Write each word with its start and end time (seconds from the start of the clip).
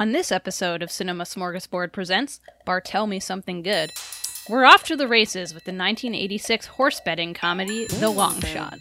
On 0.00 0.12
this 0.12 0.32
episode 0.32 0.82
of 0.82 0.90
Cinema 0.90 1.24
Smorgasbord 1.24 1.92
Presents 1.92 2.40
Bartel 2.64 3.06
Me 3.06 3.20
Something 3.20 3.60
Good, 3.60 3.90
we're 4.48 4.64
off 4.64 4.82
to 4.84 4.96
the 4.96 5.06
races 5.06 5.52
with 5.52 5.64
the 5.64 5.72
1986 5.72 6.68
horse 6.68 7.02
betting 7.04 7.34
comedy 7.34 7.86
The 7.86 8.08
Long 8.08 8.40
Shot. 8.40 8.80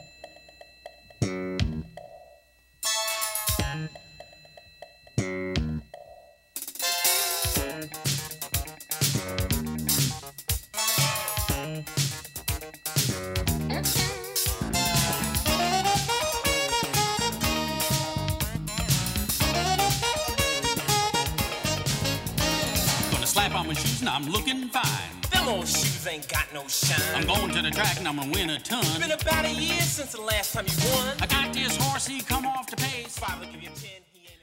Last 30.49 30.67
time 30.67 30.83
you 30.83 30.95
won. 30.95 31.15
I 31.19 31.27
got 31.27 31.53
this 31.53 31.77
horse, 31.77 32.07
he 32.07 32.21
come 32.21 32.47
off 32.47 32.67
the 32.67 32.75
pace. 32.75 33.19
Father 33.19 33.45
give 33.45 33.61
you 33.61 33.69
ten, 33.69 34.01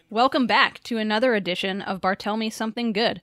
Welcome 0.08 0.46
back 0.46 0.80
to 0.84 0.98
another 0.98 1.34
edition 1.34 1.82
of 1.82 2.00
Bartel 2.00 2.36
Me 2.36 2.48
Something 2.48 2.92
Good, 2.92 3.22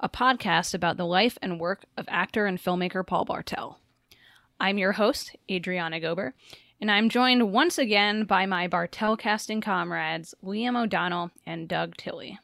a 0.00 0.08
podcast 0.08 0.72
about 0.72 0.96
the 0.96 1.04
life 1.04 1.36
and 1.42 1.60
work 1.60 1.84
of 1.98 2.06
actor 2.08 2.46
and 2.46 2.58
filmmaker 2.58 3.06
Paul 3.06 3.26
Bartel. 3.26 3.78
I'm 4.58 4.78
your 4.78 4.92
host, 4.92 5.36
Adriana 5.50 6.00
Gober, 6.00 6.32
and 6.80 6.90
I'm 6.90 7.10
joined 7.10 7.52
once 7.52 7.76
again 7.76 8.24
by 8.24 8.46
my 8.46 8.66
Bartel 8.66 9.14
casting 9.18 9.60
comrades, 9.60 10.34
Liam 10.42 10.82
O'Donnell 10.82 11.32
and 11.44 11.68
Doug 11.68 11.98
Tilley. 11.98 12.38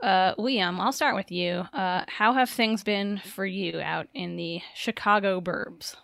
Uh, 0.00 0.36
Liam, 0.36 0.78
I'll 0.78 0.92
start 0.92 1.16
with 1.16 1.32
you. 1.32 1.64
Uh, 1.72 2.04
how 2.06 2.34
have 2.34 2.50
things 2.50 2.84
been 2.84 3.18
for 3.18 3.44
you 3.44 3.80
out 3.80 4.06
in 4.14 4.36
the 4.36 4.60
Chicago 4.76 5.40
burbs? 5.40 5.96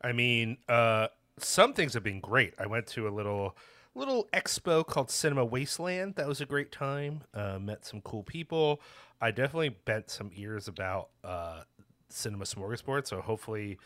I 0.00 0.12
mean, 0.12 0.58
uh, 0.68 1.08
some 1.42 1.72
things 1.72 1.94
have 1.94 2.02
been 2.02 2.20
great. 2.20 2.54
I 2.58 2.66
went 2.66 2.86
to 2.88 3.08
a 3.08 3.10
little 3.10 3.56
little 3.94 4.28
expo 4.32 4.86
called 4.86 5.10
Cinema 5.10 5.44
Wasteland. 5.44 6.14
That 6.16 6.28
was 6.28 6.40
a 6.40 6.46
great 6.46 6.70
time. 6.70 7.22
Uh, 7.34 7.58
met 7.58 7.84
some 7.84 8.00
cool 8.00 8.22
people. 8.22 8.80
I 9.20 9.30
definitely 9.30 9.70
bent 9.70 10.10
some 10.10 10.30
ears 10.34 10.68
about 10.68 11.08
uh, 11.24 11.62
Cinema 12.08 12.44
Smorgasbord. 12.44 13.06
So 13.06 13.20
hopefully. 13.20 13.78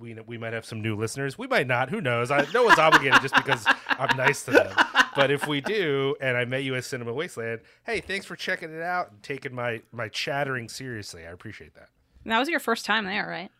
We, 0.00 0.14
we 0.26 0.38
might 0.38 0.54
have 0.54 0.64
some 0.64 0.80
new 0.80 0.96
listeners. 0.96 1.38
We 1.38 1.46
might 1.46 1.68
not. 1.68 1.90
Who 1.90 2.00
knows? 2.00 2.30
I, 2.32 2.44
no 2.52 2.64
one's 2.64 2.78
obligated 2.78 3.20
just 3.20 3.36
because 3.36 3.64
I'm 3.88 4.16
nice 4.16 4.42
to 4.44 4.50
them. 4.50 4.74
But 5.14 5.30
if 5.30 5.46
we 5.46 5.60
do, 5.60 6.16
and 6.20 6.36
I 6.36 6.44
met 6.44 6.64
you 6.64 6.74
at 6.74 6.84
Cinema 6.84 7.12
Wasteland, 7.12 7.60
hey, 7.84 8.00
thanks 8.00 8.26
for 8.26 8.34
checking 8.34 8.74
it 8.74 8.82
out 8.82 9.12
and 9.12 9.22
taking 9.22 9.54
my 9.54 9.82
my 9.92 10.08
chattering 10.08 10.68
seriously. 10.68 11.24
I 11.26 11.30
appreciate 11.30 11.74
that. 11.74 11.90
That 12.24 12.38
was 12.38 12.48
your 12.48 12.58
first 12.58 12.84
time 12.84 13.04
there, 13.04 13.28
right? 13.28 13.50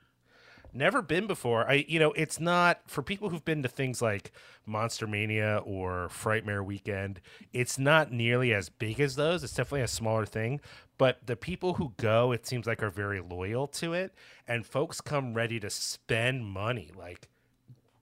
Never 0.74 1.02
been 1.02 1.26
before. 1.26 1.68
I 1.68 1.84
you 1.88 1.98
know, 1.98 2.12
it's 2.12 2.40
not 2.40 2.80
for 2.86 3.02
people 3.02 3.28
who've 3.28 3.44
been 3.44 3.62
to 3.62 3.68
things 3.68 4.00
like 4.02 4.32
Monster 4.66 5.06
Mania 5.06 5.62
or 5.64 6.08
Frightmare 6.08 6.64
Weekend, 6.64 7.20
it's 7.52 7.78
not 7.78 8.12
nearly 8.12 8.52
as 8.52 8.68
big 8.68 9.00
as 9.00 9.16
those. 9.16 9.44
It's 9.44 9.54
definitely 9.54 9.82
a 9.82 9.88
smaller 9.88 10.26
thing, 10.26 10.60
but 10.98 11.26
the 11.26 11.36
people 11.36 11.74
who 11.74 11.92
go, 11.96 12.32
it 12.32 12.46
seems 12.46 12.66
like 12.66 12.82
are 12.82 12.90
very 12.90 13.20
loyal 13.20 13.66
to 13.68 13.92
it 13.92 14.14
and 14.46 14.66
folks 14.66 15.00
come 15.00 15.34
ready 15.34 15.58
to 15.60 15.70
spend 15.70 16.46
money. 16.46 16.90
Like 16.96 17.28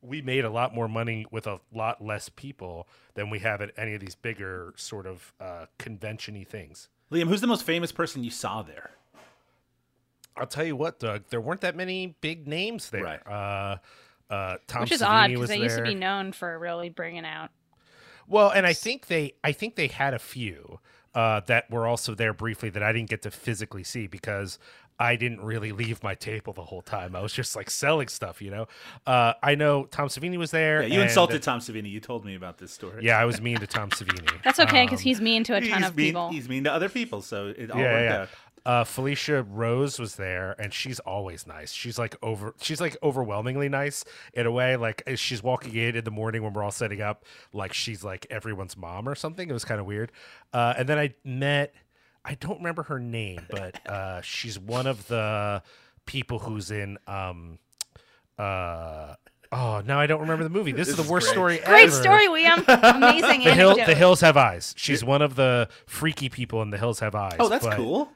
we 0.03 0.23
made 0.23 0.45
a 0.45 0.51
lot 0.51 0.75
more 0.75 0.89
money 0.89 1.27
with 1.31 1.47
a 1.47 1.61
lot 1.73 2.05
less 2.05 2.29
people 2.29 2.89
than 3.15 3.31
we 3.31 3.41
have 3.41 3.61
at 3.61 3.71
any 3.77 3.95
of 3.95 4.01
these 4.01 4.15
bigger 4.15 4.73
sort 4.77 5.07
of 5.07 5.33
uh, 5.41 5.67
convention-y 5.79 6.45
things. 6.49 6.89
Liam, 7.11 7.29
who's 7.29 7.41
the 7.41 7.47
most 7.47 7.65
famous 7.65 7.93
person 7.93 8.25
you 8.25 8.31
saw 8.31 8.63
there? 8.63 8.93
I'll 10.37 10.47
tell 10.47 10.65
you 10.65 10.77
what, 10.77 10.99
Doug, 10.99 11.25
there 11.31 11.41
weren't 11.41 11.61
that 11.63 11.77
many 11.77 12.17
big 12.21 12.47
names 12.47 12.91
there. 12.91 13.03
Right. 13.05 13.27
Uh, 13.27 13.77
uh, 14.33 14.57
Tom 14.67 14.85
Savini 14.85 14.89
was 14.89 14.89
there. 14.89 14.91
Which 14.91 14.93
is 14.93 15.01
Savini 15.03 15.07
odd 15.09 15.29
because 15.29 15.41
was 15.41 15.49
they 15.51 15.59
used 15.59 15.77
to 15.77 15.83
be 15.83 15.95
known 15.95 16.33
for 16.33 16.59
really 16.59 16.89
bringing 16.89 17.25
out. 17.25 17.51
Well, 18.29 18.51
and 18.51 18.67
I 18.67 18.73
think 18.73 19.09
they, 19.09 19.35
I 19.43 19.53
think 19.53 19.75
they 19.75 19.89
had 19.89 20.15
a 20.15 20.19
few 20.19 20.79
uh, 21.15 21.41
that 21.47 21.71
were 21.71 21.87
also 21.87 22.15
there 22.15 22.33
briefly 22.33 22.71
that 22.71 22.83
I 22.83 22.93
didn't 22.93 23.11
get 23.11 23.23
to 23.23 23.31
physically 23.31 23.83
see 23.83 24.07
because 24.07 24.59
I 25.01 25.17
didn't 25.17 25.41
really 25.41 25.73
leave 25.73 26.03
my 26.03 26.15
table 26.15 26.53
the 26.53 26.63
whole 26.63 26.83
time. 26.83 27.17
I 27.17 27.23
was 27.23 27.33
just 27.33 27.57
like 27.57 27.71
selling 27.71 28.07
stuff, 28.09 28.43
you 28.43 28.51
know. 28.51 28.69
Uh, 29.07 29.33
I 29.43 29.55
know 29.55 29.85
Tom 29.85 30.09
Savini 30.09 30.37
was 30.37 30.51
there. 30.51 30.83
Yeah, 30.83 30.89
you 30.89 31.01
and- 31.01 31.09
insulted 31.09 31.43
Tom 31.43 31.59
Savini. 31.61 31.91
You 31.91 32.01
told 32.01 32.25
me 32.25 32.35
about 32.37 32.59
this 32.59 32.71
story. 32.71 33.03
Yeah, 33.03 33.19
I 33.19 33.25
was 33.25 33.41
mean 33.41 33.59
to 33.59 33.67
Tom 33.67 33.91
Savini. 33.91 34.31
That's 34.45 34.61
okay 34.61 34.85
because 34.85 35.01
Um, 35.01 35.05
he's 35.05 35.21
mean 35.21 35.43
to 35.45 35.57
a 35.57 35.61
ton 35.67 35.85
of 35.85 35.97
mean, 35.97 36.09
people. 36.09 36.31
He's 36.31 36.49
mean 36.49 36.65
to 36.65 36.73
other 36.73 36.91
people, 36.91 37.23
so 37.23 37.47
it 37.49 37.71
all 37.71 37.81
yeah, 37.81 37.93
worked 37.93 38.05
yeah. 38.05 38.21
out. 38.23 38.29
Uh, 38.67 38.85
Felissa 38.85 39.45
Rose 39.49 39.99
was 39.99 40.17
there, 40.17 40.55
and 40.59 40.73
she's 40.75 41.01
always 41.01 41.47
nice. 41.47 41.73
She's 41.73 41.99
like 41.99 42.17
over, 42.23 42.55
she's 42.61 42.81
like 42.81 42.97
overwhelmingly 43.03 43.69
nice 43.69 44.05
in 44.35 44.47
a 44.47 44.51
way. 44.51 44.77
Like 44.77 45.03
as 45.07 45.19
she's 45.19 45.43
walking 45.43 45.75
in 45.75 45.97
in 45.97 46.05
the 46.05 46.11
morning 46.11 46.43
when 46.43 46.53
we're 46.53 46.63
all 46.63 46.71
setting 46.71 47.01
up, 47.01 47.25
like 47.53 47.73
she's 47.73 48.05
like 48.05 48.27
everyone's 48.31 48.77
mom 48.77 49.09
or 49.09 49.15
something. 49.15 49.49
It 49.49 49.53
was 49.53 49.65
kind 49.65 49.81
of 49.81 49.87
weird. 49.87 50.13
Uh, 50.53 50.75
and 50.77 50.89
then 50.89 50.99
I 50.99 51.15
met, 51.25 51.75
I 52.25 52.35
don't 52.35 52.59
remember 52.59 52.83
her 52.85 52.99
name, 53.01 53.41
but 53.51 53.87
uh, 53.89 54.21
she's 54.21 54.59
one 54.59 54.87
of 54.87 55.09
the 55.09 55.63
people 56.05 56.39
who's 56.41 56.71
in. 56.71 56.99
Um, 57.07 57.59
uh, 58.39 59.15
oh, 59.53 59.83
now 59.87 59.99
I 60.01 60.07
don't 60.07 60.21
remember 60.21 60.45
the 60.45 60.51
movie. 60.51 60.73
This, 60.73 60.89
is 60.89 60.97
the 60.97 61.03
is 61.03 61.09
worst 61.09 61.27
great. 61.29 61.33
story 61.35 61.61
ever. 61.61 61.71
Great 61.71 61.85
ever. 61.85 61.93
story, 62.03 62.27
Liam. 62.29 62.65
Amazing 62.97 63.45
The, 63.45 63.55
hill, 63.55 63.75
the 63.75 63.95
Hills 63.95 64.21
Have 64.21 64.37
Eyes. 64.37 64.75
She's 64.77 65.03
one 65.05 65.23
of 65.23 65.35
the 65.37 65.69
freaky 65.87 66.29
people 66.29 66.63
in 66.63 66.71
The 66.71 66.79
Hills 66.79 67.01
Have 67.01 67.15
Eyes. 67.15 67.37
Oh, 67.39 67.49
that's 67.49 67.65
but- 67.67 67.77
cool. 67.77 68.11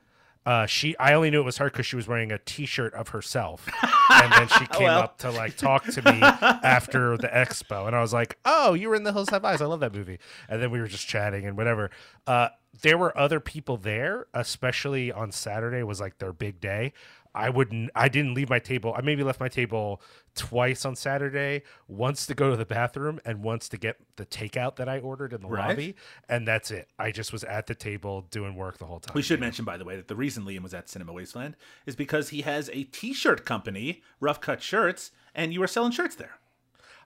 Uh, 0.46 0.66
she 0.66 0.96
I 0.98 1.14
only 1.14 1.30
knew 1.30 1.40
it 1.40 1.44
was 1.44 1.58
her 1.58 1.66
because 1.70 1.86
she 1.86 1.96
was 1.96 2.06
wearing 2.06 2.30
a 2.32 2.38
T-shirt 2.38 2.92
of 2.94 3.08
herself, 3.08 3.66
and 4.10 4.32
then 4.32 4.48
she 4.48 4.66
came 4.66 4.84
Well. 4.84 4.98
up 5.00 5.18
to 5.18 5.30
like 5.30 5.56
talk 5.56 5.84
to 5.86 6.02
me 6.02 6.20
after 6.22 7.16
the 7.16 7.28
expo, 7.28 7.86
and 7.86 7.96
I 7.96 8.00
was 8.00 8.12
like, 8.12 8.38
"Oh, 8.44 8.74
you 8.74 8.88
were 8.88 8.94
in 8.94 9.04
The 9.04 9.12
Hills 9.12 9.30
Have 9.30 9.44
Eyes. 9.44 9.60
I 9.62 9.66
love 9.66 9.80
that 9.80 9.94
movie." 9.94 10.18
And 10.48 10.62
then 10.62 10.70
we 10.70 10.80
were 10.80 10.88
just 10.88 11.06
chatting 11.06 11.46
and 11.46 11.56
whatever. 11.56 11.90
Uh, 12.26 12.48
there 12.82 12.98
were 12.98 13.16
other 13.16 13.40
people 13.40 13.76
there, 13.76 14.26
especially 14.34 15.12
on 15.12 15.30
Saturday 15.32 15.82
was 15.82 16.00
like 16.00 16.18
their 16.18 16.32
big 16.32 16.60
day. 16.60 16.92
I 17.36 17.50
wouldn't. 17.50 17.90
I 17.96 18.08
didn't 18.08 18.34
leave 18.34 18.48
my 18.48 18.60
table. 18.60 18.94
I 18.96 19.00
maybe 19.00 19.24
left 19.24 19.40
my 19.40 19.48
table 19.48 20.00
twice 20.36 20.84
on 20.84 20.94
Saturday. 20.94 21.62
Once 21.88 22.26
to 22.26 22.34
go 22.34 22.50
to 22.50 22.56
the 22.56 22.64
bathroom, 22.64 23.18
and 23.24 23.42
once 23.42 23.68
to 23.70 23.76
get 23.76 23.96
the 24.16 24.24
takeout 24.24 24.76
that 24.76 24.88
I 24.88 25.00
ordered 25.00 25.32
in 25.32 25.40
the 25.40 25.48
Right. 25.48 25.70
lobby, 25.70 25.96
and 26.28 26.46
that's 26.46 26.70
it. 26.70 26.88
I 26.98 27.10
just 27.10 27.32
was 27.32 27.42
at 27.44 27.66
the 27.66 27.74
table 27.74 28.22
doing 28.30 28.54
work 28.54 28.78
the 28.78 28.86
whole 28.86 29.00
time. 29.00 29.14
We 29.14 29.22
should 29.22 29.40
mention, 29.40 29.64
by 29.64 29.76
the 29.76 29.84
way, 29.84 29.96
that 29.96 30.06
the 30.08 30.14
reason 30.14 30.44
Liam 30.44 30.62
was 30.62 30.74
at 30.74 30.88
Cinema 30.88 31.12
Wasteland 31.12 31.56
is 31.86 31.96
because 31.96 32.28
he 32.28 32.42
has 32.42 32.70
a 32.72 32.84
T-shirt 32.84 33.44
company, 33.44 34.02
Rough 34.20 34.40
Cut 34.40 34.62
Shirts, 34.62 35.10
and 35.34 35.52
you 35.52 35.58
were 35.60 35.66
selling 35.66 35.90
shirts 35.92 36.14
there. 36.14 36.38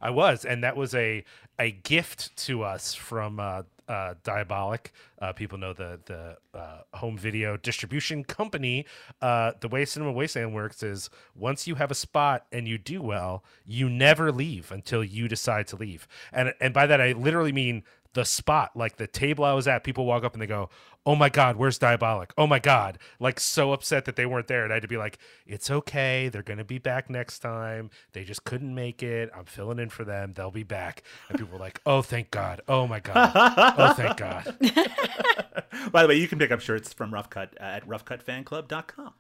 I 0.01 0.11
was, 0.11 0.45
and 0.45 0.63
that 0.63 0.77
was 0.77 0.95
a 0.95 1.25
a 1.59 1.71
gift 1.73 2.37
to 2.47 2.63
us 2.63 2.95
from 2.95 3.41
uh, 3.41 3.63
uh, 3.89 4.15
Diabolik. 4.23 4.91
Uh, 5.21 5.33
people 5.33 5.59
know 5.59 5.73
the 5.73 5.99
the 6.07 6.37
uh, 6.55 6.79
home 6.95 7.17
video 7.17 7.57
distribution 7.57 8.25
company. 8.25 8.87
Uh, 9.21 9.53
the 9.61 9.69
way 9.69 9.85
Cinema 9.85 10.13
Wasteland 10.13 10.55
works 10.55 10.83
is 10.83 11.11
once 11.35 11.67
you 11.67 11.77
have 11.77 11.91
a 11.91 11.95
spot 11.95 12.47
and 12.53 12.69
you 12.69 12.79
do 12.79 13.01
well, 13.03 13.43
you 13.65 13.89
never 13.89 14.31
leave 14.31 14.71
until 14.71 15.03
you 15.03 15.29
decide 15.29 15.67
to 15.69 15.77
leave. 15.77 16.07
And 16.33 16.55
and 16.61 16.73
by 16.75 16.87
that 16.87 17.01
I 17.01 17.13
literally 17.13 17.53
mean 17.53 17.83
the 18.15 18.25
spot, 18.25 18.71
like 18.75 18.97
the 18.97 19.07
table 19.07 19.45
I 19.45 19.53
was 19.53 19.69
at. 19.69 19.85
People 19.85 20.07
walk 20.07 20.25
up 20.25 20.33
and 20.33 20.43
they 20.43 20.47
go, 20.47 20.71
"Oh 21.05 21.15
my 21.15 21.29
God, 21.29 21.57
where's 21.57 21.79
Diabolik? 21.79 22.31
Oh 22.37 22.47
my 22.47 22.59
God!" 22.59 22.99
Like 23.21 23.39
so 23.41 23.73
upset 23.73 24.05
that 24.07 24.17
they 24.17 24.27
weren't 24.27 24.49
there, 24.49 24.65
and 24.65 24.73
I 24.73 24.77
had 24.77 24.83
to 24.83 24.89
be 24.89 24.97
like, 24.97 25.19
"It's 25.47 25.71
okay. 25.71 26.29
They're 26.29 26.43
gonna 26.43 26.65
be 26.65 26.79
back 26.79 27.11
next 27.11 27.41
time. 27.41 27.91
They 28.13 28.25
just 28.25 28.45
couldn't 28.45 28.75
make 28.75 29.03
it. 29.03 29.31
I'm 29.37 29.45
filling 29.45 29.79
in 29.79 29.91
for 29.91 30.05
them. 30.05 30.33
They'll 30.35 30.51
be 30.51 30.63
back." 30.65 31.03
And 31.29 31.39
people 31.39 31.53
were 31.53 31.61
like, 31.61 31.81
"Oh, 31.87 32.03
thank 32.03 32.31
God. 32.31 32.61
Oh 32.69 32.87
my 32.87 33.01
God. 33.01 33.33
Oh, 33.79 33.93
thank 33.95 34.17
God." 34.17 34.57
By 35.93 36.03
the 36.03 36.09
way, 36.09 36.17
you 36.17 36.29
can 36.29 36.39
pick 36.39 36.51
up 36.51 36.61
shirts 36.61 36.93
from 36.93 37.13
Rough 37.13 37.31
Cut 37.31 37.55
uh, 37.61 37.65
at 37.65 37.87
roughcutfanclub.com. 37.89 39.13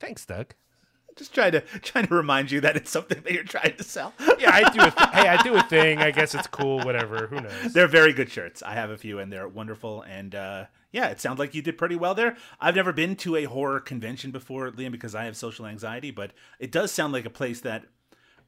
Thanks, 0.00 0.26
Doug. 0.26 0.54
Just 1.16 1.34
trying 1.34 1.52
to 1.52 1.60
trying 1.82 2.06
to 2.06 2.14
remind 2.14 2.50
you 2.50 2.60
that 2.62 2.76
it's 2.76 2.90
something 2.90 3.20
that 3.22 3.32
you're 3.32 3.44
trying 3.44 3.76
to 3.76 3.84
sell. 3.84 4.14
Yeah, 4.38 4.50
I 4.52 4.70
do. 4.70 4.80
A 4.80 4.90
th- 4.90 5.10
hey, 5.12 5.28
I 5.28 5.40
do 5.42 5.54
a 5.54 5.62
thing. 5.68 5.98
I 5.98 6.10
guess 6.10 6.34
it's 6.34 6.48
cool. 6.48 6.80
Whatever. 6.80 7.28
Who 7.28 7.40
knows? 7.40 7.72
They're 7.72 7.86
very 7.86 8.12
good 8.12 8.28
shirts. 8.30 8.60
I 8.62 8.74
have 8.74 8.90
a 8.90 8.98
few, 8.98 9.20
and 9.20 9.32
they're 9.32 9.46
wonderful. 9.46 10.02
And 10.02 10.34
uh, 10.34 10.64
yeah, 10.90 11.08
it 11.10 11.20
sounds 11.20 11.38
like 11.38 11.54
you 11.54 11.62
did 11.62 11.78
pretty 11.78 11.94
well 11.94 12.14
there. 12.14 12.36
I've 12.60 12.74
never 12.74 12.92
been 12.92 13.14
to 13.16 13.36
a 13.36 13.44
horror 13.44 13.78
convention 13.78 14.32
before, 14.32 14.70
Liam, 14.72 14.90
because 14.90 15.14
I 15.14 15.26
have 15.26 15.36
social 15.36 15.64
anxiety. 15.66 16.10
But 16.10 16.32
it 16.58 16.72
does 16.72 16.90
sound 16.90 17.12
like 17.12 17.24
a 17.24 17.30
place 17.30 17.60
that. 17.60 17.84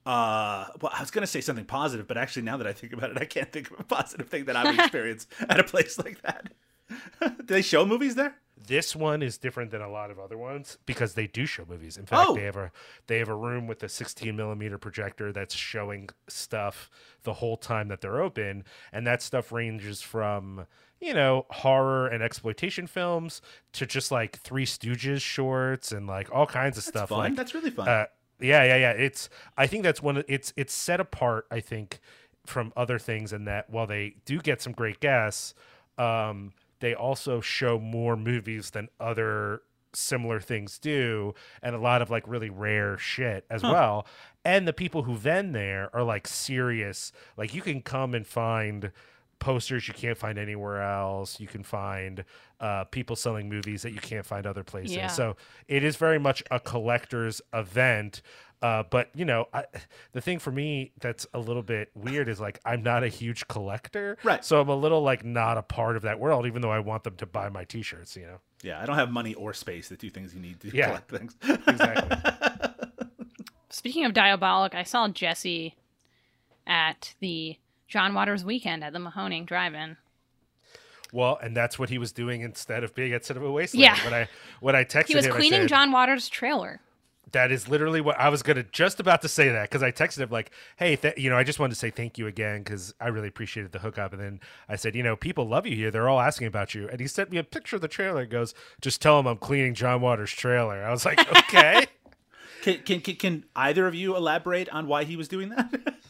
Uh, 0.04 0.66
well, 0.82 0.92
I 0.94 1.00
was 1.00 1.10
gonna 1.10 1.26
say 1.28 1.40
something 1.40 1.64
positive, 1.64 2.06
but 2.08 2.18
actually, 2.18 2.42
now 2.42 2.56
that 2.56 2.66
I 2.66 2.72
think 2.72 2.92
about 2.92 3.10
it, 3.10 3.18
I 3.18 3.24
can't 3.24 3.50
think 3.52 3.70
of 3.70 3.78
a 3.80 3.84
positive 3.84 4.28
thing 4.28 4.46
that 4.46 4.56
I 4.56 4.64
would 4.64 4.78
experience 4.78 5.26
at 5.48 5.60
a 5.60 5.64
place 5.64 5.96
like 5.98 6.20
that. 6.22 6.50
do 7.20 7.30
they 7.46 7.62
show 7.62 7.86
movies 7.86 8.14
there? 8.14 8.34
This 8.56 8.94
one 8.96 9.22
is 9.22 9.36
different 9.36 9.70
than 9.70 9.80
a 9.82 9.88
lot 9.90 10.10
of 10.10 10.18
other 10.18 10.38
ones 10.38 10.78
because 10.86 11.14
they 11.14 11.26
do 11.26 11.44
show 11.46 11.64
movies. 11.68 11.96
In 11.96 12.06
fact, 12.06 12.28
Oh. 12.30 12.34
they 12.34 12.44
have 12.44 12.56
a 12.56 12.70
they 13.08 13.18
have 13.18 13.28
a 13.28 13.34
room 13.34 13.66
with 13.66 13.82
a 13.82 13.88
16 13.88 14.34
millimeter 14.36 14.78
projector 14.78 15.32
that's 15.32 15.54
showing 15.54 16.08
stuff 16.28 16.88
the 17.24 17.34
whole 17.34 17.56
time 17.56 17.88
that 17.88 18.00
they're 18.00 18.22
open, 18.22 18.64
and 18.92 19.06
that 19.06 19.22
stuff 19.22 19.52
ranges 19.52 20.00
from 20.02 20.66
you 21.00 21.12
know 21.12 21.46
horror 21.50 22.06
and 22.06 22.22
exploitation 22.22 22.86
films 22.86 23.42
to 23.72 23.84
just 23.86 24.10
like 24.10 24.38
Three 24.38 24.64
Stooges 24.66 25.20
shorts 25.20 25.92
and 25.92 26.06
like 26.06 26.30
all 26.32 26.46
kinds 26.46 26.78
of 26.78 26.84
stuff. 26.84 27.08
fun. 27.10 27.18
Like 27.18 27.36
That's 27.36 27.54
really 27.54 27.70
fun. 27.70 27.88
uh, 27.88 28.06
yeah, 28.40 28.64
yeah, 28.64 28.76
yeah. 28.76 28.90
It's 28.92 29.28
I 29.58 29.66
think 29.66 29.82
that's 29.82 30.00
one. 30.02 30.16
Of, 30.18 30.24
it's 30.28 30.52
it's 30.56 30.72
set 30.72 31.00
apart. 31.00 31.46
I 31.50 31.60
think 31.60 31.98
from 32.46 32.72
other 32.76 32.98
things 32.98 33.32
in 33.32 33.44
that 33.46 33.68
while 33.70 33.86
they 33.86 34.16
do 34.24 34.38
get 34.38 34.60
some 34.62 34.72
great 34.72 35.00
guests, 35.00 35.54
um, 35.98 36.52
they 36.84 36.94
also 36.94 37.40
show 37.40 37.78
more 37.78 38.16
movies 38.16 38.70
than 38.70 38.88
other 39.00 39.62
similar 39.92 40.40
things 40.40 40.78
do, 40.78 41.34
and 41.62 41.74
a 41.74 41.78
lot 41.78 42.02
of 42.02 42.10
like 42.10 42.26
really 42.26 42.50
rare 42.50 42.98
shit 42.98 43.46
as 43.50 43.62
well. 43.62 44.06
And 44.44 44.68
the 44.68 44.72
people 44.72 45.04
who 45.04 45.14
vend 45.14 45.54
there 45.54 45.88
are 45.94 46.02
like 46.02 46.26
serious. 46.26 47.12
Like 47.36 47.54
you 47.54 47.62
can 47.62 47.80
come 47.80 48.14
and 48.14 48.26
find 48.26 48.92
posters 49.38 49.86
you 49.88 49.94
can't 49.94 50.16
find 50.16 50.38
anywhere 50.38 50.82
else. 50.82 51.38
You 51.38 51.46
can 51.46 51.62
find 51.62 52.24
uh, 52.60 52.84
people 52.84 53.16
selling 53.16 53.48
movies 53.48 53.82
that 53.82 53.92
you 53.92 54.00
can't 54.00 54.24
find 54.24 54.46
other 54.46 54.64
places. 54.64 54.96
Yeah. 54.96 55.08
So 55.08 55.36
it 55.68 55.84
is 55.84 55.96
very 55.96 56.18
much 56.18 56.42
a 56.50 56.58
collector's 56.60 57.40
event. 57.52 58.22
Uh, 58.64 58.82
but 58.88 59.10
you 59.14 59.26
know, 59.26 59.46
I, 59.52 59.64
the 60.12 60.22
thing 60.22 60.38
for 60.38 60.50
me 60.50 60.92
that's 60.98 61.26
a 61.34 61.38
little 61.38 61.62
bit 61.62 61.90
weird 61.94 62.28
is 62.30 62.40
like 62.40 62.60
I'm 62.64 62.82
not 62.82 63.04
a 63.04 63.08
huge 63.08 63.46
collector, 63.46 64.16
Right. 64.24 64.42
So 64.42 64.58
I'm 64.60 64.70
a 64.70 64.74
little 64.74 65.02
like 65.02 65.22
not 65.22 65.58
a 65.58 65.62
part 65.62 65.96
of 65.96 66.02
that 66.02 66.18
world, 66.18 66.46
even 66.46 66.62
though 66.62 66.70
I 66.70 66.78
want 66.78 67.04
them 67.04 67.14
to 67.16 67.26
buy 67.26 67.50
my 67.50 67.64
T-shirts. 67.64 68.16
You 68.16 68.22
know, 68.26 68.38
yeah, 68.62 68.80
I 68.80 68.86
don't 68.86 68.96
have 68.96 69.10
money 69.10 69.34
or 69.34 69.52
space, 69.52 69.88
the 69.88 69.96
two 69.96 70.08
things 70.08 70.34
you 70.34 70.40
need 70.40 70.60
to 70.60 70.74
Yeah. 70.74 70.86
collect 70.86 71.10
things. 71.10 71.36
exactly. 71.66 72.88
Speaking 73.68 74.04
of 74.06 74.12
Diabolik, 74.12 74.74
I 74.74 74.82
saw 74.84 75.08
Jesse 75.08 75.74
at 76.66 77.14
the 77.20 77.58
John 77.88 78.14
Waters 78.14 78.44
weekend 78.44 78.82
at 78.82 78.92
the 78.94 78.98
Mahoning 78.98 79.44
Drive-In. 79.46 79.96
well, 81.12 81.38
and 81.42 81.54
that's 81.56 81.78
what 81.78 81.90
he 81.90 81.98
was 81.98 82.12
doing 82.12 82.40
instead 82.40 82.82
of 82.82 82.94
being 82.94 83.12
at 83.12 83.24
Cinema 83.26 83.50
Wasteland. 83.50 83.82
Yeah. 83.82 84.04
When 84.04 84.14
I 84.14 84.28
when 84.60 84.74
I 84.76 84.84
texted 84.84 84.94
him, 85.00 85.06
He 85.08 85.14
was 85.16 85.26
him, 85.26 85.32
I 85.32 85.36
cleaning 85.36 85.60
said, 85.62 85.68
John 85.68 85.92
Waters' 85.92 86.28
trailer. 86.30 86.80
That 87.34 87.52
is 87.52 87.68
literally 87.68 88.00
what 88.00 88.18
I 88.18 88.30
was 88.30 88.42
gonna 88.42 88.62
just 88.64 88.98
about 88.98 89.22
to 89.22 89.28
say 89.28 89.50
that 89.50 89.68
because 89.70 89.82
I 89.82 89.92
texted 89.92 90.18
him 90.18 90.30
like, 90.30 90.50
"Hey, 90.76 90.96
th- 90.96 91.18
you 91.18 91.28
know, 91.30 91.36
I 91.36 91.44
just 91.44 91.58
wanted 91.58 91.74
to 91.74 91.78
say 91.78 91.90
thank 91.90 92.16
you 92.18 92.26
again 92.26 92.62
because 92.62 92.94
I 93.00 93.08
really 93.08 93.28
appreciated 93.28 93.72
the 93.72 93.80
hookup." 93.80 94.12
And 94.12 94.22
then 94.22 94.40
I 94.68 94.76
said, 94.76 94.94
"You 94.96 95.02
know, 95.02 95.14
people 95.16 95.46
love 95.46 95.66
you 95.66 95.76
here; 95.76 95.90
they're 95.90 96.08
all 96.08 96.20
asking 96.20 96.46
about 96.46 96.74
you." 96.74 96.88
And 96.88 96.98
he 97.00 97.06
sent 97.06 97.30
me 97.30 97.36
a 97.38 97.44
picture 97.44 97.76
of 97.76 97.82
the 97.82 97.88
trailer. 97.88 98.22
and 98.22 98.30
Goes, 98.30 98.54
"Just 98.80 99.02
tell 99.02 99.18
him 99.20 99.26
I'm 99.26 99.36
cleaning 99.36 99.74
John 99.74 100.00
Waters' 100.00 100.32
trailer." 100.32 100.82
I 100.82 100.90
was 100.90 101.04
like, 101.04 101.20
"Okay." 101.36 101.86
Can, 102.62 102.78
can 102.78 103.00
can 103.02 103.16
can 103.16 103.44
either 103.54 103.86
of 103.86 103.94
you 103.94 104.16
elaborate 104.16 104.70
on 104.70 104.86
why 104.86 105.04
he 105.04 105.16
was 105.16 105.28
doing 105.28 105.50
that? 105.50 105.94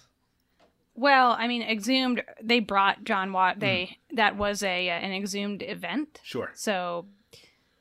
Well, 0.96 1.34
I 1.36 1.48
mean, 1.48 1.62
exhumed. 1.62 2.22
They 2.40 2.60
brought 2.60 3.02
John 3.02 3.32
Watt. 3.32 3.58
They 3.58 3.98
that 4.12 4.36
was 4.36 4.62
a 4.62 4.88
uh, 4.88 4.92
an 4.92 5.12
exhumed 5.12 5.60
event. 5.62 6.20
sure. 6.22 6.52
So 6.54 7.06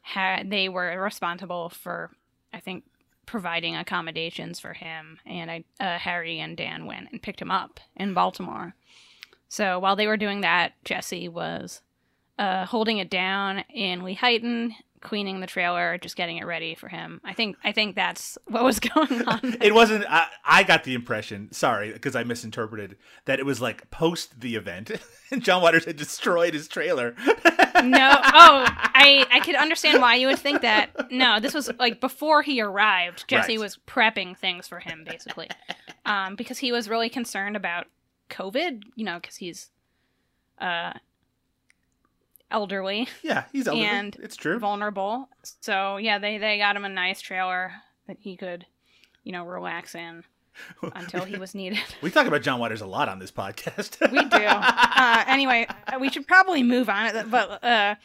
ha- 0.01 0.41
they 0.43 0.67
were 0.67 0.99
responsible 0.99 1.69
for, 1.69 2.09
I 2.51 2.59
think, 2.59 2.85
providing 3.25 3.75
accommodations 3.75 4.59
for 4.59 4.73
him. 4.73 5.19
And 5.25 5.49
I, 5.51 5.63
uh, 5.79 5.97
Harry 5.97 6.39
and 6.39 6.57
Dan 6.57 6.85
went 6.85 7.09
and 7.11 7.21
picked 7.21 7.41
him 7.41 7.51
up 7.51 7.79
in 7.95 8.13
Baltimore. 8.13 8.75
So 9.49 9.79
while 9.79 9.95
they 9.95 10.07
were 10.07 10.17
doing 10.17 10.41
that, 10.41 10.73
Jesse 10.83 11.29
was 11.29 11.81
uh, 12.39 12.65
holding 12.65 12.97
it 12.97 13.09
down 13.09 13.63
in 13.69 14.01
Lehighton, 14.01 14.71
cleaning 15.03 15.41
the 15.41 15.47
trailer, 15.47 15.97
just 15.97 16.15
getting 16.15 16.37
it 16.37 16.45
ready 16.45 16.73
for 16.73 16.87
him. 16.87 17.21
I 17.23 17.33
think 17.33 17.57
I 17.63 17.71
think 17.73 17.95
that's 17.95 18.37
what 18.47 18.63
was 18.63 18.79
going 18.95 19.27
on. 19.27 19.57
It 19.61 19.75
wasn't. 19.75 20.05
I, 20.09 20.27
I 20.45 20.63
got 20.63 20.85
the 20.85 20.95
impression. 20.95 21.51
Sorry, 21.51 21.91
because 21.91 22.15
I 22.15 22.23
misinterpreted 22.23 22.97
that 23.25 23.39
it 23.39 23.45
was 23.45 23.61
like 23.61 23.91
post 23.91 24.39
the 24.39 24.55
event, 24.55 24.91
and 25.29 25.43
John 25.43 25.61
Waters 25.61 25.85
had 25.85 25.97
destroyed 25.97 26.53
his 26.53 26.67
trailer. 26.67 27.13
no, 27.83 28.09
oh, 28.11 28.65
I 28.65 29.27
I 29.31 29.41
could 29.41 29.55
understand 29.55 30.01
why 30.01 30.15
you 30.15 30.27
would 30.27 30.39
think 30.39 30.61
that. 30.61 31.11
No, 31.11 31.39
this 31.39 31.53
was 31.53 31.69
like 31.77 31.99
before 32.01 32.41
he 32.41 32.61
arrived. 32.61 33.25
Jesse 33.27 33.53
Right. 33.57 33.59
was 33.59 33.77
prepping 33.85 34.37
things 34.37 34.67
for 34.67 34.79
him 34.79 35.03
basically, 35.03 35.49
um, 36.05 36.35
because 36.35 36.57
he 36.59 36.71
was 36.71 36.89
really 36.89 37.09
concerned 37.09 37.55
about 37.57 37.87
COVID. 38.29 38.81
You 38.95 39.05
know, 39.05 39.19
because 39.19 39.35
he's 39.35 39.69
uh 40.59 40.93
elderly, 42.53 43.09
yeah, 43.21 43.43
he's 43.51 43.67
elderly. 43.67 43.85
And 43.87 44.15
it's 44.21 44.37
true. 44.37 44.59
vulnerable. 44.59 45.27
So 45.59 45.97
yeah, 45.97 46.19
they 46.19 46.37
they 46.37 46.57
got 46.57 46.75
him 46.75 46.85
a 46.85 46.89
nice 46.89 47.19
trailer 47.19 47.73
that 48.07 48.17
he 48.19 48.37
could, 48.37 48.65
you 49.23 49.31
know, 49.33 49.43
relax 49.43 49.95
in 49.95 50.23
until 50.95 51.25
he 51.25 51.37
was 51.37 51.53
needed. 51.55 51.79
we 52.01 52.11
talk 52.11 52.27
about 52.27 52.41
John 52.43 52.59
Waters 52.59 52.81
a 52.81 52.85
lot 52.85 53.09
on 53.09 53.19
this 53.19 53.31
podcast. 53.31 53.99
we 54.11 54.23
do. 54.25 54.47
Uh, 54.95 55.23
anyway, 55.27 55.67
we 55.99 56.07
should 56.09 56.25
probably 56.25 56.63
move 56.63 56.87
on. 56.87 57.29
But 57.29 57.61
uh, 57.61 57.95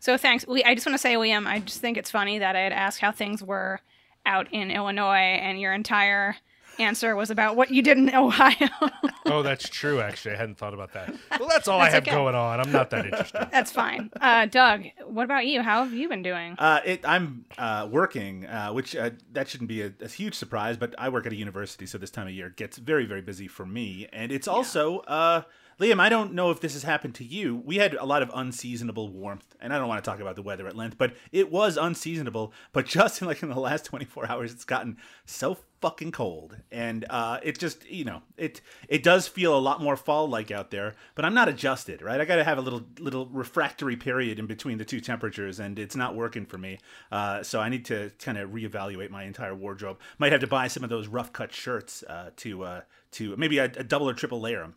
so 0.00 0.16
thanks. 0.16 0.44
We, 0.46 0.64
I 0.64 0.74
just 0.74 0.86
want 0.86 0.94
to 0.94 0.98
say, 0.98 1.14
Liam, 1.14 1.46
I 1.46 1.60
just 1.60 1.80
think 1.80 1.96
it's 1.96 2.10
funny 2.10 2.40
that 2.40 2.56
I 2.56 2.60
had 2.60 2.72
asked 2.72 3.00
how 3.00 3.12
things 3.12 3.44
were 3.44 3.80
out 4.26 4.52
in 4.52 4.70
Illinois, 4.72 5.14
and 5.38 5.60
your 5.60 5.72
entire 5.72 6.34
answer 6.78 7.14
was 7.16 7.30
about 7.30 7.56
what 7.56 7.70
you 7.70 7.82
did 7.82 7.98
in 7.98 8.14
Ohio. 8.14 8.68
oh, 9.26 9.42
that's 9.42 9.68
true. 9.68 10.00
Actually, 10.00 10.34
I 10.34 10.38
hadn't 10.38 10.56
thought 10.58 10.74
about 10.74 10.92
that. 10.92 11.14
Well, 11.38 11.48
that's 11.48 11.68
all 11.68 11.80
I 11.80 11.90
have 11.90 12.02
okay. 12.02 12.12
going 12.12 12.34
on. 12.34 12.60
I'm 12.60 12.72
not 12.72 12.90
that 12.90 13.04
interested. 13.04 13.48
That's 13.52 13.72
fine. 13.72 14.10
Uh, 14.20 14.46
Doug, 14.46 14.84
what 15.06 15.24
about 15.24 15.46
you? 15.46 15.62
How 15.62 15.82
have 15.82 15.92
you 15.92 16.08
been 16.08 16.22
doing? 16.22 16.54
Uh, 16.58 16.80
it, 16.84 17.00
I'm 17.04 17.44
uh, 17.56 17.88
working, 17.90 18.46
uh, 18.46 18.70
which 18.70 18.94
uh, 18.94 19.10
that 19.32 19.48
shouldn't 19.48 19.68
be 19.68 19.82
a, 19.82 19.92
a 20.00 20.08
huge 20.08 20.34
surprise, 20.34 20.76
but 20.76 20.94
I 20.98 21.08
work 21.08 21.26
at 21.26 21.32
a 21.32 21.36
university, 21.36 21.86
so 21.86 21.98
this 21.98 22.10
time 22.10 22.26
of 22.26 22.32
year 22.32 22.50
gets 22.50 22.78
very, 22.78 23.06
very 23.06 23.22
busy 23.22 23.48
for 23.48 23.66
me. 23.66 24.06
And 24.12 24.30
it's 24.32 24.48
also, 24.48 24.98
uh, 25.00 25.42
Liam, 25.78 26.00
I 26.00 26.08
don't 26.08 26.34
know 26.34 26.50
if 26.50 26.60
this 26.60 26.72
has 26.72 26.82
happened 26.82 27.14
to 27.16 27.24
you. 27.24 27.62
We 27.64 27.76
had 27.76 27.94
a 27.94 28.04
lot 28.04 28.20
of 28.20 28.32
unseasonable 28.34 29.10
warmth, 29.10 29.54
and 29.60 29.72
I 29.72 29.78
don't 29.78 29.86
want 29.86 30.02
to 30.02 30.10
talk 30.10 30.18
about 30.18 30.34
the 30.34 30.42
weather 30.42 30.66
at 30.66 30.74
length, 30.74 30.98
but 30.98 31.14
it 31.30 31.52
was 31.52 31.76
unseasonable. 31.76 32.52
But 32.72 32.86
just 32.86 33.22
in 33.22 33.28
like 33.28 33.44
in 33.44 33.48
the 33.48 33.60
last 33.60 33.84
24 33.84 34.28
hours, 34.28 34.52
it's 34.52 34.64
gotten 34.64 34.96
so 35.24 35.56
fucking 35.80 36.10
cold, 36.10 36.56
and 36.72 37.04
uh, 37.08 37.38
it 37.44 37.60
just, 37.60 37.88
you 37.88 38.04
know, 38.04 38.22
it 38.36 38.60
it 38.88 39.04
does 39.04 39.28
feel 39.28 39.56
a 39.56 39.60
lot 39.60 39.80
more 39.80 39.96
fall-like 39.96 40.50
out 40.50 40.72
there. 40.72 40.96
But 41.14 41.24
I'm 41.24 41.34
not 41.34 41.48
adjusted, 41.48 42.02
right? 42.02 42.20
I 42.20 42.24
got 42.24 42.36
to 42.36 42.44
have 42.44 42.58
a 42.58 42.62
little 42.62 42.82
little 42.98 43.26
refractory 43.26 43.94
period 43.94 44.40
in 44.40 44.46
between 44.48 44.78
the 44.78 44.84
two 44.84 44.98
temperatures, 44.98 45.60
and 45.60 45.78
it's 45.78 45.94
not 45.94 46.16
working 46.16 46.44
for 46.44 46.58
me. 46.58 46.80
Uh, 47.12 47.44
so 47.44 47.60
I 47.60 47.68
need 47.68 47.84
to 47.84 48.10
kind 48.18 48.36
of 48.36 48.50
reevaluate 48.50 49.10
my 49.10 49.22
entire 49.22 49.54
wardrobe. 49.54 49.98
Might 50.18 50.32
have 50.32 50.40
to 50.40 50.48
buy 50.48 50.66
some 50.66 50.82
of 50.82 50.90
those 50.90 51.06
rough 51.06 51.32
cut 51.32 51.52
shirts 51.52 52.02
uh, 52.08 52.30
to 52.38 52.64
uh, 52.64 52.80
to 53.12 53.36
maybe 53.36 53.58
a, 53.58 53.66
a 53.66 53.84
double 53.84 54.08
or 54.10 54.14
triple 54.14 54.40
layer 54.40 54.62
them. 54.62 54.74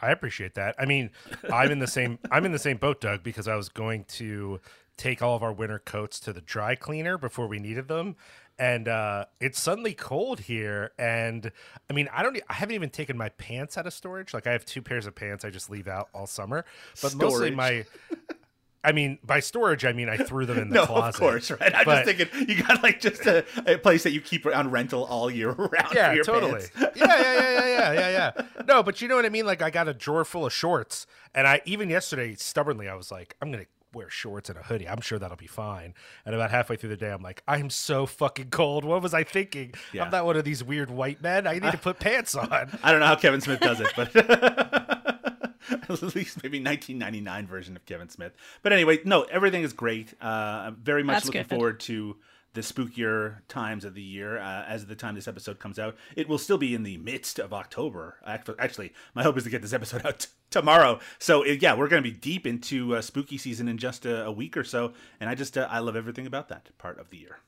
I 0.00 0.10
appreciate 0.10 0.54
that. 0.54 0.74
I 0.78 0.84
mean, 0.84 1.10
I'm 1.52 1.70
in 1.70 1.78
the 1.78 1.86
same 1.86 2.18
I'm 2.30 2.44
in 2.44 2.52
the 2.52 2.58
same 2.58 2.76
boat, 2.76 3.00
Doug, 3.00 3.22
because 3.22 3.48
I 3.48 3.56
was 3.56 3.68
going 3.68 4.04
to 4.04 4.60
take 4.96 5.22
all 5.22 5.36
of 5.36 5.42
our 5.42 5.52
winter 5.52 5.78
coats 5.78 6.20
to 6.20 6.32
the 6.32 6.40
dry 6.40 6.74
cleaner 6.74 7.16
before 7.16 7.46
we 7.46 7.58
needed 7.58 7.88
them. 7.88 8.16
And 8.60 8.88
uh, 8.88 9.26
it's 9.40 9.60
suddenly 9.60 9.94
cold 9.94 10.40
here, 10.40 10.90
and 10.98 11.52
I 11.88 11.92
mean, 11.92 12.08
I 12.12 12.24
don't. 12.24 12.36
I 12.48 12.54
haven't 12.54 12.74
even 12.74 12.90
taken 12.90 13.16
my 13.16 13.28
pants 13.28 13.78
out 13.78 13.86
of 13.86 13.92
storage. 13.92 14.34
Like 14.34 14.48
I 14.48 14.52
have 14.52 14.64
two 14.64 14.82
pairs 14.82 15.06
of 15.06 15.14
pants 15.14 15.44
I 15.44 15.50
just 15.50 15.70
leave 15.70 15.86
out 15.86 16.08
all 16.12 16.26
summer. 16.26 16.64
But 17.00 17.14
mostly 17.14 17.52
my, 17.52 17.84
I 18.84 18.92
mean, 18.92 19.18
by 19.24 19.40
storage 19.40 19.84
I 19.84 19.92
mean 19.92 20.08
I 20.08 20.16
threw 20.16 20.46
them 20.46 20.58
in 20.58 20.68
the 20.70 20.74
No, 20.76 20.86
closet. 20.86 21.08
of 21.08 21.20
course, 21.20 21.50
right? 21.50 21.74
I'm 21.74 21.84
But- 21.84 22.04
just 22.06 22.16
thinking 22.18 22.48
you 22.48 22.62
got 22.62 22.82
like 22.82 23.00
just 23.00 23.26
a, 23.26 23.44
a 23.66 23.76
place 23.78 24.04
that 24.04 24.12
you 24.12 24.20
keep 24.20 24.46
on 24.46 24.70
rental 24.70 25.04
all 25.04 25.30
year 25.30 25.50
round. 25.52 25.88
Yeah, 25.94 26.10
for 26.10 26.14
your 26.14 26.24
totally. 26.24 26.52
pants. 26.52 26.70
yeah, 26.76 26.90
yeah, 26.96 27.22
yeah, 27.22 27.42
yeah, 27.42 27.66
yeah, 27.66 27.92
yeah, 27.92 28.32
yeah. 28.36 28.64
No, 28.66 28.82
but 28.82 29.00
you 29.02 29.08
know 29.08 29.16
what 29.16 29.24
I 29.26 29.30
mean? 29.30 29.46
Like 29.46 29.62
I 29.62 29.70
got 29.70 29.88
a 29.88 29.94
drawer 29.94 30.24
full 30.24 30.46
of 30.46 30.52
shorts, 30.52 31.06
and 31.34 31.46
I 31.46 31.60
even 31.64 31.90
yesterday 31.90 32.34
stubbornly 32.34 32.88
I 32.88 32.94
was 32.94 33.10
like, 33.10 33.34
I'm 33.42 33.50
gonna 33.50 33.66
wear 33.94 34.10
shorts 34.10 34.50
and 34.50 34.58
a 34.58 34.62
hoodie. 34.62 34.86
I'm 34.88 35.00
sure 35.00 35.18
that'll 35.18 35.36
be 35.36 35.46
fine. 35.46 35.94
And 36.26 36.34
about 36.34 36.50
halfway 36.50 36.76
through 36.76 36.90
the 36.90 36.96
day, 36.98 37.10
I'm 37.10 37.22
like, 37.22 37.42
I'm 37.48 37.70
so 37.70 38.04
fucking 38.04 38.50
cold. 38.50 38.84
What 38.84 39.00
was 39.02 39.14
I 39.14 39.24
thinking? 39.24 39.72
Yeah. 39.94 40.04
I'm 40.04 40.10
not 40.10 40.26
one 40.26 40.36
of 40.36 40.44
these 40.44 40.62
weird 40.62 40.90
white 40.90 41.22
men. 41.22 41.46
I 41.46 41.54
need 41.54 41.72
to 41.72 41.78
put 41.82 41.98
pants 41.98 42.34
on. 42.34 42.52
I 42.82 42.90
don't 42.92 43.00
know 43.00 43.06
how 43.06 43.16
Kevin 43.16 43.40
Smith 43.40 43.60
does 43.60 43.80
it, 43.80 43.90
but 43.96 45.17
at 45.70 45.90
least 46.02 46.42
maybe 46.42 46.58
1999 46.62 47.46
version 47.46 47.76
of 47.76 47.84
Kevin 47.86 48.08
Smith. 48.08 48.32
But 48.62 48.72
anyway, 48.72 48.98
no, 49.04 49.22
everything 49.22 49.62
is 49.62 49.72
great. 49.72 50.14
Uh, 50.20 50.26
I'm 50.26 50.76
very 50.76 51.02
much 51.02 51.16
That's 51.16 51.26
looking 51.26 51.42
good. 51.42 51.50
forward 51.50 51.80
to 51.80 52.16
the 52.54 52.60
spookier 52.60 53.36
times 53.48 53.84
of 53.84 53.94
the 53.94 54.02
year. 54.02 54.38
Uh, 54.38 54.64
as 54.66 54.86
the 54.86 54.96
time 54.96 55.14
this 55.14 55.28
episode 55.28 55.58
comes 55.58 55.78
out, 55.78 55.96
it 56.16 56.28
will 56.28 56.38
still 56.38 56.58
be 56.58 56.74
in 56.74 56.82
the 56.82 56.96
midst 56.98 57.38
of 57.38 57.52
October. 57.52 58.16
Actually, 58.58 58.92
my 59.14 59.22
hope 59.22 59.36
is 59.36 59.44
to 59.44 59.50
get 59.50 59.62
this 59.62 59.72
episode 59.72 60.04
out 60.06 60.20
t- 60.20 60.28
tomorrow. 60.50 60.98
So 61.18 61.42
uh, 61.44 61.56
yeah, 61.60 61.74
we're 61.74 61.88
going 61.88 62.02
to 62.02 62.10
be 62.10 62.16
deep 62.16 62.46
into 62.46 62.96
uh, 62.96 63.00
spooky 63.00 63.38
season 63.38 63.68
in 63.68 63.78
just 63.78 64.06
a, 64.06 64.26
a 64.26 64.32
week 64.32 64.56
or 64.56 64.64
so, 64.64 64.92
and 65.20 65.28
I 65.28 65.34
just 65.34 65.56
uh, 65.56 65.68
I 65.70 65.78
love 65.80 65.96
everything 65.96 66.26
about 66.26 66.48
that 66.48 66.70
part 66.78 66.98
of 66.98 67.10
the 67.10 67.18
year. 67.18 67.38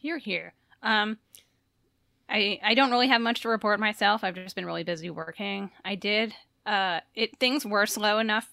You're 0.00 0.18
here. 0.18 0.54
Um, 0.82 1.18
I 2.28 2.60
I 2.62 2.74
don't 2.74 2.90
really 2.90 3.08
have 3.08 3.20
much 3.20 3.40
to 3.42 3.48
report 3.48 3.80
myself. 3.80 4.22
I've 4.24 4.34
just 4.34 4.54
been 4.54 4.66
really 4.66 4.84
busy 4.84 5.10
working. 5.10 5.70
I 5.84 5.94
did. 5.94 6.34
Uh, 6.64 7.00
it 7.14 7.38
things 7.38 7.64
were 7.66 7.86
slow 7.86 8.18
enough. 8.18 8.48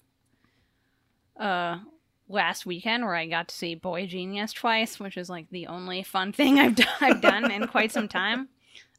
Uh, 1.39 1.79
last 2.27 2.65
weekend 2.65 3.03
where 3.05 3.15
I 3.15 3.25
got 3.27 3.47
to 3.47 3.55
see 3.55 3.75
Boy 3.75 4.05
Genius 4.05 4.51
twice, 4.53 4.99
which 4.99 5.17
is 5.17 5.29
like 5.29 5.49
the 5.49 5.67
only 5.67 6.03
fun 6.03 6.31
thing 6.33 6.59
I've 6.59 6.75
done, 6.75 6.87
I've 7.01 7.21
done 7.21 7.51
in 7.51 7.67
quite 7.67 7.91
some 7.91 8.07
time. 8.07 8.49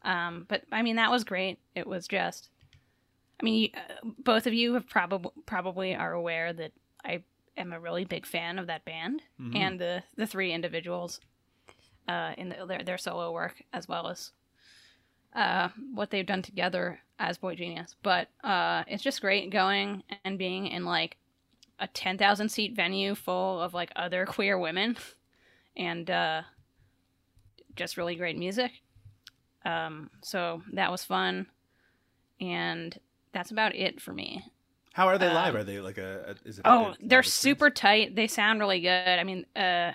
Um, 0.03 0.47
but 0.49 0.63
I 0.73 0.83
mean 0.83 0.97
that 0.97 1.11
was 1.11 1.25
great. 1.25 1.59
It 1.75 1.87
was 1.87 2.09
just. 2.09 2.49
I 3.41 3.45
mean, 3.45 3.55
you- 3.63 3.71
uh, 3.75 4.11
both 4.23 4.47
of 4.47 4.55
you 4.55 4.75
have 4.75 4.89
probably 4.89 5.31
probably 5.47 5.95
are 5.95 6.13
aware 6.13 6.53
that 6.53 6.73
I 7.05 7.23
am 7.57 7.73
a 7.73 7.81
really 7.81 8.05
big 8.05 8.27
fan 8.27 8.59
of 8.59 8.67
that 8.69 8.85
band 8.85 9.23
Mhm. 9.41 9.57
and 9.57 9.79
the 9.81 10.03
the 10.17 10.27
three 10.27 10.53
individuals 10.53 11.21
uh, 12.09 12.33
in 12.39 12.49
the, 12.51 12.67
their 12.67 12.83
their 12.85 12.99
solo 12.99 13.33
work 13.33 13.63
as 13.73 13.87
well 13.89 14.09
as 14.09 14.33
uh, 15.35 15.69
what 15.95 16.11
they've 16.11 16.27
done 16.27 16.43
together 16.43 17.01
as 17.19 17.39
Boy 17.39 17.55
Genius. 17.55 17.97
But 18.03 18.29
uh, 18.45 18.85
it's 18.87 19.03
just 19.03 19.21
great 19.21 19.51
going 19.51 20.03
and 20.25 20.39
being 20.39 20.67
in 20.67 20.85
like 20.85 21.17
a 21.79 21.87
ten 21.89 22.19
thousand 22.19 22.49
seat 22.51 22.75
venue 22.77 23.15
full 23.15 23.61
of 23.61 23.75
like 23.75 23.93
other 23.97 24.27
queer 24.27 24.59
women, 24.59 24.97
and 25.77 26.11
uh, 26.11 26.43
just 27.77 27.97
really 27.97 28.17
great 28.17 28.39
music. 28.39 28.73
Um, 29.65 30.11
so 30.23 30.63
that 30.73 30.91
was 30.91 31.05
fun, 31.05 31.47
and 32.41 32.99
that's 33.33 33.51
about 33.51 33.75
it 33.75 34.01
for 34.01 34.13
me. 34.13 34.45
How 34.93 35.09
are 35.09 35.19
they 35.19 35.29
Uh, 35.29 35.35
live? 35.35 35.55
Are 35.55 35.65
they 35.65 35.81
like 35.81 35.99
a? 35.99 36.37
a 36.45 36.49
is 36.49 36.59
it? 36.59 36.65
Oh, 36.65 36.95
they're 37.01 37.23
super 37.23 37.71
tight. 37.71 38.17
They 38.17 38.27
sound 38.27 38.61
really 38.61 38.81
good. 38.81 39.19
I 39.19 39.25
mean, 39.25 39.47
uh, 39.57 39.93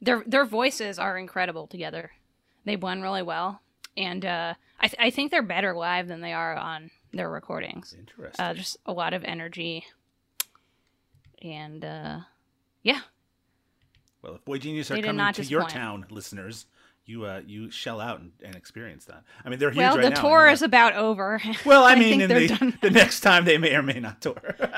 their 0.00 0.22
their 0.26 0.44
voices 0.44 0.98
are 0.98 1.18
incredible 1.18 1.66
together. 1.66 2.12
They 2.64 2.76
blend 2.76 3.02
really 3.02 3.22
well, 3.22 3.60
and 3.96 4.24
uh, 4.24 4.54
I 4.80 4.88
th- 4.88 5.00
I 5.00 5.10
think 5.10 5.30
they're 5.30 5.42
better 5.42 5.74
live 5.74 6.08
than 6.08 6.20
they 6.20 6.32
are 6.32 6.56
on 6.56 6.90
their 7.12 7.30
recordings. 7.30 7.94
Interesting. 7.98 8.44
Uh, 8.44 8.54
just 8.54 8.76
a 8.86 8.92
lot 8.92 9.12
of 9.12 9.24
energy, 9.24 9.84
and 11.42 11.84
uh, 11.84 12.20
yeah, 12.82 13.00
well, 14.24 14.36
if 14.36 14.44
Boy 14.44 14.58
Genius 14.58 14.90
are 14.90 15.00
coming 15.00 15.32
to 15.34 15.44
your 15.44 15.68
town, 15.68 16.06
listeners, 16.08 16.64
you 17.04 17.26
uh 17.26 17.42
you 17.46 17.70
shell 17.70 18.00
out 18.00 18.20
and, 18.20 18.32
and 18.42 18.56
experience 18.56 19.04
that. 19.04 19.22
I 19.44 19.50
mean, 19.50 19.58
they're 19.58 19.70
huge 19.70 19.78
well, 19.78 19.96
right 19.96 20.02
the 20.02 20.10
now. 20.10 20.22
Tour 20.22 20.48
is 20.48 20.62
about 20.62 20.94
over. 20.94 21.42
Well, 21.66 21.84
I, 21.84 21.92
I 21.92 21.94
mean, 21.96 22.20
think 22.20 22.22
in 22.22 22.28
they're 22.28 22.40
the, 22.40 22.48
done 22.48 22.78
the 22.80 22.90
next 22.90 23.20
time 23.20 23.44
they 23.44 23.58
may 23.58 23.74
or 23.74 23.82
may 23.82 24.00
not 24.00 24.20
tour. 24.22 24.56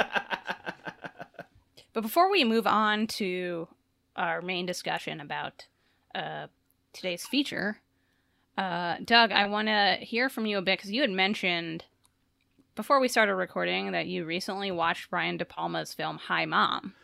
But 1.93 2.03
before 2.03 2.31
we 2.31 2.45
move 2.45 2.67
on 2.67 3.07
to 3.07 3.69
our 4.17 4.43
main 4.43 4.67
discussion 4.67 5.19
about 5.19 5.67
uh, 6.15 6.49
today's 6.97 7.27
feature, 7.27 7.79
uh, 8.59 8.97
Doug, 9.05 9.33
I 9.33 9.47
want 9.47 9.69
to 9.69 9.99
hear 10.01 10.29
from 10.29 10.47
you 10.47 10.59
a 10.59 10.63
bit 10.63 10.79
because 10.79 10.91
you 10.91 11.03
had 11.03 11.11
mentioned 11.11 11.85
before 12.75 13.01
we 13.01 13.09
started 13.09 13.35
recording 13.35 13.93
that 13.93 14.07
you 14.07 14.25
recently 14.25 14.71
watched 14.71 15.11
Brian 15.11 15.37
De 15.37 15.45
Palma's 15.45 15.95
film 15.95 16.19
Hi 16.27 16.45
Mom, 16.47 16.95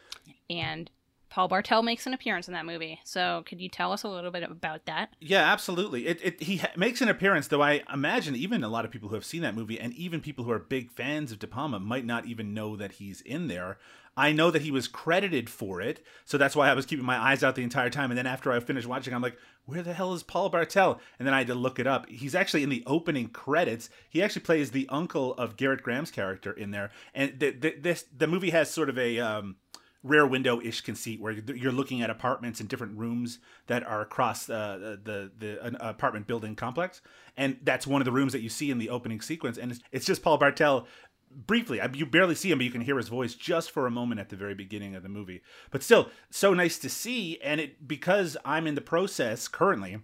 and 0.49 0.91
Paul 1.33 1.49
Bartel 1.49 1.83
makes 1.83 2.07
an 2.07 2.13
appearance 2.13 2.47
in 2.47 2.53
that 2.53 2.67
movie. 2.67 3.01
So, 3.05 3.43
could 3.47 3.59
you 3.59 3.71
tell 3.71 3.91
us 3.91 4.03
a 4.03 4.09
little 4.09 4.31
bit 4.31 4.43
about 4.43 4.85
that? 4.85 5.17
Yeah, 5.19 5.51
absolutely. 5.51 6.07
It, 6.07 6.21
it 6.23 6.43
he 6.43 6.59
ha- 6.59 6.73
makes 6.77 7.01
an 7.01 7.09
appearance, 7.09 7.49
though. 7.49 7.63
I 7.63 7.83
imagine 7.91 8.37
even 8.37 8.63
a 8.63 8.69
lot 8.69 8.85
of 8.85 8.91
people 8.91 9.09
who 9.09 9.15
have 9.15 9.25
seen 9.25 9.41
that 9.41 9.55
movie, 9.55 9.81
and 9.81 9.95
even 9.95 10.21
people 10.21 10.45
who 10.45 10.51
are 10.51 10.59
big 10.59 10.91
fans 10.91 11.33
of 11.33 11.39
De 11.39 11.47
Palma, 11.47 11.81
might 11.81 12.05
not 12.05 12.27
even 12.27 12.53
know 12.53 12.77
that 12.77 12.93
he's 12.93 13.23
in 13.23 13.49
there. 13.49 13.79
I 14.15 14.33
know 14.33 14.51
that 14.51 14.61
he 14.61 14.71
was 14.71 14.89
credited 14.89 15.49
for 15.49 15.81
it, 15.81 16.05
so 16.27 16.37
that's 16.37 16.55
why 16.55 16.69
I 16.69 16.75
was 16.75 16.85
keeping 16.85 17.07
my 17.07 17.17
eyes 17.17 17.43
out 17.43 17.55
the 17.55 17.63
entire 17.63 17.89
time. 17.89 18.11
And 18.11 18.19
then 18.19 18.27
after 18.27 18.53
I 18.53 18.61
finished 18.61 18.87
watching, 18.87 19.15
I'm 19.15 19.23
like, 19.23 19.39
"Where 19.65 19.83
the 19.83 19.95
hell 19.95 20.13
is 20.13 20.23
Paul 20.23 20.51
Bartel?" 20.51 21.01
And 21.19 21.27
then 21.27 21.33
I 21.33 21.39
had 21.39 21.47
to 21.47 21.55
look 21.55 21.79
it 21.79 21.87
up. 21.87 22.11
He's 22.11 22.35
actually 22.35 22.63
in 22.63 22.69
the 22.69 22.83
opening 22.87 23.29
credits. 23.29 23.89
He 24.11 24.23
actually 24.23 24.43
plays 24.43 24.73
the 24.73 24.87
uncle 24.91 25.33
of 25.37 25.57
Gerrit 25.57 25.81
Graham's 25.81 26.11
character 26.11 26.53
in 26.53 26.73
there. 26.73 26.91
And 27.15 27.41
the, 27.41 27.53
the, 27.53 27.75
this 27.81 28.05
the 28.15 28.27
movie 28.27 28.51
has 28.51 28.71
sort 28.71 28.91
of 28.91 28.99
a 28.99 29.19
um, 29.19 29.57
Rear 30.03 30.27
Window 30.27 30.61
ish 30.61 30.81
conceit 30.81 31.21
where 31.21 31.33
you're 31.33 31.71
looking 31.73 32.03
at 32.03 32.11
apartments 32.11 32.61
in 32.61 32.67
different 32.67 32.99
rooms 32.99 33.39
that 33.69 33.87
are 33.87 34.01
across 34.01 34.51
uh, 34.51 34.97
the 35.05 35.31
the 35.39 35.89
apartment 35.89 36.27
building 36.27 36.57
complex, 36.57 37.01
and 37.37 37.59
that's 37.63 37.87
one 37.87 38.01
of 38.01 38.05
the 38.05 38.13
rooms 38.13 38.33
that 38.33 38.41
you 38.43 38.49
see 38.49 38.71
in 38.71 38.79
the 38.79 38.91
opening 38.91 39.21
sequence, 39.21 39.59
and 39.59 39.71
it's, 39.73 39.81
it's 39.93 40.07
just 40.07 40.23
Paul 40.23 40.39
Bartel. 40.39 40.87
Briefly, 41.35 41.81
I- 41.81 41.89
you 41.95 42.05
barely 42.05 42.35
see 42.35 42.51
him, 42.51 42.59
but 42.59 42.65
you 42.65 42.71
can 42.71 42.83
hear 42.83 42.99
his 42.99 43.09
voice 43.09 43.35
just 43.35 43.71
for 43.71 43.87
a 43.87 43.91
moment 43.91 44.21
at 44.21 44.29
the 44.29 44.37
very 44.37 44.55
beginning 44.55 44.95
of 44.95 45.03
the 45.03 45.09
movie. 45.09 45.41
But 45.71 45.83
still, 45.83 46.11
so 46.31 46.53
nice 46.53 46.79
to 46.81 46.91
see, 46.91 47.39
and 47.41 47.61
it 47.61 47.89
because 47.89 48.37
I'm 48.45 48.67
in 48.67 48.75
the 48.75 48.81
process 48.83 49.49
currently 49.49 49.99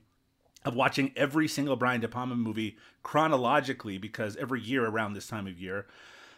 of 0.65 0.75
watching 0.75 1.13
every 1.17 1.47
single 1.47 1.77
Brian 1.77 2.01
De 2.01 2.09
Palma 2.09 2.35
movie 2.35 2.77
chronologically 3.03 3.99
because 3.99 4.37
every 4.37 4.61
year 4.61 4.87
around 4.87 5.13
this 5.13 5.27
time 5.27 5.47
of 5.47 5.59
year, 5.61 5.87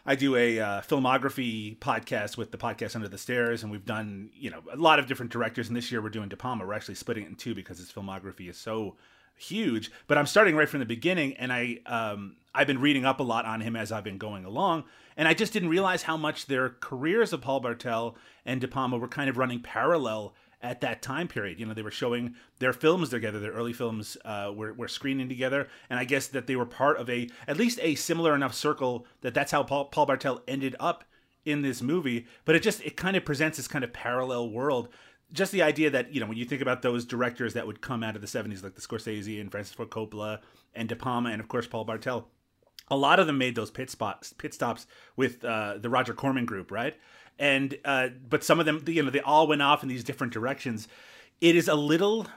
I 0.05 0.15
do 0.15 0.35
a 0.35 0.59
uh, 0.59 0.81
filmography 0.81 1.77
podcast 1.77 2.35
with 2.35 2.51
the 2.51 2.57
podcast 2.57 2.95
Under 2.95 3.07
the 3.07 3.17
Stairs, 3.17 3.61
and 3.61 3.71
we've 3.71 3.85
done 3.85 4.29
you 4.33 4.49
know 4.49 4.61
a 4.71 4.77
lot 4.77 4.99
of 4.99 5.07
different 5.07 5.31
directors. 5.31 5.67
And 5.67 5.77
this 5.77 5.91
year 5.91 6.01
we're 6.01 6.09
doing 6.09 6.29
De 6.29 6.37
Palma. 6.37 6.65
We're 6.65 6.73
actually 6.73 6.95
splitting 6.95 7.23
it 7.23 7.29
in 7.29 7.35
two 7.35 7.53
because 7.53 7.77
his 7.77 7.91
filmography 7.91 8.49
is 8.49 8.57
so 8.57 8.95
huge. 9.35 9.91
But 10.07 10.17
I'm 10.17 10.25
starting 10.25 10.55
right 10.55 10.69
from 10.69 10.79
the 10.79 10.85
beginning, 10.85 11.35
and 11.37 11.53
I 11.53 11.79
um, 11.85 12.35
I've 12.53 12.67
been 12.67 12.81
reading 12.81 13.05
up 13.05 13.19
a 13.19 13.23
lot 13.23 13.45
on 13.45 13.61
him 13.61 13.75
as 13.75 13.91
I've 13.91 14.03
been 14.03 14.17
going 14.17 14.43
along, 14.43 14.85
and 15.15 15.27
I 15.27 15.33
just 15.33 15.53
didn't 15.53 15.69
realize 15.69 16.03
how 16.03 16.17
much 16.17 16.47
their 16.47 16.69
careers 16.69 17.31
of 17.33 17.41
Paul 17.41 17.59
Bartel 17.59 18.15
and 18.45 18.59
De 18.59 18.67
Palma 18.67 18.97
were 18.97 19.07
kind 19.07 19.29
of 19.29 19.37
running 19.37 19.61
parallel 19.61 20.33
at 20.61 20.81
that 20.81 21.01
time 21.01 21.27
period. 21.27 21.59
You 21.59 21.65
know, 21.65 21.73
they 21.73 21.81
were 21.81 21.91
showing 21.91 22.35
their 22.59 22.73
films 22.73 23.09
together, 23.09 23.39
their 23.39 23.51
early 23.51 23.73
films 23.73 24.17
uh, 24.25 24.51
were, 24.55 24.73
were 24.73 24.87
screening 24.87 25.29
together. 25.29 25.67
And 25.89 25.99
I 25.99 26.03
guess 26.03 26.27
that 26.27 26.47
they 26.47 26.55
were 26.55 26.65
part 26.65 26.97
of 26.97 27.09
a, 27.09 27.29
at 27.47 27.57
least 27.57 27.79
a 27.81 27.95
similar 27.95 28.35
enough 28.35 28.53
circle 28.53 29.05
that 29.21 29.33
that's 29.33 29.51
how 29.51 29.63
Paul, 29.63 29.85
Paul 29.85 30.05
Bartel 30.05 30.41
ended 30.47 30.75
up 30.79 31.03
in 31.45 31.61
this 31.61 31.81
movie. 31.81 32.27
But 32.45 32.55
it 32.55 32.63
just, 32.63 32.81
it 32.83 32.95
kind 32.95 33.17
of 33.17 33.25
presents 33.25 33.57
this 33.57 33.67
kind 33.67 33.83
of 33.83 33.93
parallel 33.93 34.49
world. 34.49 34.89
Just 35.33 35.51
the 35.51 35.61
idea 35.61 35.89
that, 35.89 36.13
you 36.13 36.19
know, 36.19 36.27
when 36.27 36.37
you 36.37 36.45
think 36.45 36.61
about 36.61 36.81
those 36.81 37.05
directors 37.05 37.53
that 37.53 37.65
would 37.65 37.81
come 37.81 38.03
out 38.03 38.15
of 38.15 38.21
the 38.21 38.27
70s, 38.27 38.63
like 38.63 38.75
the 38.75 38.81
Scorsese 38.81 39.39
and 39.39 39.49
Francis 39.49 39.73
Ford 39.73 39.89
Coppola 39.89 40.39
and 40.73 40.89
De 40.89 40.95
Palma 40.95 41.29
and, 41.29 41.41
of 41.41 41.47
course, 41.47 41.67
Paul 41.67 41.85
Bartel, 41.85 42.27
a 42.91 42.95
lot 42.95 43.19
of 43.19 43.25
them 43.25 43.37
made 43.37 43.55
those 43.55 43.71
pit 43.71 43.89
spots, 43.89 44.33
pit 44.33 44.53
stops 44.53 44.85
with 45.15 45.43
uh, 45.43 45.77
the 45.79 45.89
Roger 45.89 46.13
Corman 46.13 46.45
group, 46.45 46.69
right? 46.69 46.95
And 47.39 47.77
uh, 47.85 48.09
but 48.29 48.43
some 48.43 48.59
of 48.59 48.65
them, 48.67 48.83
you 48.85 49.01
know, 49.01 49.09
they 49.09 49.21
all 49.21 49.47
went 49.47 49.61
off 49.61 49.81
in 49.81 49.89
these 49.89 50.03
different 50.03 50.33
directions. 50.33 50.87
It 51.39 51.55
is 51.55 51.67
a 51.67 51.73
little, 51.73 52.27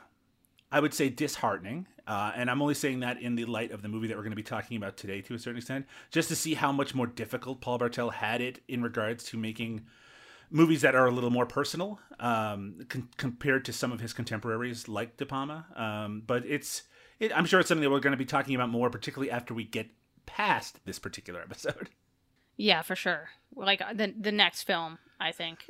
I 0.73 0.81
would 0.81 0.95
say, 0.95 1.11
disheartening. 1.11 1.87
Uh, 2.07 2.33
and 2.37 2.51
I'm 2.51 2.63
only 2.63 2.75
saying 2.75 3.01
that 3.01 3.21
in 3.21 3.35
the 3.35 3.47
light 3.47 3.73
of 3.73 3.83
the 3.83 3.89
movie 3.89 4.07
that 4.09 4.17
we're 4.17 4.23
going 4.23 4.33
to 4.33 4.37
be 4.37 4.43
talking 4.43 4.77
about 4.77 4.97
today, 4.97 5.21
to 5.23 5.35
a 5.35 5.39
certain 5.39 5.59
extent, 5.59 5.87
just 6.11 6.29
to 6.29 6.37
see 6.37 6.55
how 6.55 6.71
much 6.71 6.95
more 6.95 7.07
difficult 7.07 7.61
Paul 7.61 7.79
Bartel 7.79 8.11
had 8.11 8.41
it 8.41 8.61
in 8.69 8.83
regards 8.83 9.25
to 9.25 9.37
making 9.37 9.85
movies 10.51 10.83
that 10.83 10.95
are 10.95 11.07
a 11.07 11.11
little 11.11 11.31
more 11.31 11.47
personal 11.47 11.99
um, 12.21 12.81
con- 12.89 13.09
compared 13.17 13.65
to 13.65 13.73
some 13.73 13.91
of 13.91 14.01
his 14.01 14.13
contemporaries 14.13 14.87
like 14.87 15.17
De 15.17 15.27
Palma. 15.27 15.67
Um, 15.75 16.23
but 16.27 16.45
it's, 16.47 16.83
it, 17.19 17.37
I'm 17.37 17.47
sure 17.47 17.59
it's 17.59 17.69
something 17.69 17.83
that 17.83 17.91
we're 17.91 18.01
going 18.01 18.13
to 18.13 18.19
be 18.19 18.27
talking 18.27 18.55
about 18.55 18.69
more, 18.69 18.91
particularly 18.91 19.31
after 19.31 19.55
we 19.55 19.65
get 19.65 19.89
past 20.27 20.81
this 20.85 20.99
particular 20.99 21.41
episode. 21.41 21.91
Yeah, 22.57 22.83
for 22.83 22.95
sure. 22.95 23.31
Like 23.57 23.83
uh, 23.83 23.95
the 23.95 24.15
the 24.17 24.31
next 24.31 24.63
film, 24.63 24.99
I 25.19 25.33
think. 25.33 25.65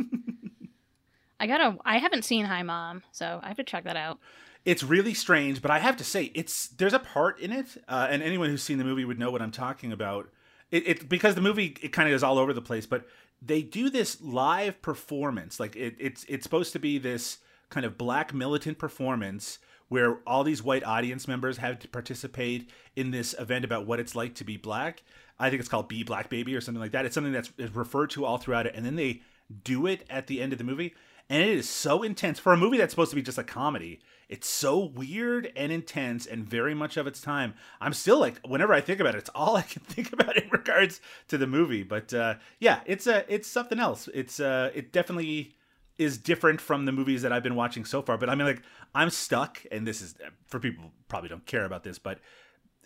I 1.40 1.46
gotta. 1.46 1.78
I 1.84 1.96
haven't 1.96 2.26
seen 2.26 2.44
Hi 2.44 2.62
Mom, 2.62 3.02
so 3.10 3.40
I 3.42 3.48
have 3.48 3.56
to 3.56 3.64
check 3.64 3.84
that 3.84 3.96
out. 3.96 4.18
It's 4.64 4.82
really 4.82 5.14
strange, 5.14 5.60
but 5.60 5.70
I 5.70 5.78
have 5.78 5.96
to 5.98 6.04
say, 6.04 6.30
it's 6.34 6.68
there's 6.68 6.92
a 6.92 6.98
part 6.98 7.40
in 7.40 7.52
it, 7.52 7.82
uh, 7.88 8.08
and 8.10 8.22
anyone 8.22 8.48
who's 8.48 8.62
seen 8.62 8.78
the 8.78 8.84
movie 8.84 9.04
would 9.04 9.18
know 9.18 9.30
what 9.30 9.42
I'm 9.42 9.50
talking 9.50 9.92
about. 9.92 10.28
It, 10.70 10.88
it 10.88 11.08
because 11.08 11.34
the 11.34 11.40
movie 11.40 11.76
it 11.82 11.88
kind 11.88 12.08
of 12.08 12.14
is 12.14 12.22
all 12.22 12.38
over 12.38 12.52
the 12.52 12.62
place, 12.62 12.86
but 12.86 13.06
they 13.42 13.62
do 13.62 13.90
this 13.90 14.20
live 14.20 14.80
performance. 14.80 15.60
Like 15.60 15.76
it, 15.76 15.96
it's 15.98 16.24
it's 16.28 16.44
supposed 16.44 16.72
to 16.72 16.78
be 16.78 16.98
this 16.98 17.38
kind 17.70 17.84
of 17.84 17.98
black 17.98 18.32
militant 18.32 18.78
performance 18.78 19.58
where 19.94 20.18
all 20.26 20.42
these 20.42 20.60
white 20.60 20.82
audience 20.82 21.28
members 21.28 21.58
have 21.58 21.78
to 21.78 21.86
participate 21.86 22.68
in 22.96 23.12
this 23.12 23.32
event 23.38 23.64
about 23.64 23.86
what 23.86 24.00
it's 24.00 24.16
like 24.16 24.34
to 24.34 24.42
be 24.42 24.56
black. 24.56 25.04
I 25.38 25.50
think 25.50 25.60
it's 25.60 25.68
called 25.68 25.86
Be 25.86 26.02
Black 26.02 26.28
Baby 26.28 26.56
or 26.56 26.60
something 26.60 26.80
like 26.80 26.90
that. 26.90 27.06
It's 27.06 27.14
something 27.14 27.32
that's 27.32 27.52
referred 27.56 28.10
to 28.10 28.24
all 28.24 28.36
throughout 28.36 28.66
it, 28.66 28.74
and 28.74 28.84
then 28.84 28.96
they 28.96 29.22
do 29.62 29.86
it 29.86 30.04
at 30.10 30.26
the 30.26 30.42
end 30.42 30.50
of 30.50 30.58
the 30.58 30.64
movie, 30.64 30.96
and 31.30 31.40
it 31.40 31.48
is 31.48 31.68
so 31.68 32.02
intense 32.02 32.40
for 32.40 32.52
a 32.52 32.56
movie 32.56 32.76
that's 32.76 32.92
supposed 32.92 33.10
to 33.10 33.14
be 33.14 33.22
just 33.22 33.38
a 33.38 33.44
comedy. 33.44 34.00
It's 34.28 34.48
so 34.48 34.80
weird 34.80 35.52
and 35.54 35.70
intense 35.70 36.26
and 36.26 36.44
very 36.44 36.74
much 36.74 36.96
of 36.96 37.06
its 37.06 37.20
time. 37.20 37.54
I'm 37.80 37.92
still 37.92 38.18
like, 38.18 38.44
whenever 38.44 38.74
I 38.74 38.80
think 38.80 38.98
about 38.98 39.14
it, 39.14 39.18
it's 39.18 39.30
all 39.32 39.56
I 39.56 39.62
can 39.62 39.82
think 39.82 40.12
about 40.12 40.36
in 40.36 40.50
regards 40.50 41.00
to 41.28 41.38
the 41.38 41.46
movie. 41.46 41.84
But 41.84 42.12
uh, 42.12 42.34
yeah, 42.58 42.80
it's 42.84 43.06
a 43.06 43.32
it's 43.32 43.46
something 43.46 43.78
else. 43.78 44.08
It's 44.12 44.40
uh, 44.40 44.72
it 44.74 44.90
definitely 44.90 45.54
is 45.98 46.18
different 46.18 46.60
from 46.60 46.84
the 46.84 46.92
movies 46.92 47.22
that 47.22 47.32
I've 47.32 47.42
been 47.42 47.54
watching 47.54 47.84
so 47.84 48.02
far. 48.02 48.18
But 48.18 48.28
I 48.28 48.34
mean, 48.34 48.46
like, 48.46 48.62
I'm 48.94 49.10
stuck, 49.10 49.64
and 49.70 49.86
this 49.86 50.02
is 50.02 50.14
for 50.46 50.58
people 50.58 50.92
probably 51.08 51.28
don't 51.28 51.46
care 51.46 51.64
about 51.64 51.84
this, 51.84 51.98
but 51.98 52.20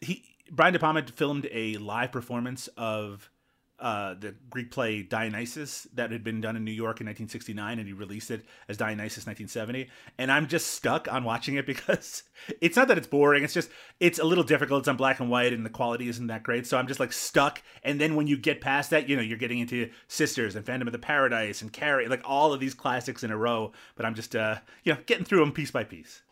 he 0.00 0.25
Brian 0.50 0.73
De 0.73 0.79
Palma 0.79 1.03
filmed 1.03 1.47
a 1.50 1.77
live 1.77 2.12
performance 2.12 2.69
of 2.77 3.31
uh, 3.80 4.14
the 4.14 4.35
Greek 4.50 4.70
play 4.73 5.02
Dionysus 5.02 5.87
that 5.94 6.11
had 6.11 6.25
been 6.25 6.40
done 6.40 6.56
in 6.56 6.64
New 6.64 6.73
York 6.73 7.00
in 7.00 7.06
1969, 7.06 7.78
and 7.78 7.87
he 7.87 7.92
released 7.92 8.30
it 8.30 8.44
as 8.68 8.76
Dionysus 8.76 9.26
1970. 9.26 9.88
And 10.18 10.32
I'm 10.32 10.49
just 10.49 10.68
stuck 10.73 11.11
on 11.12 11.23
watching 11.23 11.54
it 11.54 11.66
because 11.66 12.25
it's 12.61 12.76
not 12.76 12.88
that 12.88 12.99
it's 12.99 13.06
boring; 13.06 13.44
it's 13.44 13.54
just 13.54 13.70
it's 14.00 14.18
a 14.18 14.25
little 14.25 14.44
difficult. 14.44 14.80
It's 14.80 14.88
on 14.88 14.97
black 14.97 15.20
and 15.20 15.30
white, 15.30 15.52
and 15.52 15.64
the 15.64 15.70
quality 15.70 16.08
isn't 16.08 16.26
that 16.26 16.42
great. 16.42 16.66
So 16.66 16.76
I'm 16.76 16.88
just 16.88 17.00
like 17.00 17.12
stuck. 17.12 17.62
And 17.85 18.00
then 18.00 18.16
when 18.16 18.26
you 18.26 18.37
get 18.37 18.61
past 18.61 18.90
that, 18.90 19.08
you 19.08 19.14
know, 19.14 19.23
you're 19.23 19.38
getting 19.38 19.61
into 19.61 19.90
Sisters 20.08 20.56
and 20.56 20.66
Phantom 20.66 20.88
of 20.88 20.92
the 20.92 20.99
Paradise 20.99 21.62
and 21.62 21.73
Carrie, 21.73 22.08
like 22.08 22.23
all 22.25 22.52
of 22.52 22.61
these 22.61 22.75
classics 22.75 23.23
in 23.23 23.30
a 23.30 23.37
row. 23.37 23.73
But 23.94 24.06
I'm 24.06 24.14
just 24.14 24.35
uh, 24.35 24.56
you 24.82 24.92
know 24.92 25.00
getting 25.06 25.25
through 25.25 25.40
them 25.40 25.52
piece 25.52 25.70
by 25.70 25.85
piece. 25.85 26.23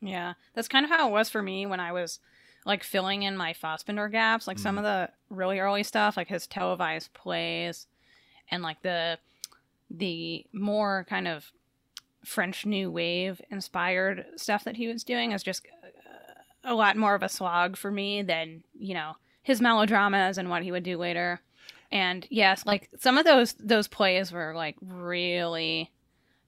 Yeah, 0.00 0.34
that's 0.54 0.68
kind 0.68 0.84
of 0.84 0.90
how 0.90 1.08
it 1.08 1.12
was 1.12 1.28
for 1.28 1.42
me 1.42 1.66
when 1.66 1.80
I 1.80 1.90
was 1.90 2.20
like 2.66 2.82
filling 2.84 3.22
in 3.22 3.36
my 3.36 3.52
Fassbinder 3.52 4.10
gaps, 4.10 4.46
like 4.46 4.58
some 4.58 4.76
of 4.78 4.84
the 4.84 5.08
really 5.30 5.58
early 5.58 5.82
stuff, 5.82 6.16
like 6.16 6.28
his 6.28 6.46
televised 6.46 7.12
plays, 7.14 7.86
and 8.50 8.62
like 8.62 8.82
the 8.82 9.18
the 9.90 10.44
more 10.52 11.06
kind 11.08 11.26
of 11.26 11.50
French 12.24 12.66
New 12.66 12.90
Wave 12.90 13.40
inspired 13.50 14.26
stuff 14.36 14.64
that 14.64 14.76
he 14.76 14.88
was 14.88 15.02
doing 15.04 15.32
is 15.32 15.42
just 15.42 15.66
uh, 15.82 15.88
a 16.64 16.74
lot 16.74 16.96
more 16.96 17.14
of 17.14 17.22
a 17.22 17.28
slog 17.28 17.76
for 17.76 17.90
me 17.90 18.22
than 18.22 18.62
you 18.78 18.92
know 18.94 19.16
his 19.42 19.60
melodramas 19.62 20.36
and 20.36 20.50
what 20.50 20.62
he 20.62 20.70
would 20.72 20.82
do 20.82 20.98
later. 20.98 21.40
And 21.90 22.26
yes, 22.28 22.66
like 22.66 22.90
some 22.98 23.16
of 23.16 23.24
those 23.24 23.54
those 23.54 23.88
plays 23.88 24.30
were 24.30 24.52
like 24.54 24.76
really 24.82 25.90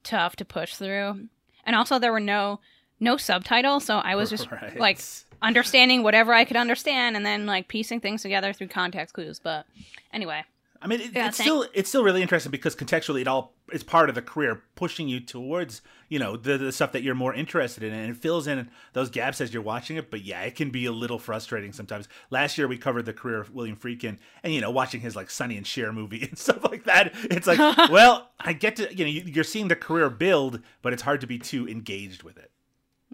tough 0.02 0.36
to 0.36 0.44
push 0.44 0.74
through, 0.74 1.28
and 1.64 1.74
also 1.76 1.98
there 1.98 2.12
were 2.12 2.20
no 2.20 2.60
no 2.98 3.16
subtitles, 3.16 3.86
so 3.86 3.96
I 3.98 4.16
was 4.16 4.28
just 4.28 4.50
Right. 4.50 4.78
like 4.78 5.00
understanding 5.42 6.02
whatever 6.02 6.32
I 6.32 6.44
could 6.44 6.56
understand, 6.56 7.16
and 7.16 7.24
then 7.24 7.46
like 7.46 7.68
piecing 7.68 8.00
things 8.00 8.22
together 8.22 8.52
through 8.52 8.68
context 8.68 9.14
clues. 9.14 9.38
But 9.38 9.66
anyway, 10.12 10.44
I 10.82 10.86
mean, 10.86 11.00
it, 11.00 11.12
Yeah, 11.14 11.28
it's 11.28 11.36
thank- 11.38 11.46
still 11.46 11.66
it's 11.74 11.88
still 11.88 12.02
really 12.04 12.22
interesting 12.22 12.50
because 12.50 12.74
contextually, 12.76 13.20
it 13.22 13.28
all 13.28 13.54
is 13.72 13.82
part 13.82 14.08
of 14.08 14.14
the 14.14 14.22
career, 14.22 14.62
pushing 14.74 15.08
you 15.08 15.20
towards 15.20 15.80
you 16.08 16.18
know 16.18 16.36
the, 16.36 16.58
the 16.58 16.72
stuff 16.72 16.90
that 16.92 17.02
you're 17.02 17.14
more 17.14 17.32
interested 17.32 17.82
in, 17.84 17.92
and 17.92 18.10
it 18.10 18.16
fills 18.16 18.46
in 18.48 18.68
those 18.94 19.10
gaps 19.10 19.40
as 19.40 19.54
you're 19.54 19.62
watching 19.62 19.96
it. 19.96 20.10
But 20.10 20.22
yeah, 20.22 20.40
it 20.42 20.56
can 20.56 20.70
be 20.70 20.86
a 20.86 20.92
little 20.92 21.18
frustrating 21.18 21.72
sometimes. 21.72 22.08
Last 22.30 22.58
year 22.58 22.66
we 22.66 22.76
covered 22.78 23.06
the 23.06 23.12
career 23.12 23.40
of 23.40 23.50
William 23.54 23.76
Friedkin, 23.76 24.18
and 24.42 24.52
you 24.52 24.60
know, 24.60 24.70
watching 24.70 25.00
his 25.00 25.14
like 25.14 25.30
Sonny 25.30 25.56
and 25.56 25.66
Cher 25.66 25.92
movie 25.92 26.22
and 26.28 26.36
stuff 26.38 26.64
like 26.64 26.84
that. 26.84 27.12
It's 27.24 27.46
like, 27.46 27.58
well, 27.90 28.30
I 28.40 28.52
get 28.54 28.76
to 28.76 28.94
you 28.94 29.04
know 29.04 29.10
you're 29.26 29.44
seeing 29.44 29.68
the 29.68 29.76
career 29.76 30.10
build, 30.10 30.60
but 30.82 30.92
it's 30.92 31.02
hard 31.02 31.20
to 31.20 31.26
be 31.26 31.38
too 31.38 31.68
engaged 31.68 32.22
with 32.24 32.36
it. 32.38 32.50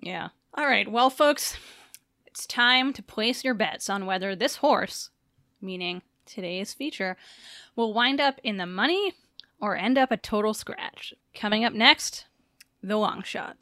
yeah. 0.00 0.28
All 0.54 0.66
right, 0.66 0.90
well, 0.90 1.10
folks, 1.10 1.58
it's 2.36 2.46
time 2.46 2.92
to 2.92 3.02
place 3.02 3.44
your 3.44 3.54
bets 3.54 3.88
on 3.88 4.04
whether 4.04 4.36
this 4.36 4.56
horse, 4.56 5.08
meaning 5.62 6.02
today's 6.26 6.74
feature, 6.74 7.16
will 7.74 7.94
wind 7.94 8.20
up 8.20 8.38
in 8.44 8.58
the 8.58 8.66
money 8.66 9.14
or 9.58 9.74
end 9.74 9.96
up 9.96 10.12
a 10.12 10.18
total 10.18 10.52
scratch. 10.52 11.14
Coming 11.34 11.64
up 11.64 11.72
next, 11.72 12.26
the 12.82 12.98
long 12.98 13.22
shot. 13.22 13.56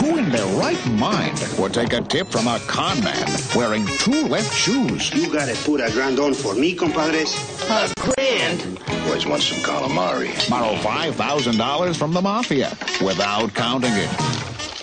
Who 0.00 0.16
in 0.16 0.30
their 0.30 0.46
right 0.58 0.84
mind 0.88 1.40
would 1.60 1.74
take 1.74 1.92
a 1.92 2.00
tip 2.00 2.26
from 2.26 2.48
a 2.48 2.58
con 2.66 3.04
man 3.04 3.28
wearing 3.54 3.86
two 3.98 4.26
left 4.26 4.52
shoes? 4.52 5.14
You 5.14 5.32
gotta 5.32 5.56
put 5.64 5.80
a 5.80 5.92
grand 5.92 6.18
on 6.18 6.34
for 6.34 6.56
me, 6.56 6.74
compadres. 6.74 7.36
A 7.70 7.88
grand? 7.98 8.80
Boys 9.06 9.26
want 9.26 9.42
some 9.42 9.58
calamari. 9.58 10.50
Borrow 10.50 10.74
$5,000 10.74 11.96
from 11.96 12.12
the 12.12 12.20
mafia 12.20 12.76
without 13.00 13.54
counting 13.54 13.92
it. 13.92 14.10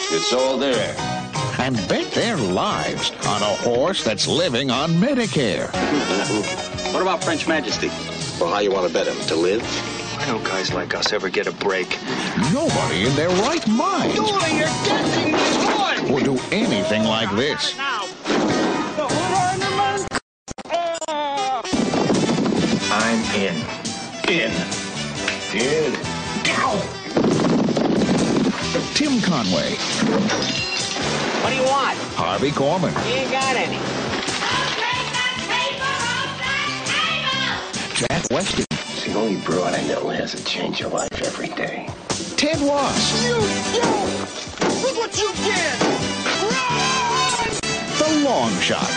It's 0.09 0.31
all 0.31 0.57
there. 0.57 1.14
And 1.65 1.75
bet 1.89 2.11
their 2.11 2.37
lives 2.37 3.09
on 3.25 3.41
a 3.41 3.55
horse 3.65 4.03
that's 4.03 4.27
living 4.27 4.69
on 4.69 4.91
Medicare. 4.91 5.73
What 6.93 7.01
about 7.01 7.23
French 7.23 7.47
Majesty? 7.47 7.87
Well, 8.39 8.53
how 8.53 8.59
you 8.59 8.71
want 8.71 8.87
to 8.87 8.93
bet 8.93 9.07
him? 9.07 9.19
To 9.29 9.35
live? 9.35 9.63
Why 9.63 10.27
don't 10.27 10.43
guys 10.43 10.71
like 10.71 10.93
us 10.93 11.11
ever 11.11 11.27
get 11.27 11.47
a 11.47 11.51
break? 11.53 11.97
Nobody 12.53 13.07
in 13.07 13.15
their 13.15 13.29
right 13.29 13.67
mind 13.67 14.13
you're 14.13 14.25
getting 14.27 15.31
this 15.31 15.55
horse! 15.65 16.01
would 16.11 16.23
do 16.23 16.37
anything 16.51 17.03
like 17.03 17.35
this. 17.35 17.73
I'm 22.91 23.23
in. 23.33 23.55
In. 24.29 24.51
In. 25.55 26.15
Tim 28.95 29.19
Conway, 29.19 29.75
What 31.45 31.51
do 31.51 31.57
you 31.57 31.63
want? 31.65 31.95
Harvey 32.17 32.49
Korman, 32.49 32.89
You 33.07 33.13
ain't 33.21 33.29
got 33.29 33.55
any. 33.55 33.77
Jack 37.93 38.31
Weston, 38.31 38.65
It's 38.71 39.05
the 39.05 39.13
only 39.13 39.39
broad 39.41 39.75
I 39.75 39.83
know 39.85 39.99
who 39.99 40.09
has 40.09 40.33
a 40.33 40.43
change 40.43 40.81
of 40.81 40.91
life 40.91 41.21
every 41.21 41.49
day. 41.49 41.87
Ted 42.35 42.59
Wass, 42.61 43.23
You, 43.23 43.35
you! 43.77 43.85
Look 44.81 44.97
what 44.97 45.15
you 45.19 45.31
did! 45.45 45.81
Run! 46.49 47.53
The 47.99 48.25
Long 48.27 48.51
Shot. 48.59 48.89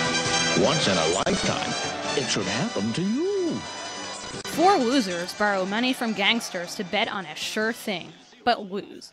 Once 0.65 0.89
in 0.89 0.97
a 0.97 1.09
lifetime, 1.27 1.75
it 2.17 2.31
should 2.31 2.47
happen 2.47 2.95
to 2.95 3.03
you. 3.03 3.51
Four 4.47 4.79
losers 4.79 5.35
borrow 5.35 5.67
money 5.67 5.93
from 5.93 6.15
gangsters 6.15 6.77
to 6.77 6.85
bet 6.85 7.09
on 7.09 7.27
a 7.27 7.35
sure 7.35 7.75
thing, 7.75 8.11
but 8.43 8.71
lose. 8.71 9.13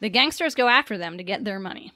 The 0.00 0.10
gangsters 0.10 0.54
go 0.54 0.68
after 0.68 0.98
them 0.98 1.16
to 1.16 1.24
get 1.24 1.44
their 1.44 1.58
money. 1.58 1.94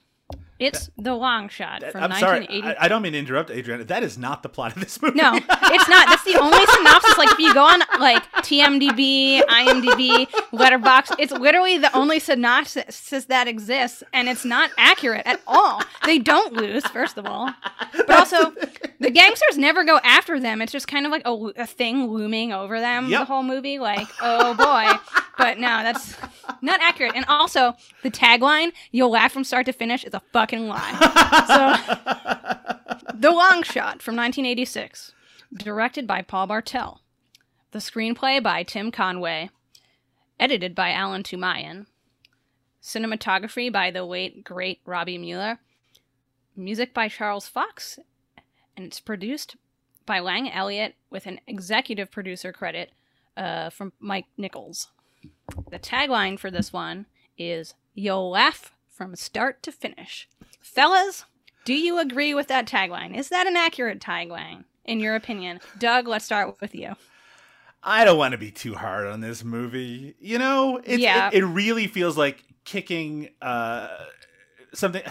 It's 0.58 0.90
the 0.96 1.14
long 1.14 1.48
shot 1.48 1.82
from 1.90 2.04
I'm 2.04 2.12
sorry, 2.20 2.40
1980. 2.40 2.78
I, 2.78 2.84
I 2.84 2.88
don't 2.88 3.02
mean 3.02 3.12
to 3.14 3.18
interrupt, 3.18 3.50
Adriana. 3.50 3.84
That 3.84 4.02
is 4.04 4.16
not 4.16 4.42
the 4.42 4.48
plot 4.48 4.76
of 4.76 4.80
this 4.80 5.00
movie. 5.02 5.18
No, 5.18 5.34
it's 5.34 5.88
not. 5.88 6.08
That's 6.08 6.24
the 6.24 6.38
only 6.40 6.64
synopsis. 6.76 7.18
Like 7.18 7.30
if 7.32 7.38
you 7.38 7.52
go 7.52 7.64
on 7.64 7.80
like 7.98 8.22
TMDB, 8.42 9.42
IMDb, 9.42 10.28
Letterboxd, 10.52 11.16
it's 11.18 11.32
literally 11.32 11.78
the 11.78 11.94
only 11.96 12.18
synopsis 12.20 13.24
that 13.26 13.48
exists, 13.48 14.02
and 14.12 14.28
it's 14.28 14.44
not 14.44 14.70
accurate 14.78 15.22
at 15.26 15.40
all. 15.46 15.82
They 16.04 16.18
don't 16.18 16.52
lose, 16.52 16.84
first 16.86 17.18
of 17.18 17.26
all, 17.26 17.52
but 17.92 18.10
also 18.10 18.52
the 19.00 19.10
gangsters 19.10 19.58
never 19.58 19.84
go 19.84 19.98
after 20.04 20.38
them. 20.38 20.62
It's 20.62 20.72
just 20.72 20.86
kind 20.86 21.06
of 21.06 21.12
like 21.12 21.22
a, 21.24 21.32
a 21.56 21.66
thing 21.66 22.06
looming 22.06 22.52
over 22.52 22.78
them 22.78 23.10
the 23.10 23.24
whole 23.24 23.42
movie. 23.42 23.78
Like, 23.78 24.06
oh 24.20 24.54
boy, 24.54 24.98
but 25.38 25.58
no, 25.58 25.82
that's 25.82 26.16
not 26.60 26.80
accurate. 26.80 27.12
And 27.14 27.24
also 27.26 27.74
the 28.02 28.10
tagline, 28.10 28.72
"You'll 28.90 29.10
laugh 29.10 29.32
from 29.32 29.44
start 29.44 29.66
to 29.66 29.72
finish," 29.72 30.04
is 30.04 30.14
a 30.14 30.22
fucking 30.32 30.68
lie. 30.68 30.98
So. 31.46 32.62
The 33.14 33.30
Long 33.30 33.62
Shot 33.62 34.02
from 34.02 34.16
1986, 34.16 35.12
directed 35.54 36.08
by 36.08 36.22
Paul 36.22 36.48
Bartel. 36.48 37.02
The 37.70 37.78
screenplay 37.78 38.42
by 38.42 38.64
Tim 38.64 38.90
Conway, 38.90 39.50
edited 40.40 40.74
by 40.74 40.90
Alan 40.90 41.22
Toomayan. 41.22 41.86
Cinematography 42.82 43.72
by 43.72 43.92
the 43.92 44.02
late 44.02 44.42
great 44.42 44.80
Robby 44.84 45.18
Müller. 45.18 45.58
Music 46.56 46.92
by 46.92 47.06
Charles 47.08 47.48
Fox, 47.48 47.98
and 48.76 48.86
it's 48.86 48.98
produced 48.98 49.54
by 50.04 50.18
Lang 50.18 50.50
Elliott 50.50 50.96
with 51.08 51.26
an 51.26 51.40
executive 51.46 52.10
producer 52.10 52.52
credit 52.52 52.90
uh, 53.36 53.70
from 53.70 53.92
Mike 54.00 54.26
Nichols. 54.36 54.90
The 55.70 55.78
tagline 55.78 56.38
for 56.38 56.50
this 56.50 56.72
one 56.72 57.06
is 57.38 57.74
You'll 57.94 58.30
laugh 58.30 58.72
from 58.88 59.14
start 59.16 59.62
to 59.64 59.72
finish. 59.72 60.28
Fellas, 60.62 61.24
do 61.64 61.74
you 61.74 61.98
agree 61.98 62.32
with 62.34 62.48
that 62.48 62.66
tagline? 62.66 63.16
Is 63.16 63.28
that 63.28 63.46
an 63.46 63.56
accurate 63.56 64.00
tagline, 64.00 64.64
in 64.84 64.98
your 65.00 65.14
opinion? 65.14 65.60
Doug, 65.78 66.08
let's 66.08 66.24
start 66.24 66.58
with 66.60 66.74
you. 66.74 66.94
I 67.82 68.04
don't 68.04 68.16
want 68.16 68.32
to 68.32 68.38
be 68.38 68.50
too 68.50 68.74
hard 68.74 69.06
on 69.06 69.20
this 69.20 69.44
movie. 69.44 70.14
You 70.20 70.38
know, 70.38 70.80
it's, 70.84 71.02
Yeah. 71.02 71.28
it, 71.32 71.42
it 71.42 71.46
really 71.46 71.86
feels 71.86 72.16
like 72.16 72.42
kicking 72.64 73.28
uh, 73.42 73.88
something. 74.72 75.02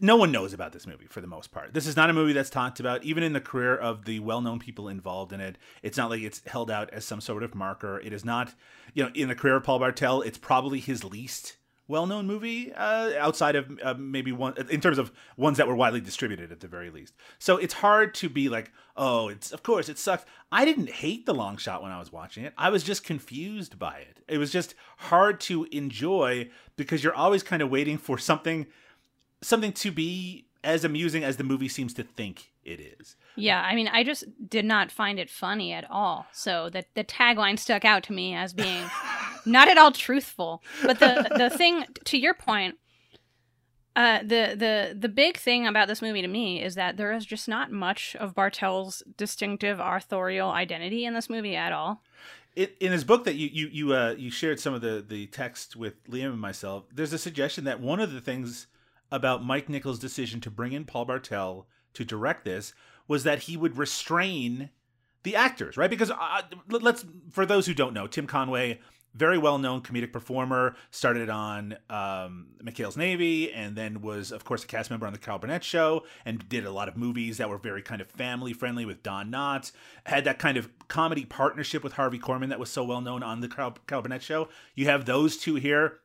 No 0.00 0.16
one 0.16 0.32
knows 0.32 0.52
about 0.52 0.72
this 0.72 0.86
movie 0.86 1.06
for 1.06 1.20
the 1.20 1.26
most 1.26 1.52
part. 1.52 1.72
This 1.72 1.86
is 1.86 1.96
not 1.96 2.10
a 2.10 2.12
movie 2.12 2.32
that's 2.32 2.50
talked 2.50 2.80
about, 2.80 3.04
even 3.04 3.22
in 3.22 3.32
the 3.32 3.40
career 3.40 3.76
of 3.76 4.04
the 4.04 4.18
well-known 4.20 4.58
people 4.58 4.88
involved 4.88 5.32
in 5.32 5.40
it. 5.40 5.56
It's 5.82 5.96
not 5.96 6.10
like 6.10 6.22
it's 6.22 6.42
held 6.46 6.70
out 6.70 6.90
as 6.90 7.04
some 7.04 7.20
sort 7.20 7.42
of 7.42 7.54
marker. 7.54 8.00
It 8.00 8.12
is 8.12 8.24
not, 8.24 8.54
you 8.92 9.04
know, 9.04 9.10
in 9.14 9.28
the 9.28 9.34
career 9.34 9.56
of 9.56 9.64
Paul 9.64 9.78
Bartel, 9.78 10.22
it's 10.22 10.38
probably 10.38 10.80
his 10.80 11.04
least 11.04 11.56
well-known 11.86 12.26
movie 12.26 12.72
uh, 12.72 13.12
outside 13.18 13.56
of 13.56 13.78
uh, 13.82 13.94
maybe 13.94 14.32
one 14.32 14.54
in 14.70 14.80
terms 14.80 14.98
of 14.98 15.12
ones 15.36 15.58
that 15.58 15.68
were 15.68 15.74
widely 15.74 16.00
distributed 16.00 16.50
at 16.50 16.60
the 16.60 16.68
very 16.68 16.90
least. 16.90 17.14
So 17.38 17.56
it's 17.58 17.74
hard 17.74 18.14
to 18.14 18.28
be 18.28 18.48
like, 18.48 18.72
oh, 18.96 19.28
it's 19.28 19.52
of 19.52 19.62
course 19.62 19.88
it 19.88 19.98
sucks. 19.98 20.24
I 20.50 20.64
didn't 20.64 20.88
hate 20.88 21.26
the 21.26 21.34
long 21.34 21.56
shot 21.56 21.82
when 21.82 21.92
I 21.92 21.98
was 21.98 22.10
watching 22.10 22.44
it. 22.44 22.54
I 22.56 22.70
was 22.70 22.82
just 22.82 23.04
confused 23.04 23.78
by 23.78 23.98
it. 23.98 24.20
It 24.26 24.38
was 24.38 24.50
just 24.50 24.74
hard 24.96 25.40
to 25.42 25.64
enjoy 25.64 26.50
because 26.76 27.04
you're 27.04 27.14
always 27.14 27.42
kind 27.42 27.60
of 27.62 27.70
waiting 27.70 27.98
for 27.98 28.16
something 28.16 28.66
something 29.44 29.72
to 29.72 29.90
be 29.90 30.46
as 30.64 30.84
amusing 30.84 31.22
as 31.22 31.36
the 31.36 31.44
movie 31.44 31.68
seems 31.68 31.92
to 31.94 32.02
think 32.02 32.50
it 32.64 32.80
is. 32.80 33.16
Yeah, 33.36 33.60
I 33.60 33.74
mean, 33.74 33.88
I 33.88 34.02
just 34.02 34.24
did 34.48 34.64
not 34.64 34.90
find 34.90 35.18
it 35.18 35.30
funny 35.30 35.72
at 35.72 35.88
all. 35.90 36.26
So 36.32 36.70
that 36.70 36.86
the 36.94 37.04
tagline 37.04 37.58
stuck 37.58 37.84
out 37.84 38.02
to 38.04 38.12
me 38.12 38.34
as 38.34 38.52
being 38.52 38.84
not 39.46 39.68
at 39.68 39.78
all 39.78 39.92
truthful. 39.92 40.62
But 40.82 40.98
the 40.98 41.28
the 41.36 41.50
thing 41.50 41.84
to 42.04 42.18
your 42.18 42.34
point, 42.34 42.76
uh, 43.94 44.20
the 44.20 44.54
the 44.56 44.96
the 44.98 45.08
big 45.08 45.36
thing 45.36 45.66
about 45.66 45.88
this 45.88 46.02
movie 46.02 46.22
to 46.22 46.28
me 46.28 46.62
is 46.62 46.74
that 46.74 46.96
there 46.96 47.12
is 47.12 47.26
just 47.26 47.48
not 47.48 47.70
much 47.70 48.16
of 48.16 48.34
Bartel's 48.34 49.02
distinctive 49.16 49.78
authorial 49.80 50.50
identity 50.50 51.04
in 51.04 51.14
this 51.14 51.28
movie 51.28 51.56
at 51.56 51.72
all. 51.72 52.02
It, 52.56 52.76
in 52.78 52.92
his 52.92 53.04
book 53.04 53.24
that 53.24 53.34
you 53.34 53.48
you 53.52 53.68
you 53.68 53.94
uh, 53.94 54.14
you 54.16 54.30
shared 54.30 54.60
some 54.60 54.74
of 54.74 54.80
the 54.80 55.04
the 55.06 55.26
text 55.26 55.76
with 55.76 56.02
Liam 56.08 56.30
and 56.30 56.40
myself, 56.40 56.84
there's 56.94 57.12
a 57.12 57.18
suggestion 57.18 57.64
that 57.64 57.80
one 57.80 58.00
of 58.00 58.12
the 58.12 58.20
things 58.20 58.68
about 59.10 59.44
Mike 59.44 59.68
Nichols' 59.68 59.98
decision 59.98 60.40
to 60.40 60.50
bring 60.50 60.72
in 60.72 60.84
Paul 60.84 61.04
Bartel 61.04 61.66
to 61.94 62.04
direct 62.04 62.44
this 62.44 62.72
was 63.06 63.24
that 63.24 63.40
he 63.40 63.56
would 63.56 63.76
restrain 63.76 64.70
the 65.22 65.36
actors, 65.36 65.76
right? 65.76 65.90
Because 65.90 66.10
uh, 66.10 66.42
let's 66.68 67.04
for 67.30 67.46
those 67.46 67.66
who 67.66 67.74
don't 67.74 67.94
know, 67.94 68.06
Tim 68.06 68.26
Conway 68.26 68.80
very 69.14 69.38
well 69.38 69.58
known 69.58 69.80
comedic 69.80 70.12
performer. 70.12 70.76
Started 70.90 71.30
on 71.30 71.76
um, 71.88 72.48
McHale's 72.62 72.96
Navy, 72.96 73.52
and 73.52 73.76
then 73.76 74.02
was, 74.02 74.32
of 74.32 74.44
course, 74.44 74.64
a 74.64 74.66
cast 74.66 74.90
member 74.90 75.06
on 75.06 75.12
the 75.12 75.18
Carol 75.18 75.38
Burnett 75.38 75.64
Show, 75.64 76.04
and 76.24 76.46
did 76.48 76.66
a 76.66 76.70
lot 76.70 76.88
of 76.88 76.96
movies 76.96 77.38
that 77.38 77.48
were 77.48 77.58
very 77.58 77.82
kind 77.82 78.00
of 78.00 78.10
family 78.10 78.52
friendly 78.52 78.84
with 78.84 79.02
Don 79.02 79.30
Knotts. 79.30 79.72
Had 80.04 80.24
that 80.24 80.38
kind 80.38 80.56
of 80.58 80.68
comedy 80.88 81.24
partnership 81.24 81.82
with 81.82 81.94
Harvey 81.94 82.18
Korman 82.18 82.48
that 82.48 82.58
was 82.58 82.70
so 82.70 82.84
well 82.84 83.00
known 83.00 83.22
on 83.22 83.40
the 83.40 83.48
Carol, 83.48 83.74
Burnett 83.86 84.22
Show. 84.22 84.48
You 84.74 84.86
have 84.86 85.04
those 85.04 85.36
two 85.36 85.54
here 85.54 86.00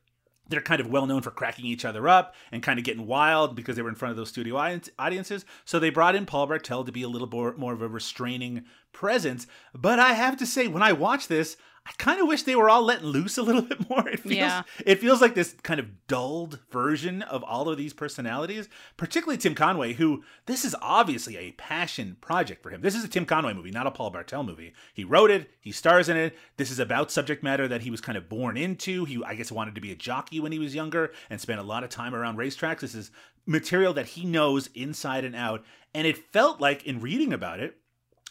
they're 0.49 0.61
kind 0.61 0.81
of 0.81 0.87
well 0.87 1.05
known 1.05 1.21
for 1.21 1.31
cracking 1.31 1.65
each 1.65 1.85
other 1.85 2.07
up 2.07 2.35
and 2.51 2.63
kind 2.63 2.79
of 2.79 2.85
getting 2.85 3.07
wild 3.07 3.55
because 3.55 3.75
they 3.75 3.81
were 3.81 3.89
in 3.89 3.95
front 3.95 4.11
of 4.11 4.17
those 4.17 4.29
studio 4.29 4.57
audiences. 4.97 5.45
So 5.65 5.79
they 5.79 5.89
brought 5.89 6.15
in 6.15 6.25
Paul 6.25 6.47
Bartel 6.47 6.83
to 6.83 6.91
be 6.91 7.03
a 7.03 7.07
little 7.07 7.29
more, 7.29 7.55
more 7.55 7.73
of 7.73 7.81
a 7.81 7.87
restraining 7.87 8.65
presence. 8.91 9.47
But 9.73 9.99
I 9.99 10.13
have 10.13 10.37
to 10.37 10.45
say, 10.45 10.67
when 10.67 10.83
I 10.83 10.91
watch 10.91 11.27
this, 11.27 11.55
I 11.89 11.93
kind 11.97 12.21
of 12.21 12.27
wish 12.27 12.43
they 12.43 12.55
were 12.55 12.69
all 12.69 12.83
letting 12.83 13.07
loose 13.07 13.37
a 13.39 13.41
little 13.41 13.61
bit 13.73 13.89
more. 13.89 14.07
It 14.07 14.19
feels 14.19 14.35
Yeah. 14.35 14.61
it 14.85 14.99
feels 14.99 15.21
like 15.21 15.33
this 15.33 15.55
kind 15.63 15.79
of 15.79 16.05
dulled 16.07 16.59
version 16.71 17.23
of 17.23 17.43
all 17.43 17.67
of 17.67 17.77
these 17.79 17.93
personalities, 17.93 18.69
particularly 18.95 19.39
Tim 19.39 19.55
Conway, 19.55 19.93
who 19.93 20.23
this 20.45 20.63
is 20.63 20.75
obviously 20.81 21.35
a 21.35 21.51
passion 21.53 22.17
project 22.21 22.61
for 22.61 22.69
him. 22.69 22.81
This 22.81 22.93
is 22.95 23.03
a 23.03 23.07
Tim 23.07 23.25
Conway 23.25 23.53
movie, 23.53 23.71
not 23.71 23.87
a 23.87 23.91
Paul 23.91 24.11
Bartel 24.11 24.43
movie. 24.43 24.71
He 24.93 25.03
wrote 25.03 25.31
it, 25.31 25.49
he 25.59 25.71
stars 25.71 26.07
in 26.09 26.15
it. 26.15 26.37
This 26.57 26.69
is 26.69 26.77
about 26.79 27.11
subject 27.11 27.41
matter 27.43 27.67
that 27.67 27.81
he 27.81 27.89
was 27.91 28.01
kind 28.01 28.17
of 28.17 28.29
born 28.29 28.55
into. 28.55 29.05
He 29.05 29.21
I 29.25 29.33
guess 29.33 29.51
wanted 29.51 29.73
to 29.75 29.81
be 29.81 29.91
a 29.91 29.95
jockey 29.95 30.39
when 30.39 30.51
he 30.51 30.59
was 30.59 30.75
younger 30.75 31.11
and 31.29 31.41
spent 31.41 31.59
a 31.59 31.63
lot 31.63 31.83
of 31.83 31.89
time 31.89 32.13
around 32.13 32.37
racetracks. 32.37 32.81
This 32.81 32.93
is 32.95 33.09
material 33.47 33.93
that 33.93 34.05
he 34.09 34.25
knows 34.25 34.69
inside 34.75 35.25
and 35.25 35.35
out. 35.35 35.63
And 35.95 36.05
it 36.05 36.31
felt 36.31 36.61
like 36.61 36.85
in 36.85 37.01
reading 37.01 37.33
about 37.33 37.59
it 37.59 37.77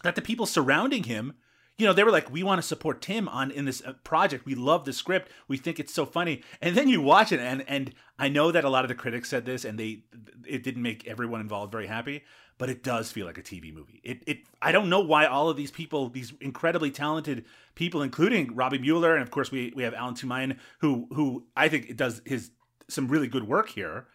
that 0.05 0.15
the 0.15 0.23
people 0.23 0.47
surrounding 0.47 1.03
him 1.03 1.35
you 1.79 1.87
know 1.87 1.93
they 1.93 2.05
were 2.05 2.11
like 2.11 2.31
we 2.31 2.43
want 2.43 2.61
to 2.61 2.67
support 2.67 3.01
tim 3.01 3.29
on 3.29 3.51
in 3.51 3.65
this 3.65 3.83
uh, 3.87 3.95
project. 4.05 4.45
We 4.45 4.55
love 4.55 4.85
the 4.85 4.93
script. 4.93 5.31
We 5.47 5.57
think 5.57 5.81
it's 5.81 5.95
so 5.95 6.05
funny. 6.05 6.43
And 6.61 6.77
then 6.77 6.89
you 6.89 7.01
watch 7.01 7.33
it 7.33 7.41
and 7.41 7.65
and 7.69 7.95
i 8.19 8.29
know 8.29 8.51
that 8.51 8.65
a 8.65 8.69
lot 8.69 8.85
of 8.85 8.89
the 8.89 8.95
critics 8.95 9.31
said 9.31 9.47
this 9.47 9.65
and 9.65 9.79
they 9.79 10.03
it 10.47 10.63
didn't 10.63 10.83
make 10.83 11.07
everyone 11.07 11.41
involved 11.41 11.73
very 11.73 11.87
happy 11.87 12.25
but 12.59 12.69
it 12.69 12.83
does 12.83 13.11
feel 13.13 13.25
like 13.25 13.39
a 13.39 13.43
tv 13.43 13.73
movie. 13.73 14.01
It 14.03 14.23
it 14.27 14.39
i 14.61 14.73
don't 14.73 14.91
know 14.91 15.01
why 15.01 15.27
all 15.27 15.49
of 15.49 15.57
these 15.57 15.71
people 15.71 16.09
these 16.09 16.33
incredibly 16.41 16.91
talented 16.91 17.45
people 17.75 18.03
including 18.03 18.55
robby 18.55 18.79
müller 18.79 19.15
and 19.15 19.23
of 19.23 19.31
course 19.31 19.51
we 19.51 19.73
we 19.75 19.85
have 19.85 19.95
alan 19.95 20.15
toomayan 20.15 20.59
who 20.81 21.07
who 21.13 21.47
i 21.57 21.69
think 21.69 21.97
does 21.97 22.21
his 22.27 22.51
some 22.89 23.09
really 23.09 23.29
good 23.29 23.47
work 23.47 23.71
here 23.71 24.07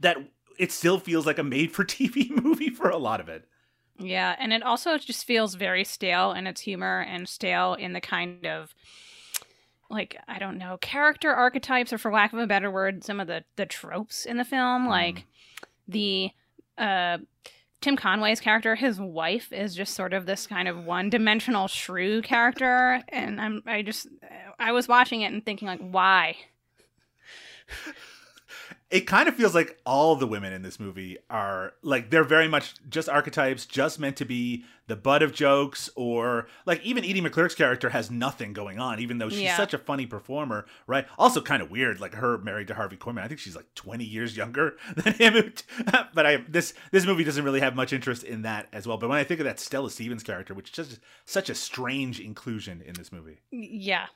that 0.00 0.16
it 0.58 0.72
still 0.72 0.98
feels 0.98 1.26
like 1.26 1.38
a 1.38 1.44
made 1.44 1.70
for 1.70 1.84
tv 1.84 2.30
movie 2.42 2.70
for 2.70 2.88
a 2.88 2.96
lot 2.98 3.20
of 3.20 3.28
it 3.28 3.46
Yeah, 3.98 4.34
and 4.38 4.52
it 4.52 4.62
also 4.62 4.98
just 4.98 5.24
feels 5.24 5.54
very 5.54 5.84
stale 5.84 6.32
in 6.32 6.46
its 6.46 6.62
humor 6.62 7.04
and 7.08 7.28
stale 7.28 7.74
in 7.74 7.92
the 7.92 8.00
kind 8.00 8.46
of 8.46 8.74
like 9.90 10.16
I 10.26 10.38
don't 10.38 10.58
know 10.58 10.78
character 10.78 11.32
archetypes 11.32 11.92
or 11.92 11.98
for 11.98 12.10
lack 12.10 12.32
of 12.32 12.38
a 12.38 12.46
better 12.46 12.70
word 12.70 13.04
some 13.04 13.20
of 13.20 13.26
the 13.26 13.44
the 13.56 13.66
tropes 13.66 14.24
in 14.24 14.38
the 14.38 14.44
film. 14.44 14.88
Like 14.88 15.26
the 15.86 16.30
uh 16.78 17.18
Tim 17.80 17.96
Conway's 17.96 18.40
character 18.40 18.74
his 18.74 18.98
wife 18.98 19.52
is 19.52 19.74
just 19.74 19.94
sort 19.94 20.14
of 20.14 20.24
this 20.24 20.46
kind 20.46 20.68
of 20.68 20.84
one-dimensional 20.84 21.68
shrew 21.68 22.22
character 22.22 23.02
and 23.08 23.40
I'm 23.40 23.62
I 23.66 23.82
just 23.82 24.08
I 24.58 24.72
was 24.72 24.88
watching 24.88 25.20
it 25.20 25.32
and 25.32 25.44
thinking 25.44 25.68
like 25.68 25.80
why 25.80 26.36
it 28.92 29.00
kind 29.06 29.28
of 29.28 29.34
feels 29.34 29.54
like 29.54 29.80
all 29.86 30.14
the 30.16 30.26
women 30.26 30.52
in 30.52 30.62
this 30.62 30.78
movie 30.78 31.16
are 31.30 31.72
like 31.82 32.10
they're 32.10 32.22
very 32.24 32.46
much 32.46 32.74
just 32.88 33.08
archetypes, 33.08 33.66
just 33.66 33.98
meant 33.98 34.16
to 34.18 34.24
be 34.24 34.64
the 34.86 34.96
butt 34.96 35.22
of 35.22 35.32
jokes, 35.32 35.88
or 35.96 36.46
like 36.66 36.82
even 36.84 37.02
Edie 37.04 37.22
McClurg's 37.22 37.54
character 37.54 37.88
has 37.90 38.10
nothing 38.10 38.52
going 38.52 38.78
on, 38.78 39.00
even 39.00 39.18
though 39.18 39.30
she's 39.30 39.40
Yeah. 39.40 39.56
such 39.56 39.72
a 39.72 39.78
funny 39.78 40.04
performer, 40.06 40.66
right? 40.86 41.06
Also, 41.18 41.40
kind 41.40 41.62
of 41.62 41.70
weird, 41.70 42.00
like 42.00 42.14
her 42.14 42.36
married 42.38 42.68
to 42.68 42.74
Harvey 42.74 42.96
Korman. 42.96 43.22
I 43.22 43.28
think 43.28 43.40
she's 43.40 43.56
like 43.56 43.74
twenty 43.74 44.04
years 44.04 44.36
younger 44.36 44.76
than 44.96 45.14
him. 45.14 45.52
but 46.14 46.26
I 46.26 46.44
this 46.48 46.74
this 46.90 47.06
movie 47.06 47.24
doesn't 47.24 47.44
really 47.44 47.60
have 47.60 47.74
much 47.74 47.92
interest 47.92 48.22
in 48.24 48.42
that 48.42 48.68
as 48.72 48.86
well. 48.86 48.98
But 48.98 49.08
when 49.08 49.18
I 49.18 49.24
think 49.24 49.40
of 49.40 49.44
that 49.46 49.58
Stella 49.58 49.90
Stevens 49.90 50.22
character, 50.22 50.52
which 50.52 50.68
is 50.78 50.88
just 50.88 51.00
such 51.24 51.48
a 51.48 51.54
strange 51.54 52.20
inclusion 52.20 52.82
in 52.82 52.94
this 52.94 53.10
movie. 53.10 53.38
Yeah. 53.50 54.06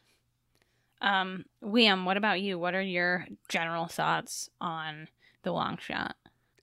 Um, 1.00 1.44
Liam, 1.62 2.04
what 2.04 2.16
about 2.16 2.40
you? 2.40 2.58
What 2.58 2.74
are 2.74 2.82
your 2.82 3.26
general 3.48 3.86
thoughts 3.86 4.48
on 4.60 5.08
the 5.42 5.52
long 5.52 5.78
shot? 5.78 6.16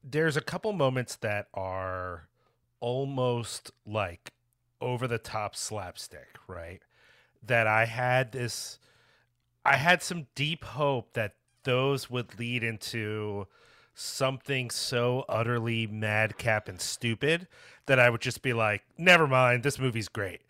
there's 0.04 0.36
a 0.36 0.42
couple 0.42 0.74
moments 0.74 1.16
that 1.18 1.48
are 1.54 2.28
almost 2.80 3.72
like 3.86 4.34
over 4.82 5.08
the 5.08 5.18
top 5.18 5.56
slapstick, 5.56 6.38
right? 6.48 6.82
That 7.42 7.68
I 7.68 7.86
had 7.86 8.34
this 8.34 8.80
I 9.66 9.78
had 9.78 10.04
some 10.04 10.28
deep 10.36 10.66
hope 10.66 11.14
that 11.14 11.36
those 11.64 12.10
would 12.10 12.38
lead 12.38 12.64
into 12.64 13.48
something 13.96 14.70
so 14.70 15.24
utterly 15.30 15.88
madcap 15.88 16.68
and 16.68 16.82
stupid 16.82 17.48
that 17.86 18.00
I 18.00 18.10
would 18.10 18.20
just 18.20 18.42
be 18.42 18.52
like, 18.52 18.84
never 18.98 19.28
mind, 19.28 19.64
this 19.64 19.80
movie's 19.80 20.10
great. 20.10 20.42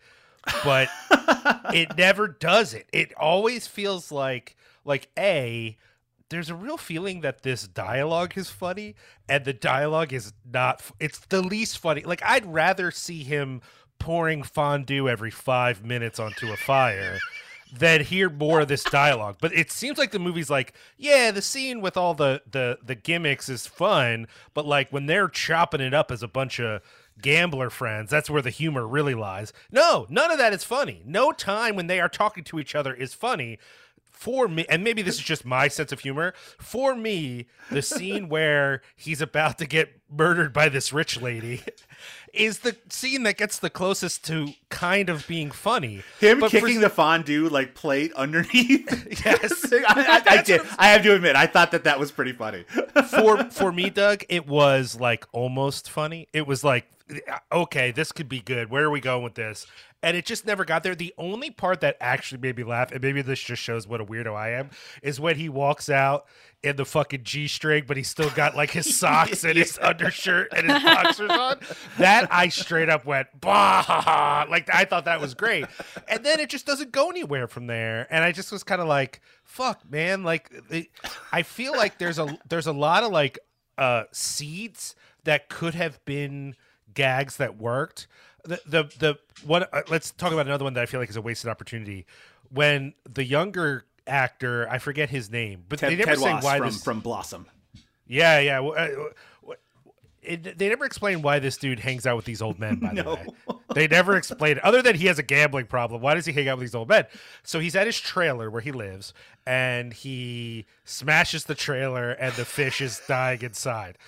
But 0.64 0.88
it 1.72 1.96
never 1.96 2.28
does 2.28 2.74
it. 2.74 2.86
It 2.92 3.12
always 3.16 3.66
feels 3.66 4.10
like 4.12 4.56
like 4.84 5.08
a 5.18 5.76
there's 6.30 6.50
a 6.50 6.54
real 6.54 6.76
feeling 6.76 7.20
that 7.20 7.42
this 7.42 7.66
dialogue 7.68 8.36
is 8.36 8.50
funny 8.50 8.94
and 9.28 9.44
the 9.44 9.52
dialogue 9.52 10.12
is 10.12 10.32
not 10.50 10.82
it's 10.98 11.18
the 11.26 11.42
least 11.42 11.78
funny 11.78 12.02
like 12.02 12.22
i'd 12.24 12.46
rather 12.46 12.90
see 12.90 13.22
him 13.22 13.60
pouring 13.98 14.42
fondue 14.42 15.08
every 15.08 15.30
five 15.30 15.84
minutes 15.84 16.18
onto 16.18 16.52
a 16.52 16.56
fire 16.56 17.18
than 17.72 18.02
hear 18.02 18.28
more 18.30 18.60
of 18.60 18.68
this 18.68 18.84
dialogue 18.84 19.36
but 19.40 19.52
it 19.54 19.70
seems 19.70 19.98
like 19.98 20.12
the 20.12 20.18
movie's 20.18 20.50
like 20.50 20.74
yeah 20.96 21.30
the 21.30 21.42
scene 21.42 21.80
with 21.80 21.96
all 21.96 22.14
the 22.14 22.40
the 22.50 22.78
the 22.82 22.94
gimmicks 22.94 23.48
is 23.48 23.66
fun 23.66 24.26
but 24.54 24.66
like 24.66 24.90
when 24.92 25.06
they're 25.06 25.28
chopping 25.28 25.80
it 25.80 25.94
up 25.94 26.10
as 26.10 26.22
a 26.22 26.28
bunch 26.28 26.60
of 26.60 26.80
gambler 27.22 27.70
friends 27.70 28.10
that's 28.10 28.28
where 28.28 28.42
the 28.42 28.50
humor 28.50 28.86
really 28.86 29.14
lies 29.14 29.52
no 29.70 30.06
none 30.08 30.30
of 30.30 30.38
that 30.38 30.52
is 30.52 30.64
funny 30.64 31.02
no 31.06 31.32
time 31.32 31.76
when 31.76 31.86
they 31.86 32.00
are 32.00 32.08
talking 32.08 32.44
to 32.44 32.58
each 32.58 32.74
other 32.74 32.92
is 32.94 33.14
funny 33.14 33.58
for 34.16 34.46
me, 34.48 34.64
and 34.70 34.82
maybe 34.84 35.02
this 35.02 35.16
is 35.16 35.20
just 35.20 35.44
my 35.44 35.66
sense 35.68 35.90
of 35.92 36.00
humor. 36.00 36.32
For 36.58 36.94
me, 36.94 37.46
the 37.70 37.82
scene 37.82 38.28
where 38.28 38.80
he's 38.96 39.20
about 39.20 39.58
to 39.58 39.66
get 39.66 40.00
murdered 40.08 40.52
by 40.52 40.68
this 40.68 40.92
rich 40.92 41.20
lady 41.20 41.62
is 42.32 42.60
the 42.60 42.76
scene 42.88 43.24
that 43.24 43.36
gets 43.36 43.58
the 43.58 43.68
closest 43.68 44.24
to 44.26 44.54
kind 44.70 45.10
of 45.10 45.26
being 45.26 45.50
funny. 45.50 46.04
Him 46.20 46.38
But 46.40 46.52
for- 46.52 46.60
kicking 46.60 46.80
the 46.80 46.88
fondue 46.88 47.48
like 47.48 47.74
plate 47.74 48.12
underneath. 48.14 49.08
Yes. 49.26 49.72
I, 49.72 49.82
I, 49.88 50.22
I 50.38 50.42
did. 50.42 50.60
I 50.78 50.88
have 50.90 51.02
to 51.02 51.14
admit, 51.14 51.34
I 51.34 51.46
thought 51.46 51.72
that 51.72 51.84
that 51.84 51.98
was 51.98 52.12
pretty 52.12 52.32
funny. 52.32 52.64
for 53.10 53.44
for 53.50 53.72
me, 53.72 53.90
Doug, 53.90 54.22
it 54.28 54.46
was 54.46 54.98
like 54.98 55.26
almost 55.32 55.90
funny. 55.90 56.28
It 56.32 56.46
was 56.46 56.62
like, 56.62 56.86
okay, 57.52 57.90
this 57.90 58.12
could 58.12 58.28
be 58.28 58.40
good. 58.40 58.70
Where 58.70 58.84
are 58.84 58.90
we 58.90 59.00
going 59.00 59.22
with 59.22 59.34
this? 59.34 59.66
And 60.02 60.16
it 60.16 60.26
just 60.26 60.46
never 60.46 60.64
got 60.64 60.82
there. 60.82 60.94
The 60.94 61.14
only 61.16 61.50
part 61.50 61.80
that 61.80 61.96
actually 62.00 62.40
made 62.40 62.56
me 62.56 62.64
laugh, 62.64 62.92
and 62.92 63.02
maybe 63.02 63.22
this 63.22 63.40
just 63.40 63.62
shows 63.62 63.86
what 63.86 64.00
a 64.00 64.04
weirdo 64.04 64.34
I 64.34 64.50
am, 64.50 64.70
is 65.02 65.18
when 65.18 65.36
he 65.36 65.48
walks 65.48 65.88
out 65.88 66.26
in 66.62 66.76
the 66.76 66.84
fucking 66.84 67.24
G 67.24 67.46
string, 67.46 67.84
but 67.86 67.96
he's 67.96 68.08
still 68.08 68.30
got 68.30 68.56
like 68.56 68.70
his 68.70 68.96
socks 68.98 69.44
and 69.44 69.56
his 69.56 69.78
undershirt 69.80 70.52
and 70.54 70.70
his 70.70 70.82
boxers 70.82 71.30
on. 71.30 71.58
That 71.98 72.28
I 72.30 72.48
straight 72.48 72.88
up 72.88 73.04
went, 73.04 73.28
bah! 73.40 74.46
Like 74.50 74.68
I 74.72 74.84
thought 74.84 75.04
that 75.04 75.20
was 75.20 75.34
great. 75.34 75.66
And 76.08 76.24
then 76.24 76.40
it 76.40 76.50
just 76.50 76.66
doesn't 76.66 76.92
go 76.92 77.08
anywhere 77.10 77.46
from 77.46 77.66
there. 77.66 78.06
And 78.10 78.24
I 78.24 78.32
just 78.32 78.50
was 78.50 78.62
kind 78.64 78.80
of 78.80 78.88
like, 78.88 79.20
fuck, 79.44 79.80
man. 79.88 80.22
Like 80.22 80.50
it, 80.70 80.88
I 81.32 81.42
feel 81.42 81.72
like 81.72 81.98
there's 81.98 82.18
a 82.18 82.38
there's 82.48 82.66
a 82.66 82.72
lot 82.72 83.04
of 83.04 83.12
like 83.12 83.38
uh 83.78 84.04
seeds 84.12 84.94
that 85.24 85.48
could 85.48 85.74
have 85.74 86.04
been 86.04 86.54
gags 86.94 87.36
that 87.36 87.56
worked. 87.58 88.06
The 88.44 88.60
the 88.66 88.84
the 88.98 89.18
uh, 89.50 89.82
let's 89.88 90.10
talk 90.10 90.32
about 90.32 90.46
another 90.46 90.64
one 90.64 90.74
that 90.74 90.82
I 90.82 90.86
feel 90.86 91.00
like 91.00 91.10
is 91.10 91.16
a 91.16 91.22
wasted 91.22 91.50
opportunity. 91.50 92.06
When 92.50 92.94
the 93.10 93.24
younger 93.24 93.84
actor, 94.06 94.68
I 94.70 94.78
forget 94.78 95.10
his 95.10 95.30
name, 95.30 95.64
but 95.68 95.80
they 95.80 95.96
never 95.96 96.10
Ted 96.10 96.18
say 96.18 96.32
Wass 96.34 96.44
why 96.44 96.58
from, 96.58 96.66
this 96.66 96.82
from 96.84 97.00
Blossom. 97.00 97.46
yeah, 98.06 98.38
yeah. 98.40 98.60
Well, 98.60 98.74
uh, 98.76 99.52
It, 100.22 100.56
they 100.58 100.70
never 100.70 100.86
explain 100.86 101.20
why 101.20 101.38
this 101.38 101.58
dude 101.58 101.80
hangs 101.80 102.06
out 102.06 102.16
with 102.16 102.24
these 102.24 102.40
old 102.40 102.58
men. 102.58 102.76
By 102.76 102.94
the 102.94 103.04
way, 103.48 103.56
they 103.74 103.86
never 103.86 104.16
explain 104.16 104.52
it. 104.56 104.64
Other 104.64 104.80
than 104.80 104.94
he 104.96 105.06
has 105.06 105.18
a 105.18 105.22
gambling 105.22 105.66
problem, 105.66 106.00
why 106.00 106.14
does 106.14 106.24
he 106.24 106.32
hang 106.32 106.48
out 106.48 106.56
with 106.56 106.64
these 106.66 106.74
old 106.74 106.88
men? 106.88 107.04
So 107.42 107.60
he's 107.60 107.76
at 107.76 107.86
his 107.86 108.00
trailer 108.00 108.50
where 108.50 108.62
he 108.62 108.72
lives, 108.72 109.12
and 109.46 109.92
he 109.92 110.64
smashes 110.86 111.44
the 111.44 111.54
trailer, 111.54 112.12
and 112.12 112.32
the 112.34 112.46
fish 112.46 112.80
is 112.80 113.02
dying 113.06 113.42
inside. 113.42 113.98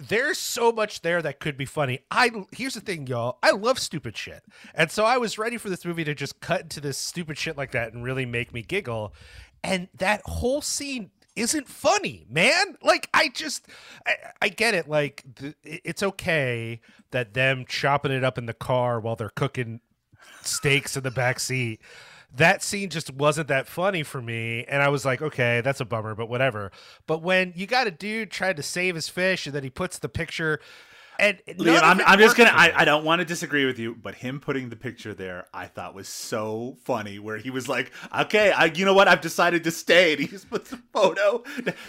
There's 0.00 0.38
so 0.38 0.72
much 0.72 1.02
there 1.02 1.20
that 1.20 1.40
could 1.40 1.56
be 1.56 1.66
funny. 1.66 2.00
I 2.10 2.30
here's 2.52 2.74
the 2.74 2.80
thing, 2.80 3.06
y'all. 3.06 3.38
I 3.42 3.50
love 3.50 3.78
stupid 3.78 4.16
shit, 4.16 4.42
and 4.74 4.90
so 4.90 5.04
I 5.04 5.18
was 5.18 5.36
ready 5.38 5.58
for 5.58 5.68
this 5.68 5.84
movie 5.84 6.04
to 6.04 6.14
just 6.14 6.40
cut 6.40 6.62
into 6.62 6.80
this 6.80 6.96
stupid 6.96 7.36
shit 7.36 7.56
like 7.56 7.72
that 7.72 7.92
and 7.92 8.02
really 8.02 8.24
make 8.24 8.54
me 8.54 8.62
giggle. 8.62 9.14
And 9.62 9.88
that 9.98 10.22
whole 10.24 10.62
scene 10.62 11.10
isn't 11.36 11.68
funny, 11.68 12.26
man. 12.30 12.76
Like 12.82 13.08
I 13.12 13.28
just, 13.28 13.66
I, 14.06 14.14
I 14.42 14.48
get 14.48 14.74
it. 14.74 14.88
Like 14.88 15.24
it's 15.62 16.02
okay 16.02 16.80
that 17.10 17.34
them 17.34 17.64
chopping 17.68 18.12
it 18.12 18.24
up 18.24 18.38
in 18.38 18.46
the 18.46 18.54
car 18.54 19.00
while 19.00 19.16
they're 19.16 19.28
cooking 19.28 19.80
steaks 20.42 20.96
in 20.96 21.02
the 21.02 21.10
back 21.10 21.40
seat. 21.40 21.80
That 22.36 22.62
scene 22.62 22.90
just 22.90 23.12
wasn't 23.12 23.48
that 23.48 23.66
funny 23.66 24.02
for 24.02 24.22
me. 24.22 24.64
And 24.68 24.82
I 24.82 24.88
was 24.88 25.04
like, 25.04 25.20
okay, 25.20 25.60
that's 25.62 25.80
a 25.80 25.84
bummer, 25.84 26.14
but 26.14 26.28
whatever. 26.28 26.70
But 27.06 27.22
when 27.22 27.52
you 27.56 27.66
got 27.66 27.86
a 27.86 27.90
dude 27.90 28.30
trying 28.30 28.56
to 28.56 28.62
save 28.62 28.94
his 28.94 29.08
fish 29.08 29.46
and 29.46 29.54
then 29.54 29.64
he 29.64 29.70
puts 29.70 29.98
the 29.98 30.08
picture 30.08 30.60
and 31.20 31.58
none 31.58 31.66
Liam, 31.66 31.82
I'm, 31.82 32.00
I'm 32.04 32.18
just 32.18 32.36
gonna. 32.36 32.52
I, 32.52 32.72
I 32.74 32.84
don't 32.84 33.04
want 33.04 33.20
to 33.20 33.24
disagree 33.24 33.64
with 33.66 33.78
you, 33.78 33.94
but 33.94 34.14
him 34.14 34.40
putting 34.40 34.70
the 34.70 34.76
picture 34.76 35.14
there, 35.14 35.46
I 35.52 35.66
thought 35.66 35.94
was 35.94 36.08
so 36.08 36.76
funny. 36.84 37.18
Where 37.18 37.36
he 37.36 37.50
was 37.50 37.68
like, 37.68 37.92
"Okay, 38.18 38.50
I, 38.50 38.66
you 38.66 38.84
know 38.84 38.94
what? 38.94 39.08
I've 39.08 39.20
decided 39.20 39.64
to 39.64 39.70
stay," 39.70 40.12
and 40.12 40.20
he 40.20 40.26
just 40.26 40.50
puts 40.50 40.70
the 40.70 40.78
photo. 40.92 41.44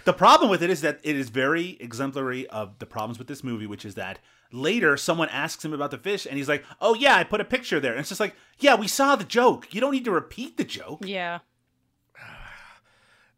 The 0.05 0.13
problem 0.13 0.49
with 0.49 0.61
it 0.61 0.69
is 0.69 0.81
that 0.81 0.99
it 1.03 1.15
is 1.15 1.29
very 1.29 1.77
exemplary 1.79 2.47
of 2.47 2.79
the 2.79 2.85
problems 2.85 3.17
with 3.17 3.27
this 3.27 3.43
movie, 3.43 3.67
which 3.67 3.85
is 3.85 3.95
that 3.95 4.19
later 4.51 4.97
someone 4.97 5.29
asks 5.29 5.63
him 5.63 5.73
about 5.73 5.91
the 5.91 5.97
fish, 5.97 6.25
and 6.25 6.37
he's 6.37 6.49
like, 6.49 6.63
"Oh 6.79 6.93
yeah, 6.93 7.15
I 7.15 7.23
put 7.23 7.41
a 7.41 7.45
picture 7.45 7.79
there," 7.79 7.91
and 7.91 7.99
it's 7.99 8.09
just 8.09 8.21
like, 8.21 8.35
"Yeah, 8.59 8.75
we 8.75 8.87
saw 8.87 9.15
the 9.15 9.23
joke. 9.23 9.73
You 9.73 9.81
don't 9.81 9.91
need 9.91 10.05
to 10.05 10.11
repeat 10.11 10.57
the 10.57 10.63
joke." 10.63 11.05
Yeah. 11.05 11.39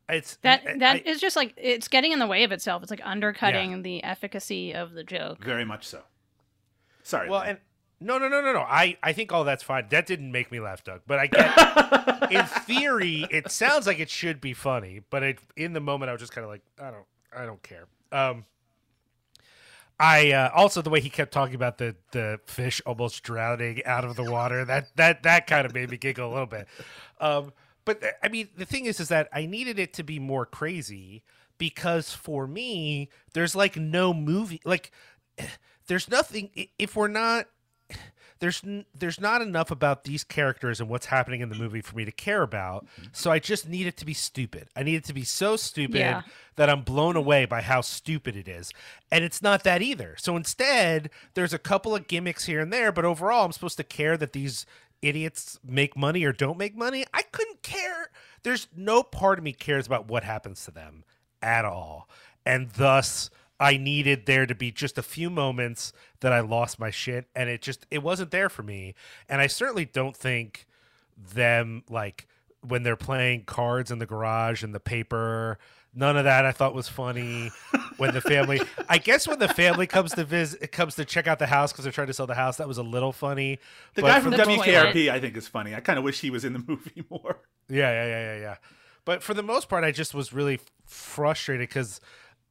It's 0.10 0.36
That 0.38 0.64
I- 0.68 0.78
that 0.78 0.96
I- 0.98 1.00
is 1.10 1.20
just 1.22 1.36
like 1.36 1.54
it's 1.58 1.88
getting 1.88 2.12
in 2.12 2.20
the 2.20 2.28
way 2.28 2.44
of 2.44 2.52
itself. 2.52 2.82
It's 2.84 2.92
like 2.92 3.02
undercutting 3.04 3.82
the 3.84 4.04
efficacy 4.04 4.74
of 4.74 4.92
the 4.94 5.04
joke. 5.04 5.44
Very 5.44 5.66
much 5.66 5.86
so. 5.88 6.02
Sorry. 7.04 7.30
Well, 7.30 7.42
Liam. 7.42 7.50
and 7.50 7.58
no, 8.02 8.18
no, 8.18 8.28
no, 8.28 8.42
no, 8.42 8.52
no. 8.52 8.60
I, 8.62 8.98
I 9.02 9.14
think 9.14 9.32
all 9.32 9.46
that's 9.46 9.64
fine. 9.64 9.88
That 9.90 10.06
didn't 10.06 10.32
make 10.32 10.52
me 10.52 10.60
laugh, 10.60 10.84
Doug. 10.84 11.02
But 11.08 11.20
I 11.20 11.28
get, 11.28 12.32
in 12.32 12.46
theory, 12.46 13.26
it 13.32 13.50
sounds 13.50 13.88
like 13.88 14.00
it 14.00 14.10
should 14.10 14.42
be 14.42 14.54
funny. 14.54 15.02
But 15.10 15.24
it, 15.24 15.40
in 15.56 15.72
the 15.72 15.80
moment, 15.80 16.10
I 16.10 16.12
was 16.12 16.20
just 16.22 16.34
kind 16.34 16.44
of 16.44 16.52
like, 16.52 16.64
I 16.82 16.92
don't, 16.92 17.06
I 17.36 17.46
don't 17.46 17.64
care. 17.64 17.86
Um, 18.12 18.44
I 20.00 20.32
uh, 20.32 20.50
also 20.54 20.82
the 20.82 20.90
way 20.90 21.00
he 21.00 21.10
kept 21.10 21.32
talking 21.32 21.56
about 21.56 21.78
the 21.78 21.96
the 22.12 22.40
fish 22.46 22.82
almost 22.86 23.24
drowning 23.24 23.86
out 23.86 24.04
of 24.04 24.16
the 24.16 24.24
water. 24.30 24.66
That 24.66 24.88
that 24.96 25.24
that 25.24 25.48
kind 25.48 25.66
of 25.66 25.74
made 25.74 25.90
me 25.92 25.98
giggle 25.98 26.28
a 26.30 26.32
little 26.32 26.46
bit. 26.48 26.68
Um, 27.22 27.54
but 27.86 28.04
uh, 28.04 28.08
I 28.22 28.28
mean, 28.30 28.50
the 28.56 28.66
thing 28.66 28.86
is, 28.86 29.00
is 29.00 29.10
that 29.10 29.30
I 29.34 29.46
needed 29.46 29.80
it 29.80 29.94
to 29.94 30.04
be 30.04 30.20
more 30.20 30.46
crazy 30.46 31.24
because 31.58 32.12
for 32.12 32.48
me, 32.48 33.10
there's 33.34 33.56
like 33.56 33.76
no 33.78 34.14
movie 34.14 34.62
like 34.66 34.92
there's 35.88 36.10
nothing 36.10 36.50
if 36.80 36.96
we're 36.96 37.08
not 37.08 37.46
there's 38.40 38.62
there's 38.94 39.20
not 39.22 39.42
enough 39.42 39.72
about 39.72 40.04
these 40.04 40.24
characters 40.24 40.80
and 40.82 40.90
what's 40.90 41.06
happening 41.08 41.42
in 41.42 41.50
the 41.50 41.56
movie 41.56 41.82
for 41.82 41.96
me 41.96 42.04
to 42.06 42.12
care 42.12 42.42
about. 42.42 42.86
So 43.12 43.32
I 43.32 43.40
just 43.40 43.68
need 43.70 43.88
it 43.88 43.96
to 43.98 44.06
be 44.06 44.14
stupid. 44.14 44.68
I 44.76 44.84
need 44.84 44.96
it 44.96 45.06
to 45.06 45.14
be 45.14 45.24
so 45.24 45.56
stupid 45.56 45.98
Yeah. 46.00 46.22
that 46.56 46.70
I'm 46.70 46.82
blown 46.82 47.16
away 47.16 47.46
by 47.46 47.62
how 47.62 47.82
stupid 47.82 48.36
it 48.36 48.48
is. 48.48 48.74
And 49.12 49.24
it's 49.24 49.42
not 49.42 49.64
that 49.64 49.82
either. 49.82 50.16
So 50.18 50.36
instead, 50.36 51.10
there's 51.36 51.54
a 51.54 51.60
couple 51.60 51.96
of 51.96 52.08
gimmicks 52.08 52.46
here 52.46 52.60
and 52.60 52.74
there, 52.74 52.92
but 52.92 53.06
overall 53.06 53.46
I'm 53.46 53.52
supposed 53.54 53.78
to 53.78 53.84
care 53.84 54.18
that 54.18 54.34
these 54.34 54.66
idiots 55.04 55.60
make 55.64 55.96
money 55.98 56.24
or 56.24 56.32
don't 56.32 56.58
make 56.58 56.76
money. 56.76 57.06
I 57.14 57.22
couldn't 57.24 57.62
care. 57.62 58.10
There's 58.44 58.68
no 58.76 59.04
part 59.04 59.38
of 59.38 59.44
me 59.44 59.54
cares 59.54 59.86
about 59.86 60.08
what 60.08 60.24
happens 60.24 60.66
to 60.66 60.72
them 60.72 61.04
at 61.42 61.66
all. 61.66 62.10
And 62.46 62.70
thus 62.72 63.30
I 63.60 63.78
needed 63.78 64.26
there 64.26 64.46
to 64.46 64.56
be 64.56 64.72
just 64.72 64.98
a 64.98 65.04
few 65.04 65.30
moments 65.30 65.94
that 66.22 66.34
I 66.34 66.40
lost 66.40 66.80
my 66.80 66.90
shit 66.90 67.28
and 67.36 67.50
it 67.50 67.62
just 67.62 67.86
it 67.92 68.02
wasn't 68.04 68.32
there 68.32 68.50
for 68.50 68.64
me. 68.64 68.96
And 69.30 69.42
I 69.42 69.48
certainly 69.48 69.86
don't 69.86 70.16
think 70.16 70.66
them 71.18 71.84
like 71.90 72.28
when 72.62 72.84
they're 72.84 72.96
playing 72.96 73.44
cards 73.44 73.92
in 73.92 74.00
the 74.00 74.06
garage 74.06 74.64
and 74.64 74.74
the 74.74 74.80
paper 74.80 75.60
none 75.96 76.18
of 76.18 76.24
that 76.26 76.46
I 76.46 76.52
thought 76.52 76.74
was 76.74 76.88
funny 76.88 77.52
when 77.98 78.14
the 78.14 78.22
family 78.22 78.62
I 78.90 78.98
guess 78.98 79.28
when 79.28 79.40
the 79.40 79.48
family 79.48 79.88
comes 79.88 80.14
to 80.14 80.24
visit 80.24 80.72
comes 80.72 80.96
to 80.96 81.06
check 81.06 81.28
out 81.28 81.40
the 81.40 81.48
house 81.48 81.72
cuz 81.74 81.84
they're 81.84 81.92
trying 81.92 82.08
to 82.08 82.14
sell 82.14 82.28
the 82.28 82.36
house 82.36 82.58
that 82.58 82.68
was 82.68 82.78
a 82.78 82.84
little 82.84 83.12
funny. 83.12 83.60
the 83.96 84.02
But 84.02 84.08
guy 84.08 84.20
from 84.20 84.32
the 84.32 84.38
WKRP, 84.38 85.10
I 85.10 85.20
think, 85.20 85.38
is 85.38 85.48
funny. 85.48 85.76
I 85.76 85.80
kind 85.80 85.98
of 86.00 86.04
wish 86.06 86.20
he 86.22 86.30
was 86.30 86.44
in 86.46 86.54
the 86.54 86.60
movie 86.68 87.04
more. 87.10 87.40
Yeah, 87.70 87.90
yeah, 87.92 88.06
yeah, 88.06 88.34
yeah, 88.36 88.40
yeah. 88.42 88.56
But 89.06 89.22
for 89.22 89.34
the 89.34 89.44
most 89.44 89.68
part, 89.70 89.84
I 89.84 89.92
just 89.92 90.14
was 90.14 90.32
really 90.32 90.60
frustrated 90.86 91.68
because, 91.68 92.00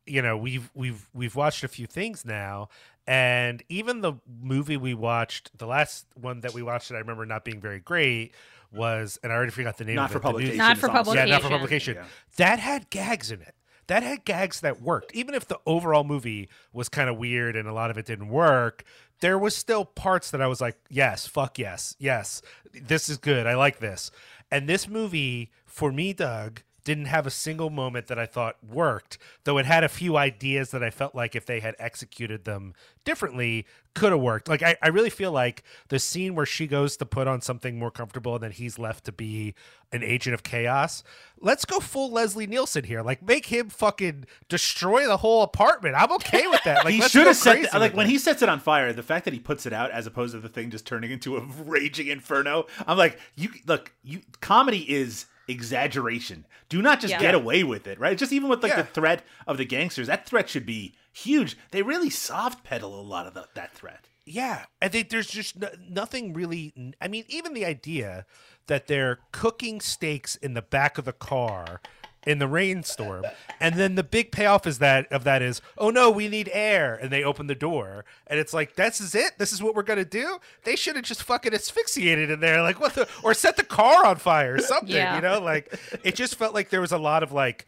you 0.06 0.20
know, 0.22 0.36
we've 0.36 0.70
we've 0.74 1.08
we've 1.14 1.34
watched 1.34 1.64
a 1.64 1.68
few 1.68 1.86
things 1.86 2.24
now, 2.24 2.68
and 3.06 3.62
even 3.68 4.00
the 4.02 4.14
movie 4.40 4.76
we 4.76 4.94
watched, 4.94 5.56
the 5.56 5.66
last 5.66 6.06
one 6.14 6.40
that 6.42 6.52
we 6.54 6.62
watched 6.62 6.88
that 6.90 6.96
I 6.96 6.98
remember 6.98 7.24
not 7.26 7.44
being 7.44 7.60
very 7.60 7.80
great 7.80 8.34
was, 8.72 9.18
and 9.22 9.32
I 9.32 9.36
already 9.36 9.52
forgot 9.52 9.78
the 9.78 9.84
name. 9.84 9.96
Not 9.96 10.06
of 10.06 10.12
for 10.12 10.18
it, 10.18 10.22
the 10.22 10.28
new- 10.28 10.32
publication. 10.34 10.58
Not 10.58 10.78
for 10.78 10.86
is 10.88 10.94
awesome. 10.94 11.14
Yeah, 11.16 11.24
not 11.26 11.42
for 11.42 11.48
Publication. 11.48 11.94
publication. 11.94 11.94
Yeah. 11.96 12.36
That 12.46 12.58
had 12.58 12.90
gags 12.90 13.30
in 13.30 13.40
it. 13.42 13.54
That 13.88 14.02
had 14.02 14.24
gags 14.24 14.60
that 14.60 14.80
worked. 14.80 15.14
Even 15.14 15.34
if 15.34 15.46
the 15.48 15.58
overall 15.66 16.04
movie 16.04 16.48
was 16.72 16.88
kind 16.88 17.10
of 17.10 17.16
weird 17.18 17.56
and 17.56 17.68
a 17.68 17.72
lot 17.72 17.90
of 17.90 17.98
it 17.98 18.06
didn't 18.06 18.28
work, 18.28 18.84
there 19.20 19.38
was 19.38 19.54
still 19.56 19.84
parts 19.84 20.30
that 20.30 20.40
I 20.40 20.46
was 20.46 20.60
like, 20.60 20.76
yes, 20.88 21.26
fuck 21.26 21.58
yes, 21.58 21.94
yes, 21.98 22.42
this 22.72 23.08
is 23.08 23.18
good. 23.18 23.46
I 23.46 23.54
like 23.54 23.80
this. 23.80 24.10
And 24.50 24.68
this 24.68 24.88
movie, 24.88 25.50
for 25.66 25.90
me, 25.92 26.12
Doug, 26.12 26.62
didn't 26.84 27.06
have 27.06 27.26
a 27.26 27.30
single 27.30 27.70
moment 27.70 28.08
that 28.08 28.18
I 28.18 28.26
thought 28.26 28.56
worked, 28.62 29.18
though 29.44 29.58
it 29.58 29.66
had 29.66 29.84
a 29.84 29.88
few 29.88 30.16
ideas 30.16 30.70
that 30.70 30.82
I 30.82 30.90
felt 30.90 31.14
like 31.14 31.36
if 31.36 31.46
they 31.46 31.60
had 31.60 31.76
executed 31.78 32.44
them 32.44 32.74
differently, 33.04 33.66
could 33.94 34.12
have 34.12 34.20
worked. 34.20 34.48
Like, 34.48 34.62
I, 34.62 34.76
I 34.82 34.88
really 34.88 35.10
feel 35.10 35.32
like 35.32 35.62
the 35.88 35.98
scene 35.98 36.34
where 36.34 36.46
she 36.46 36.66
goes 36.66 36.96
to 36.96 37.06
put 37.06 37.26
on 37.26 37.40
something 37.40 37.78
more 37.78 37.90
comfortable 37.90 38.34
and 38.34 38.42
then 38.42 38.50
he's 38.50 38.78
left 38.78 39.04
to 39.04 39.12
be 39.12 39.54
an 39.92 40.02
agent 40.02 40.34
of 40.34 40.42
chaos. 40.42 41.04
Let's 41.40 41.64
go 41.64 41.78
full 41.78 42.10
Leslie 42.10 42.46
Nielsen 42.46 42.84
here. 42.84 43.02
Like, 43.02 43.22
make 43.22 43.46
him 43.46 43.68
fucking 43.68 44.24
destroy 44.48 45.06
the 45.06 45.18
whole 45.18 45.42
apartment. 45.42 45.94
I'm 45.96 46.12
okay 46.12 46.46
with 46.46 46.62
that. 46.64 46.72
Like, 46.84 46.94
he 46.94 47.02
should 47.02 47.26
have 47.28 47.36
set 47.36 47.72
like 47.74 47.94
when 47.94 48.08
he 48.08 48.18
sets 48.18 48.42
it 48.42 48.48
on 48.48 48.58
fire. 48.58 48.92
The 48.92 49.04
fact 49.04 49.24
that 49.26 49.34
he 49.34 49.38
puts 49.38 49.66
it 49.66 49.72
out 49.72 49.92
as 49.92 50.06
opposed 50.06 50.32
to 50.34 50.40
the 50.40 50.48
thing 50.48 50.70
just 50.70 50.84
turning 50.84 51.12
into 51.12 51.36
a 51.36 51.40
raging 51.64 52.08
inferno. 52.08 52.66
I'm 52.88 52.98
like, 52.98 53.20
you 53.36 53.50
look, 53.66 53.92
you 54.02 54.22
comedy 54.40 54.90
is 54.90 55.26
exaggeration. 55.48 56.46
Do 56.68 56.82
not 56.82 57.00
just 57.00 57.12
Yeah. 57.12 57.20
get 57.20 57.34
away 57.34 57.64
with 57.64 57.86
it, 57.86 57.98
right? 57.98 58.16
Just 58.16 58.32
even 58.32 58.48
with 58.48 58.62
like 58.62 58.70
Yeah. 58.72 58.82
the 58.82 58.88
threat 58.88 59.24
of 59.46 59.58
the 59.58 59.64
gangsters, 59.64 60.06
that 60.06 60.26
threat 60.26 60.48
should 60.48 60.66
be 60.66 60.94
huge. 61.12 61.56
They 61.70 61.82
really 61.82 62.10
soft 62.10 62.64
pedal 62.64 62.98
a 62.98 63.02
lot 63.02 63.26
of 63.26 63.34
the, 63.34 63.46
that 63.54 63.72
threat. 63.74 64.06
Yeah, 64.24 64.66
I 64.80 64.88
think 64.88 65.10
there's 65.10 65.26
just 65.26 65.56
no, 65.56 65.68
nothing 65.88 66.32
really. 66.32 66.72
I 67.00 67.08
mean, 67.08 67.24
even 67.28 67.54
the 67.54 67.64
idea 67.64 68.24
that 68.68 68.86
they're 68.86 69.18
cooking 69.32 69.80
steaks 69.80 70.36
in 70.36 70.54
the 70.54 70.62
back 70.62 70.96
of 70.96 71.04
the 71.04 71.12
car 71.12 71.80
in 72.26 72.38
the 72.38 72.46
rainstorm, 72.46 73.24
and 73.60 73.74
then 73.74 73.94
the 73.96 74.04
big 74.04 74.30
payoff 74.32 74.66
is 74.66 74.78
that 74.78 75.10
of 75.12 75.24
that 75.24 75.42
is, 75.42 75.60
oh 75.76 75.90
no, 75.90 76.10
we 76.10 76.28
need 76.28 76.48
air, 76.52 76.94
and 76.94 77.10
they 77.10 77.24
open 77.24 77.46
the 77.48 77.54
door, 77.54 78.04
and 78.28 78.38
it's 78.38 78.54
like, 78.54 78.76
this 78.76 79.00
is 79.00 79.14
it. 79.14 79.38
This 79.38 79.52
is 79.52 79.62
what 79.62 79.74
we're 79.74 79.82
gonna 79.82 80.04
do. 80.04 80.38
They 80.64 80.76
should 80.76 80.94
have 80.96 81.04
just 81.04 81.22
fucking 81.22 81.52
asphyxiated 81.52 82.30
in 82.30 82.40
there, 82.40 82.62
like 82.62 82.78
what 82.80 82.94
the, 82.94 83.08
or 83.24 83.34
set 83.34 83.56
the 83.56 83.64
car 83.64 84.06
on 84.06 84.16
fire, 84.16 84.54
or 84.54 84.58
something. 84.60 84.94
Yeah. 84.94 85.16
You 85.16 85.22
know, 85.22 85.40
like 85.40 85.76
it 86.04 86.14
just 86.14 86.36
felt 86.36 86.54
like 86.54 86.70
there 86.70 86.80
was 86.80 86.92
a 86.92 86.98
lot 86.98 87.22
of 87.22 87.32
like 87.32 87.66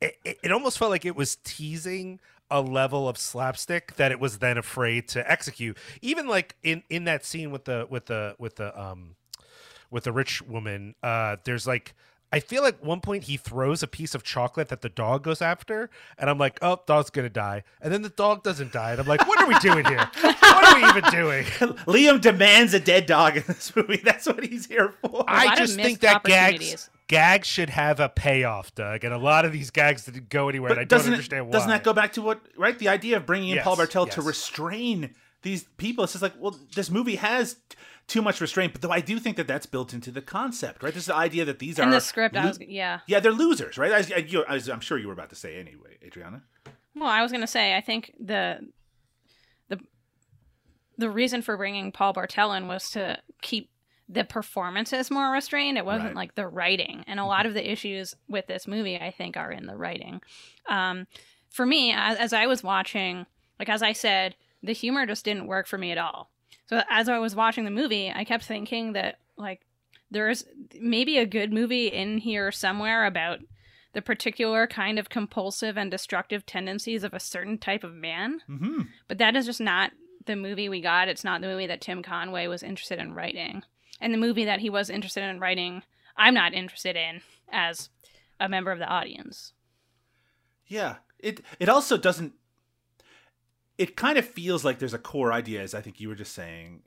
it, 0.00 0.16
it- 0.24 0.38
it 0.42 0.52
almost 0.52 0.78
felt 0.78 0.90
like 0.90 1.04
it 1.04 1.14
was 1.16 1.36
teasing 1.44 2.18
a 2.50 2.60
level 2.60 3.08
of 3.08 3.16
slapstick 3.16 3.94
that 3.96 4.12
it 4.12 4.20
was 4.20 4.38
then 4.38 4.58
afraid 4.58 5.08
to 5.08 5.28
execute 5.30 5.76
even 6.02 6.28
like 6.28 6.54
in 6.62 6.82
in 6.90 7.04
that 7.04 7.24
scene 7.24 7.50
with 7.50 7.64
the 7.64 7.86
with 7.88 8.04
the 8.06 8.36
with 8.38 8.56
the 8.56 8.78
um 8.80 9.16
with 9.90 10.04
the 10.04 10.12
rich 10.12 10.42
woman 10.42 10.94
uh 11.02 11.36
there's 11.44 11.66
like 11.66 11.94
I 12.34 12.40
feel 12.40 12.62
like 12.62 12.82
one 12.84 13.00
point 13.00 13.24
he 13.24 13.36
throws 13.36 13.82
a 13.82 13.86
piece 13.86 14.14
of 14.14 14.22
chocolate 14.24 14.68
that 14.68 14.80
the 14.82 14.88
dog 14.88 15.22
goes 15.22 15.40
after, 15.40 15.88
and 16.18 16.28
I'm 16.28 16.36
like, 16.38 16.58
"Oh, 16.62 16.80
dog's 16.86 17.10
gonna 17.10 17.28
die," 17.30 17.62
and 17.80 17.92
then 17.92 18.02
the 18.02 18.08
dog 18.08 18.42
doesn't 18.42 18.72
die, 18.72 18.90
and 18.92 19.00
I'm 19.00 19.06
like, 19.06 19.26
"What 19.26 19.40
are 19.40 19.46
we 19.46 19.58
doing 19.60 19.84
here? 19.84 20.10
What 20.20 20.64
are 20.64 20.74
we 20.74 20.88
even 20.88 21.10
doing?" 21.10 21.44
Liam 21.86 22.20
demands 22.20 22.74
a 22.74 22.80
dead 22.80 23.06
dog 23.06 23.36
in 23.36 23.44
this 23.46 23.74
movie. 23.76 24.00
That's 24.04 24.26
what 24.26 24.44
he's 24.44 24.66
here 24.66 24.94
for. 25.00 25.24
I 25.28 25.54
just 25.56 25.76
think 25.76 26.00
that 26.00 26.24
gags 26.24 26.54
opportunities. 26.54 26.90
gags 27.08 27.46
should 27.46 27.70
have 27.70 28.00
a 28.00 28.08
payoff, 28.08 28.74
Doug, 28.74 29.04
and 29.04 29.14
a 29.14 29.18
lot 29.18 29.44
of 29.44 29.52
these 29.52 29.70
gags 29.70 30.04
didn't 30.04 30.28
go 30.28 30.48
anywhere, 30.48 30.72
and 30.72 30.80
I 30.80 30.82
But 30.82 30.88
don't 30.88 30.98
doesn't 30.98 31.12
understand 31.14 31.40
it, 31.40 31.46
why. 31.46 31.52
doesn't 31.52 31.70
that 31.70 31.84
go 31.84 31.92
back 31.92 32.14
to 32.14 32.22
what 32.22 32.40
right 32.56 32.76
the 32.78 32.88
idea 32.88 33.16
of 33.18 33.26
bringing 33.26 33.50
in 33.50 33.58
Paul 33.58 33.74
Yes, 33.74 33.78
Bartel 33.78 34.06
to 34.06 34.22
restrain 34.22 35.14
these 35.42 35.64
people? 35.76 36.04
It's 36.04 36.14
just 36.14 36.22
like 36.22 36.34
well, 36.38 36.58
this 36.74 36.90
movie 36.90 37.16
has 37.16 37.54
t- 37.68 37.76
too 38.06 38.20
much 38.22 38.40
restraint, 38.40 38.72
but 38.72 38.82
though 38.82 38.90
I 38.90 39.00
do 39.00 39.18
think 39.18 39.36
that 39.38 39.46
that's 39.46 39.66
built 39.66 39.94
into 39.94 40.10
the 40.10 40.20
concept, 40.22 40.82
right? 40.82 40.92
This 40.92 41.04
is 41.04 41.06
the 41.08 41.14
idea 41.16 41.44
that 41.46 41.58
these 41.58 41.78
In 41.78 41.88
are 41.88 41.90
the 41.90 42.00
script, 42.00 42.36
I 42.36 42.46
was 42.46 42.58
yeah. 42.60 43.00
yeah, 43.06 43.20
they're 43.20 43.32
losers, 43.32 43.78
right? 43.78 43.92
As, 43.92 44.10
as 44.10 44.32
you- 44.32 44.44
as 44.48 44.68
I'm 44.68 44.80
sure 44.80 44.98
you 44.98 45.06
were 45.06 45.12
about 45.14 45.30
to 45.30 45.36
say 45.36 45.56
anyway, 45.58 45.96
Adriana. 46.04 46.42
Well, 46.94 47.08
I 47.08 47.22
was 47.22 47.32
gonna 47.32 47.46
say 47.46 47.76
I 47.76 47.80
think 47.80 48.12
the 48.20 48.60
the 49.68 49.78
the 50.98 51.10
reason 51.10 51.42
for 51.42 51.56
bringing 51.56 51.92
Paul 51.92 52.12
Bartel 52.12 52.52
in 52.52 52.68
was 52.68 52.90
to 52.90 53.18
keep 53.42 53.70
the 54.08 54.22
performances 54.24 55.10
more 55.10 55.30
restrained. 55.32 55.78
It 55.78 55.84
wasn't 55.86 56.08
Right. 56.10 56.16
like 56.16 56.34
the 56.34 56.46
writing, 56.46 57.04
and 57.06 57.18
a 57.18 57.24
lot 57.24 57.46
of 57.46 57.54
the 57.54 57.70
issues 57.70 58.14
with 58.28 58.46
this 58.46 58.68
movie, 58.68 58.96
I 58.98 59.10
think, 59.10 59.36
are 59.36 59.50
in 59.50 59.66
the 59.66 59.76
writing. 59.76 60.20
Um, 60.68 61.06
for 61.50 61.64
me, 61.64 61.92
as, 61.92 62.18
as 62.18 62.32
I 62.34 62.46
was 62.46 62.62
watching, 62.62 63.24
like 63.58 63.68
as 63.70 63.82
I 63.82 63.92
said, 63.92 64.36
the 64.62 64.72
humor 64.72 65.06
just 65.06 65.24
didn't 65.24 65.46
work 65.46 65.66
for 65.66 65.78
me 65.78 65.90
at 65.90 65.98
all. 65.98 66.30
So 66.66 66.82
as 66.88 67.08
I 67.08 67.18
was 67.18 67.34
watching 67.34 67.64
the 67.64 67.70
movie, 67.70 68.12
I 68.14 68.24
kept 68.24 68.44
thinking 68.44 68.92
that 68.94 69.18
like 69.36 69.60
there's 70.10 70.44
maybe 70.80 71.18
a 71.18 71.26
good 71.26 71.52
movie 71.52 71.88
in 71.88 72.18
here 72.18 72.52
somewhere 72.52 73.04
about 73.04 73.40
the 73.92 74.02
particular 74.02 74.66
kind 74.66 74.98
of 74.98 75.08
compulsive 75.08 75.76
and 75.76 75.90
destructive 75.90 76.44
tendencies 76.44 77.04
of 77.04 77.14
a 77.14 77.20
certain 77.20 77.58
type 77.58 77.84
of 77.84 77.94
man. 77.94 78.40
Mm-hmm. 78.48 78.82
But 79.08 79.18
that 79.18 79.36
is 79.36 79.46
just 79.46 79.60
not 79.60 79.92
the 80.26 80.36
movie 80.36 80.68
we 80.68 80.80
got. 80.80 81.08
It's 81.08 81.24
not 81.24 81.40
the 81.40 81.46
movie 81.46 81.66
that 81.66 81.80
Tim 81.80 82.02
Conway 82.02 82.46
was 82.46 82.62
interested 82.62 82.98
in 82.98 83.14
writing. 83.14 83.62
And 84.00 84.12
the 84.12 84.18
movie 84.18 84.44
that 84.44 84.60
he 84.60 84.70
was 84.70 84.90
interested 84.90 85.22
in 85.22 85.38
writing, 85.38 85.82
I'm 86.16 86.34
not 86.34 86.54
interested 86.54 86.96
in 86.96 87.20
as 87.50 87.90
a 88.40 88.48
member 88.48 88.72
of 88.72 88.78
the 88.78 88.88
audience. 88.88 89.52
Yeah. 90.66 90.96
It 91.18 91.40
it 91.60 91.68
also 91.68 91.96
doesn't 91.96 92.34
it 93.78 93.96
kind 93.96 94.18
of 94.18 94.24
feels 94.24 94.64
like 94.64 94.78
there's 94.78 94.94
a 94.94 94.98
core 94.98 95.32
idea 95.32 95.60
as 95.62 95.74
I 95.74 95.80
think 95.80 96.00
you 96.00 96.08
were 96.08 96.14
just 96.14 96.32
saying 96.32 96.82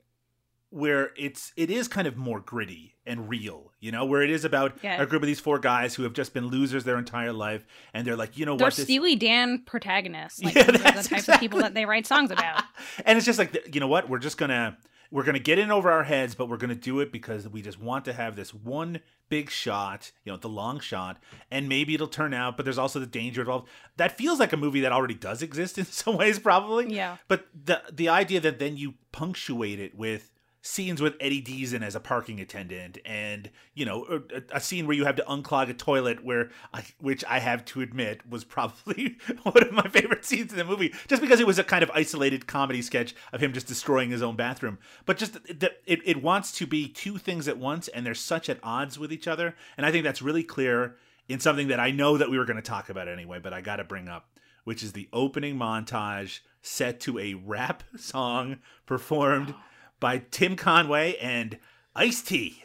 where 0.70 1.12
it's 1.16 1.52
it 1.56 1.70
is 1.70 1.88
kind 1.88 2.06
of 2.06 2.14
more 2.16 2.40
gritty 2.40 2.94
and 3.06 3.26
real, 3.28 3.72
you 3.80 3.90
know, 3.90 4.04
where 4.04 4.20
it 4.20 4.28
is 4.28 4.44
about 4.44 4.76
Yeah. 4.82 5.00
a 5.00 5.06
group 5.06 5.22
of 5.22 5.26
these 5.26 5.40
four 5.40 5.58
guys 5.58 5.94
who 5.94 6.02
have 6.02 6.12
just 6.12 6.34
been 6.34 6.48
losers 6.48 6.84
their 6.84 6.98
entire 6.98 7.32
life 7.32 7.64
and 7.94 8.06
they're 8.06 8.16
like, 8.16 8.36
you 8.36 8.44
know 8.44 8.54
They're 8.56 8.66
what 8.66 8.74
this 8.76 8.84
Steely 8.84 9.16
Dan 9.16 9.62
protagonists. 9.64 10.42
Like 10.42 10.54
Yeah, 10.56 10.64
the 10.70 10.78
types 10.78 11.26
of 11.28 11.40
people 11.40 11.58
that 11.60 11.72
they 11.72 11.86
write 11.86 12.06
songs 12.06 12.30
about. 12.30 12.64
and 13.06 13.16
it's 13.16 13.24
just 13.24 13.38
like 13.38 13.74
you 13.74 13.80
know 13.80 13.88
what 13.88 14.10
we're 14.10 14.18
just 14.18 14.36
gonna 14.36 14.76
we're 15.10 15.24
gonna 15.24 15.38
get 15.38 15.58
in 15.58 15.70
over 15.70 15.90
our 15.90 16.04
heads 16.04 16.34
but 16.34 16.48
we're 16.48 16.56
gonna 16.56 16.74
do 16.74 17.00
it 17.00 17.10
because 17.12 17.48
we 17.48 17.62
just 17.62 17.80
want 17.80 18.04
to 18.04 18.12
have 18.12 18.36
this 18.36 18.52
one 18.52 19.00
big 19.28 19.50
shot 19.50 20.10
you 20.24 20.32
know 20.32 20.38
the 20.38 20.48
long 20.48 20.80
shot 20.80 21.18
and 21.50 21.68
maybe 21.68 21.94
it'll 21.94 22.06
turn 22.08 22.32
out 22.32 22.56
but 22.56 22.64
there's 22.64 22.78
also 22.78 22.98
the 22.98 23.06
danger 23.06 23.42
involved 23.42 23.68
that 23.96 24.16
feels 24.16 24.38
like 24.38 24.52
a 24.52 24.56
movie 24.56 24.80
that 24.80 24.92
already 24.92 25.14
does 25.14 25.42
exist 25.42 25.76
in 25.78 25.84
some 25.84 26.16
ways 26.16 26.38
probably 26.38 26.92
Yeah. 26.94 27.16
but 27.28 27.46
the 27.64 27.82
the 27.92 28.08
idea 28.08 28.40
that 28.40 28.58
then 28.58 28.76
you 28.76 28.94
punctuate 29.12 29.80
it 29.80 29.94
with 29.94 30.30
scenes 30.68 31.00
with 31.00 31.16
Eddie 31.18 31.42
Deezen 31.42 31.82
as 31.82 31.94
a 31.94 32.00
parking 32.00 32.40
attendant, 32.40 32.98
and 33.04 33.50
you 33.74 33.86
know 33.86 34.06
er, 34.10 34.22
a, 34.34 34.56
a 34.56 34.60
scene 34.60 34.86
where 34.86 34.96
you 34.96 35.04
have 35.04 35.16
to 35.16 35.24
unclog 35.24 35.70
a 35.70 35.74
toilet, 35.74 36.22
where 36.22 36.50
I, 36.74 36.84
which 37.00 37.24
I 37.24 37.38
have 37.38 37.64
to 37.66 37.80
admit 37.80 38.28
was 38.28 38.44
probably 38.44 39.16
one 39.42 39.62
of 39.62 39.72
my 39.72 39.88
favorite 39.88 40.24
scenes 40.24 40.52
in 40.52 40.58
the 40.58 40.64
movie, 40.64 40.94
just 41.08 41.22
because 41.22 41.40
it 41.40 41.46
was 41.46 41.58
a 41.58 41.64
kind 41.64 41.82
of 41.82 41.90
isolated 41.94 42.46
comedy 42.46 42.82
sketch 42.82 43.14
of 43.32 43.40
him 43.40 43.52
just 43.52 43.66
destroying 43.66 44.10
his 44.10 44.22
own 44.22 44.36
bathroom. 44.36 44.78
But 45.06 45.16
just 45.16 45.38
it, 45.46 45.80
it 45.86 46.22
wants 46.22 46.52
to 46.52 46.66
be 46.66 46.88
two 46.88 47.16
things 47.16 47.48
at 47.48 47.58
once, 47.58 47.88
and 47.88 48.04
they're 48.04 48.14
such 48.14 48.48
at 48.48 48.60
odds 48.62 48.98
with 48.98 49.12
each 49.12 49.26
other, 49.26 49.56
and 49.76 49.86
I 49.86 49.90
think 49.90 50.04
that's 50.04 50.22
really 50.22 50.44
clear 50.44 50.96
in 51.28 51.40
something 51.40 51.68
that 51.68 51.80
I 51.80 51.90
know 51.90 52.18
that 52.18 52.30
we 52.30 52.38
were 52.38 52.44
going 52.44 52.56
to 52.56 52.62
talk 52.62 52.90
about 52.90 53.08
anyway, 53.08 53.38
but 53.42 53.52
I 53.52 53.60
got 53.60 53.76
to 53.76 53.84
bring 53.84 54.08
up 54.08 54.28
which 54.64 54.82
is 54.82 54.92
the 54.92 55.08
opening 55.14 55.56
montage 55.56 56.40
set 56.60 57.00
to 57.00 57.18
a 57.18 57.32
rap 57.32 57.82
song 57.96 58.58
performed 58.84 59.54
by 60.00 60.22
Tim 60.30 60.56
Conway 60.56 61.16
and 61.16 61.58
Ice 61.94 62.22
T. 62.22 62.64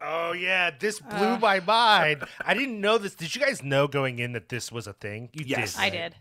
Oh 0.00 0.30
yeah, 0.32 0.70
this 0.78 1.00
blew 1.00 1.26
Uh. 1.26 1.38
my 1.40 1.58
mind. 1.58 2.22
I 2.44 2.54
didn't 2.54 2.80
know 2.80 2.98
this. 2.98 3.14
Did 3.16 3.34
you 3.34 3.40
guys 3.40 3.64
know 3.64 3.88
going 3.88 4.20
in 4.20 4.30
that 4.32 4.48
this 4.48 4.70
was 4.70 4.86
a 4.86 4.92
thing? 4.92 5.28
You 5.32 5.44
Yes. 5.46 5.74
did. 5.74 5.80
I 5.82 5.90
did. 5.90 6.14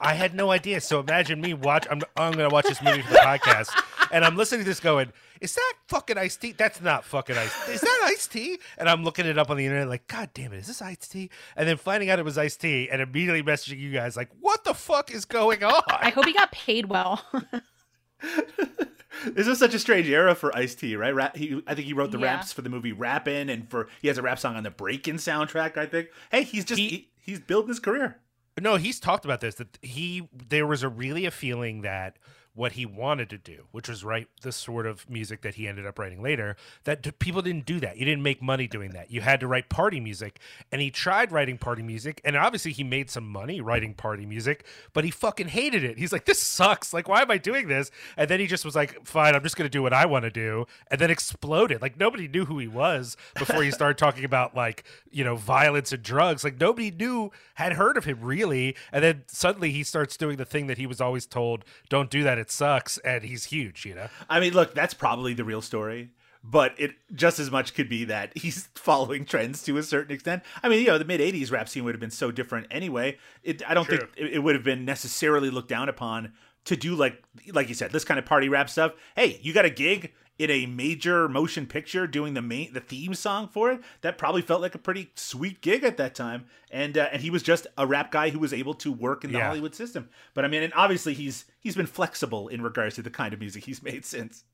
I 0.00 0.14
had 0.14 0.34
no 0.34 0.50
idea. 0.50 0.80
So 0.80 1.00
imagine 1.00 1.40
me 1.40 1.52
watch. 1.52 1.86
I'm 1.90 2.00
I'm 2.16 2.32
gonna 2.32 2.48
watch 2.48 2.64
this 2.66 2.80
movie 2.80 3.02
for 3.02 3.12
the 3.12 3.18
podcast, 3.18 3.68
and 4.12 4.24
I'm 4.24 4.34
listening 4.36 4.60
to 4.62 4.64
this 4.64 4.80
going, 4.80 5.12
"Is 5.42 5.54
that 5.56 5.74
fucking 5.88 6.16
Ice 6.16 6.36
T? 6.36 6.52
That's 6.52 6.80
not 6.80 7.04
fucking 7.04 7.36
Ice. 7.36 7.68
Is 7.68 7.82
that 7.82 8.00
Ice 8.06 8.26
T? 8.28 8.58
And 8.78 8.88
I'm 8.88 9.04
looking 9.04 9.26
it 9.26 9.36
up 9.36 9.50
on 9.50 9.58
the 9.58 9.66
internet, 9.66 9.88
like, 9.88 10.06
"God 10.06 10.30
damn 10.32 10.54
it, 10.54 10.58
is 10.60 10.68
this 10.68 10.80
Ice 10.80 11.06
T? 11.06 11.28
And 11.54 11.68
then 11.68 11.76
finding 11.76 12.08
out 12.08 12.18
it 12.18 12.24
was 12.24 12.38
Ice 12.38 12.56
T, 12.56 12.88
and 12.90 13.02
immediately 13.02 13.42
messaging 13.42 13.78
you 13.78 13.92
guys, 13.92 14.16
like, 14.16 14.30
"What 14.40 14.64
the 14.64 14.72
fuck 14.72 15.10
is 15.10 15.26
going 15.26 15.62
on?" 15.64 15.82
I 15.88 16.08
hope 16.10 16.24
he 16.24 16.32
got 16.32 16.50
paid 16.52 16.86
well. 16.86 17.22
This 19.34 19.48
is 19.48 19.58
such 19.58 19.74
a 19.74 19.80
strange 19.80 20.08
era 20.08 20.32
for 20.36 20.56
Ice 20.56 20.76
T, 20.76 20.94
right? 20.94 21.12
Rap, 21.12 21.36
he, 21.36 21.60
I 21.66 21.74
think 21.74 21.86
he 21.88 21.92
wrote 21.92 22.12
the 22.12 22.18
Yeah. 22.18 22.26
raps 22.36 22.52
for 22.52 22.62
the 22.62 22.70
movie 22.70 22.92
Rappin', 22.92 23.48
and 23.50 23.68
for 23.68 23.88
he 24.00 24.06
has 24.06 24.16
a 24.16 24.22
rap 24.22 24.38
song 24.38 24.54
on 24.54 24.62
the 24.62 24.70
Breakin' 24.70 25.16
soundtrack. 25.16 25.76
I 25.76 25.86
think. 25.86 26.08
Hey, 26.30 26.44
he's 26.44 26.64
just 26.64 26.78
He- 26.78 26.88
he, 26.88 27.08
he's 27.20 27.40
building 27.40 27.68
his 27.68 27.80
career. 27.80 28.18
No, 28.60 28.76
he's 28.76 29.00
talked 29.00 29.24
about 29.24 29.40
this 29.40 29.56
that 29.56 29.76
he 29.82 30.28
there 30.32 30.68
was 30.68 30.84
a 30.84 30.88
really 30.88 31.26
a 31.26 31.32
feeling 31.32 31.82
that 31.82 32.16
what 32.58 32.72
he 32.72 32.84
wanted 32.84 33.30
to 33.30 33.38
do, 33.38 33.66
which 33.70 33.88
was 33.88 34.02
write 34.02 34.26
the 34.42 34.50
sort 34.50 34.84
of 34.84 35.08
music 35.08 35.42
that 35.42 35.54
he 35.54 35.68
ended 35.68 35.86
up 35.86 35.96
writing 35.96 36.20
later, 36.20 36.56
that 36.82 37.18
people 37.20 37.40
didn't 37.40 37.64
do 37.64 37.78
that. 37.78 37.96
You 37.96 38.04
didn't 38.04 38.24
make 38.24 38.42
money 38.42 38.66
doing 38.66 38.90
that. 38.90 39.12
You 39.12 39.20
had 39.20 39.38
to 39.40 39.46
write 39.46 39.68
party 39.68 40.00
music, 40.00 40.40
and 40.72 40.82
he 40.82 40.90
tried 40.90 41.30
writing 41.30 41.56
party 41.56 41.82
music, 41.82 42.20
and 42.24 42.36
obviously 42.36 42.72
he 42.72 42.82
made 42.82 43.10
some 43.10 43.28
money 43.28 43.60
writing 43.60 43.94
party 43.94 44.26
music, 44.26 44.66
but 44.92 45.04
he 45.04 45.10
fucking 45.12 45.48
hated 45.48 45.84
it. 45.84 45.98
He's 45.98 46.12
like, 46.12 46.24
"This 46.24 46.40
sucks. 46.40 46.92
Like, 46.92 47.08
why 47.08 47.22
am 47.22 47.30
I 47.30 47.38
doing 47.38 47.68
this?" 47.68 47.92
And 48.16 48.28
then 48.28 48.40
he 48.40 48.48
just 48.48 48.64
was 48.64 48.74
like, 48.74 49.06
"Fine, 49.06 49.36
I'm 49.36 49.42
just 49.44 49.56
gonna 49.56 49.68
do 49.68 49.82
what 49.82 49.92
I 49.92 50.06
want 50.06 50.24
to 50.24 50.30
do," 50.30 50.66
and 50.90 51.00
then 51.00 51.12
exploded. 51.12 51.80
Like 51.80 51.96
nobody 51.96 52.26
knew 52.26 52.44
who 52.44 52.58
he 52.58 52.66
was 52.66 53.16
before 53.38 53.62
he 53.62 53.70
started 53.70 53.98
talking 53.98 54.24
about 54.24 54.56
like 54.56 54.82
you 55.12 55.22
know 55.22 55.36
violence 55.36 55.92
and 55.92 56.02
drugs. 56.02 56.42
Like 56.42 56.60
nobody 56.60 56.90
knew 56.90 57.30
had 57.54 57.74
heard 57.74 57.96
of 57.96 58.04
him 58.04 58.18
really, 58.20 58.74
and 58.90 59.04
then 59.04 59.22
suddenly 59.28 59.70
he 59.70 59.84
starts 59.84 60.16
doing 60.16 60.38
the 60.38 60.44
thing 60.44 60.66
that 60.66 60.78
he 60.78 60.88
was 60.88 61.00
always 61.00 61.24
told, 61.24 61.64
"Don't 61.88 62.10
do 62.10 62.24
that. 62.24 62.47
It 62.48 62.52
sucks." 62.52 62.98
And 62.98 63.24
he's 63.24 63.44
huge, 63.44 63.84
you 63.84 63.94
know. 63.94 64.08
I 64.28 64.40
mean, 64.40 64.54
look, 64.54 64.74
that's 64.74 64.94
probably 64.94 65.34
the 65.34 65.44
real 65.44 65.60
story, 65.60 66.10
but 66.42 66.72
it 66.78 66.92
just 67.14 67.38
as 67.38 67.50
much 67.50 67.74
could 67.74 67.88
be 67.88 68.04
that 68.04 68.32
he's 68.38 68.68
following 68.74 69.24
trends 69.24 69.62
to 69.64 69.76
a 69.76 69.82
certain 69.82 70.14
extent. 70.14 70.42
I 70.62 70.68
mean, 70.68 70.80
you 70.80 70.86
know, 70.86 70.98
the 70.98 71.04
mid 71.04 71.20
'80s 71.20 71.52
rap 71.52 71.68
scene 71.68 71.84
would 71.84 71.94
have 71.94 72.00
been 72.00 72.10
so 72.10 72.30
different 72.30 72.66
anyway. 72.70 73.18
It, 73.42 73.62
I 73.68 73.74
don't 73.74 73.84
True. 73.84 73.98
think 73.98 74.10
it, 74.16 74.34
it 74.34 74.38
would 74.38 74.54
have 74.54 74.64
been 74.64 74.84
necessarily 74.84 75.50
looked 75.50 75.68
down 75.68 75.88
upon 75.88 76.32
to 76.64 76.76
do 76.76 76.94
like, 76.94 77.22
like 77.52 77.68
you 77.68 77.74
said, 77.74 77.92
this 77.92 78.04
kind 78.04 78.18
of 78.18 78.26
party 78.26 78.48
rap 78.48 78.68
stuff. 78.70 78.92
Hey, 79.14 79.38
you 79.42 79.52
got 79.52 79.64
a 79.64 79.70
gig 79.70 80.12
in 80.38 80.50
a 80.50 80.66
major 80.66 81.28
motion 81.28 81.66
picture 81.66 82.06
doing 82.06 82.34
the 82.34 82.42
main 82.42 82.72
the 82.72 82.80
theme 82.80 83.14
song 83.14 83.48
for 83.48 83.72
it. 83.72 83.80
That 84.02 84.18
probably 84.18 84.42
felt 84.42 84.60
like 84.62 84.74
a 84.74 84.78
pretty 84.78 85.10
sweet 85.16 85.60
gig 85.60 85.82
at 85.84 85.96
that 85.96 86.14
time. 86.14 86.46
And 86.70 86.96
uh, 86.96 87.08
and 87.12 87.20
he 87.22 87.30
was 87.30 87.42
just 87.42 87.66
a 87.76 87.86
rap 87.86 88.12
guy 88.12 88.30
who 88.30 88.38
was 88.38 88.52
able 88.52 88.74
to 88.74 88.92
work 88.92 89.24
in 89.24 89.32
the 89.32 89.38
Yeah. 89.38 89.46
Hollywood 89.48 89.74
system. 89.74 90.08
But 90.34 90.44
I 90.44 90.48
mean, 90.48 90.62
and 90.62 90.72
obviously 90.74 91.14
he's 91.14 91.44
he's 91.60 91.74
been 91.74 91.86
flexible 91.86 92.48
in 92.48 92.62
regards 92.62 92.94
to 92.96 93.02
the 93.02 93.10
kind 93.10 93.34
of 93.34 93.40
music 93.40 93.64
he's 93.64 93.82
made 93.82 94.04
since. 94.04 94.44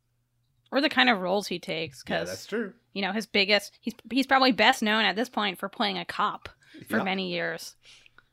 or 0.73 0.81
the 0.81 0.89
kind 0.89 1.09
of 1.11 1.21
roles 1.21 1.47
he 1.49 1.59
takes. 1.59 2.03
Yeah, 2.09 2.17
Because, 2.19 2.29
that's 2.31 2.47
true. 2.47 2.73
you 2.95 3.03
know, 3.03 3.13
his 3.13 3.27
biggest, 3.27 3.79
he's, 3.81 3.95
he's 4.11 4.27
probably 4.27 4.51
best 4.53 4.83
known 4.83 5.05
at 5.05 5.15
this 5.15 5.29
point 5.29 5.59
for 5.59 5.69
playing 5.69 5.99
a 5.99 6.05
cop 6.05 6.49
for 6.89 6.97
Yeah. 6.97 7.05
many 7.05 7.31
years. 7.31 7.77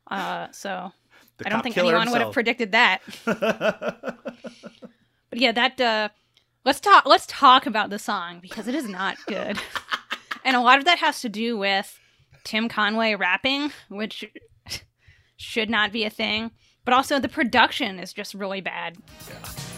Uh, 0.10 0.48
so 0.52 0.92
The 1.38 1.46
I 1.48 1.50
don't 1.50 1.62
think 1.62 1.76
killer 1.76 1.96
anyone 1.96 2.12
would 2.12 2.22
have 2.22 2.34
predicted 2.34 2.72
that. 2.72 3.02
But 5.30 5.40
yeah, 5.40 5.52
that 5.54 5.80
uh 5.80 6.10
let's 6.66 6.80
talk 6.80 7.06
let's 7.06 7.26
talk 7.28 7.66
about 7.66 7.90
the 7.90 8.00
song 8.00 8.40
because 8.42 8.68
it 8.68 8.76
is 8.76 8.88
not 8.88 9.18
good. 9.28 9.60
and 10.46 10.56
a 10.56 10.62
lot 10.62 10.80
of 10.80 10.86
that 10.86 11.00
has 11.00 11.22
to 11.22 11.30
do 11.30 11.58
with 11.58 12.00
Tim 12.44 12.70
Conway 12.70 13.16
rapping, 13.16 13.72
which 13.90 14.26
should 15.38 15.70
not 15.70 15.92
be 15.92 16.04
a 16.04 16.10
thing. 16.10 16.52
But 16.84 16.94
also 16.94 17.20
the 17.20 17.30
production 17.30 18.00
is 18.00 18.12
just 18.12 18.34
really 18.34 18.62
bad. 18.62 18.98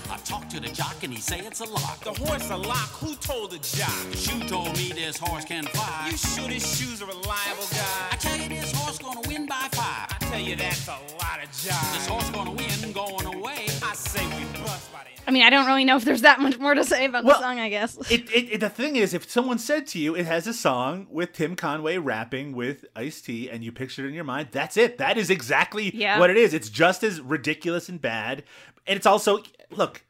I 0.10 0.18
talked 0.18 0.52
to 0.52 0.60
the 0.60 0.70
jock 0.70 1.04
and 1.04 1.12
he 1.12 1.20
say 1.20 1.40
it's 1.40 1.60
a 1.60 1.66
lock. 1.66 2.00
The 2.02 2.14
horse 2.14 2.50
a 2.50 2.56
lock. 2.56 2.90
Who 3.02 3.16
told 3.16 3.52
the 3.52 3.58
jock? 3.58 4.06
You 4.12 4.48
told 4.48 4.78
me 4.78 4.92
this 4.94 5.18
horse 5.18 5.44
can 5.44 5.66
fly. 5.66 6.10
You 6.12 6.18
sure 6.18 6.48
this 6.48 6.78
shoe's 6.78 7.02
a 7.02 7.06
reliable 7.06 7.68
guy? 7.72 8.08
I 8.12 8.16
tell 8.18 8.38
you 8.38 8.48
this 8.48 8.72
horse 8.74 9.00
gonna 9.00 9.28
win 9.28 9.48
by 9.48 9.68
five. 9.72 10.13
I 10.34 10.38
tell 10.38 10.48
you 10.48 10.56
that's 10.56 10.88
a 10.88 10.92
lot 10.92 11.44
of 11.44 11.52
This 11.52 12.08
horse 12.08 12.30
gonna 12.32 12.52
win 12.52 12.92
going 12.92 13.26
away. 13.36 13.68
I 13.84 13.94
say 13.94 14.26
we 14.26 14.46
bust 14.64 14.92
by 14.92 15.04
the. 15.04 15.10
I 15.28 15.32
mean, 15.32 15.44
I 15.44 15.52
don't 15.52 15.68
really 15.68 15.86
know 15.86 15.96
if 15.96 16.06
there's 16.06 16.22
that 16.24 16.40
much 16.40 16.58
more 16.58 16.74
to 16.74 16.84
say 16.84 17.06
about 17.06 17.24
Well, 17.24 17.36
the 17.40 17.44
song, 17.44 17.60
I 17.60 17.70
guess. 17.70 17.98
It, 18.12 18.30
it, 18.34 18.54
it- 18.54 18.60
the 18.60 18.70
thing 18.70 18.96
is, 18.96 19.14
if 19.14 19.30
someone 19.30 19.60
said 19.60 19.86
to 19.88 20.00
you, 20.00 20.16
it 20.16 20.26
has 20.26 20.48
a 20.48 20.54
song 20.54 21.06
with 21.12 21.34
Tim 21.34 21.56
Conway 21.56 22.00
rapping 22.00 22.54
with 22.54 22.84
Ice 22.96 23.22
T, 23.22 23.48
and 23.48 23.64
you 23.64 23.72
picture 23.72 24.06
it 24.06 24.08
in 24.08 24.16
your 24.16 24.24
mind, 24.24 24.48
that's 24.52 24.76
it. 24.76 24.98
That 24.98 25.20
is 25.20 25.30
exactly 25.30 25.96
Yeah. 25.96 26.18
what 26.20 26.32
it 26.32 26.38
is. 26.38 26.56
It's 26.56 26.70
just 26.70 27.04
as 27.04 27.22
ridiculous 27.22 27.88
and 27.88 28.02
bad. 28.02 28.44
And 28.88 28.98
it's 28.98 29.06
also, 29.06 29.44
look, 29.70 30.04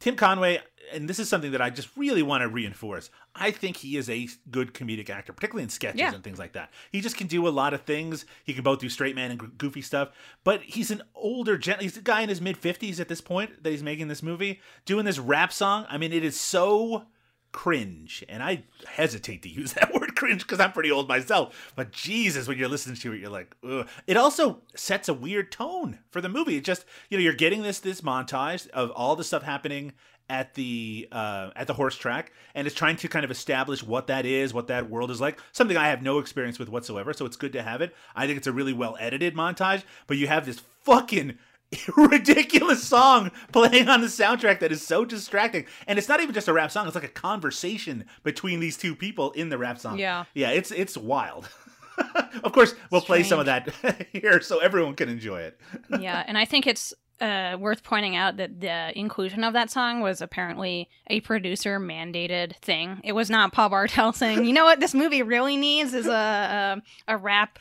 Tim 0.00 0.16
Conway, 0.16 0.60
and 0.92 1.08
this 1.08 1.18
is 1.18 1.28
something 1.28 1.52
that 1.52 1.60
I 1.62 1.70
just 1.70 1.88
really 1.96 2.22
want 2.22 2.42
to 2.42 2.48
reinforce. 2.48 3.10
I 3.34 3.50
think 3.50 3.76
he 3.78 3.96
is 3.96 4.10
a 4.10 4.28
good 4.50 4.74
comedic 4.74 5.08
actor, 5.10 5.32
particularly 5.32 5.62
in 5.64 5.68
sketches 5.68 6.00
Yeah. 6.00 6.14
and 6.14 6.22
things 6.24 6.38
like 6.38 6.52
that. 6.54 6.70
He 6.90 7.00
just 7.00 7.16
can 7.16 7.26
do 7.26 7.46
a 7.46 7.50
lot 7.50 7.72
of 7.74 7.82
things. 7.82 8.24
He 8.44 8.52
can 8.52 8.64
both 8.64 8.80
do 8.80 8.88
straight 8.88 9.14
man 9.14 9.30
and 9.30 9.58
goofy 9.58 9.82
stuff. 9.82 10.10
But 10.44 10.62
he's 10.62 10.90
an 10.90 11.02
older, 11.14 11.56
gen- 11.56 11.80
he's 11.80 11.96
a 11.96 12.02
guy 12.02 12.22
in 12.22 12.28
his 12.28 12.40
mid 12.40 12.60
50s 12.60 13.00
at 13.00 13.08
this 13.08 13.20
point 13.20 13.62
that 13.62 13.70
he's 13.70 13.82
making 13.82 14.08
this 14.08 14.22
movie, 14.22 14.60
doing 14.84 15.04
this 15.04 15.18
rap 15.18 15.52
song. 15.52 15.86
I 15.88 15.98
mean, 15.98 16.12
it 16.12 16.24
is 16.24 16.38
so 16.38 17.04
cringe. 17.52 18.24
And 18.28 18.42
I 18.42 18.64
hesitate 18.86 19.42
to 19.42 19.48
use 19.60 19.74
that 19.74 19.92
word 19.94 20.16
cringe 20.16 20.42
because 20.42 20.60
I'm 20.60 20.72
pretty 20.72 20.90
old 20.90 21.08
myself. 21.08 21.72
But 21.76 21.92
Jesus, 21.92 22.48
when 22.48 22.58
you're 22.58 22.68
listening 22.68 22.96
to 22.96 23.12
it, 23.12 23.20
you're 23.20 23.30
like, 23.30 23.54
Ugh. 23.68 23.86
it 24.06 24.16
also 24.16 24.62
sets 24.74 25.08
a 25.08 25.14
weird 25.14 25.52
tone 25.52 25.98
for 26.10 26.20
the 26.20 26.28
movie. 26.28 26.56
It 26.56 26.64
just, 26.64 26.84
you 27.10 27.18
know, 27.18 27.22
you're 27.22 27.34
getting 27.34 27.62
this 27.62 27.78
this 27.78 28.00
montage 28.00 28.68
of 28.70 28.90
all 28.92 29.16
the 29.16 29.24
stuff 29.24 29.42
happening 29.42 29.92
at 30.32 30.54
the 30.54 31.06
uh, 31.12 31.50
at 31.54 31.66
the 31.66 31.74
horse 31.74 31.94
track, 31.94 32.32
and 32.54 32.66
it's 32.66 32.74
trying 32.74 32.96
to 32.96 33.06
kind 33.06 33.22
of 33.22 33.30
establish 33.30 33.82
what 33.82 34.06
that 34.06 34.24
is, 34.24 34.54
what 34.54 34.66
that 34.68 34.88
world 34.88 35.10
is 35.10 35.20
like. 35.20 35.38
Something 35.52 35.76
I 35.76 35.88
have 35.88 36.02
no 36.02 36.18
experience 36.18 36.58
with 36.58 36.70
whatsoever, 36.70 37.12
so 37.12 37.26
it's 37.26 37.36
good 37.36 37.52
to 37.52 37.62
have 37.62 37.82
it. 37.82 37.94
I 38.16 38.26
think 38.26 38.38
it's 38.38 38.46
a 38.46 38.52
really 38.52 38.72
well 38.72 38.96
edited 38.98 39.34
montage, 39.34 39.82
but 40.06 40.16
you 40.16 40.28
have 40.28 40.46
this 40.46 40.62
fucking 40.84 41.38
ridiculous 41.96 42.82
song 42.82 43.30
playing 43.52 43.88
on 43.88 44.00
the 44.00 44.06
soundtrack 44.06 44.60
that 44.60 44.72
is 44.72 44.84
so 44.84 45.04
distracting. 45.04 45.66
And 45.86 45.98
it's 45.98 46.08
not 46.08 46.20
even 46.20 46.34
just 46.34 46.48
a 46.48 46.52
rap 46.54 46.70
song, 46.70 46.86
it's 46.86 46.94
like 46.94 47.04
a 47.04 47.08
conversation 47.08 48.06
between 48.22 48.58
these 48.58 48.78
two 48.78 48.96
people 48.96 49.32
in 49.32 49.50
the 49.50 49.58
rap 49.58 49.78
song. 49.78 49.98
Yeah. 49.98 50.24
Yeah, 50.32 50.50
it's 50.50 50.70
it's 50.70 50.96
wild. 50.96 51.50
of 52.42 52.52
course, 52.52 52.74
we'll 52.90 53.02
play 53.02 53.22
some 53.22 53.38
of 53.38 53.44
that 53.46 53.68
here 54.12 54.40
so 54.40 54.60
everyone 54.60 54.94
can 54.94 55.10
enjoy 55.10 55.42
it. 55.42 55.60
yeah, 56.00 56.24
and 56.26 56.38
I 56.38 56.46
think 56.46 56.66
it's 56.66 56.94
uh, 57.22 57.56
worth 57.58 57.84
pointing 57.84 58.16
out 58.16 58.36
that 58.36 58.60
the 58.60 58.98
inclusion 58.98 59.44
of 59.44 59.52
that 59.52 59.70
song 59.70 60.00
was 60.00 60.20
apparently 60.20 60.88
a 61.06 61.20
producer 61.20 61.78
mandated 61.78 62.56
thing. 62.56 63.00
It 63.04 63.12
was 63.12 63.30
not 63.30 63.52
Paul 63.52 63.68
Bartel 63.68 64.12
saying, 64.12 64.44
"You 64.44 64.52
know 64.52 64.64
what 64.64 64.80
this 64.80 64.92
movie 64.92 65.22
really 65.22 65.56
needs 65.56 65.94
is 65.94 66.06
a 66.06 66.82
a, 67.08 67.14
a 67.14 67.16
rap 67.16 67.58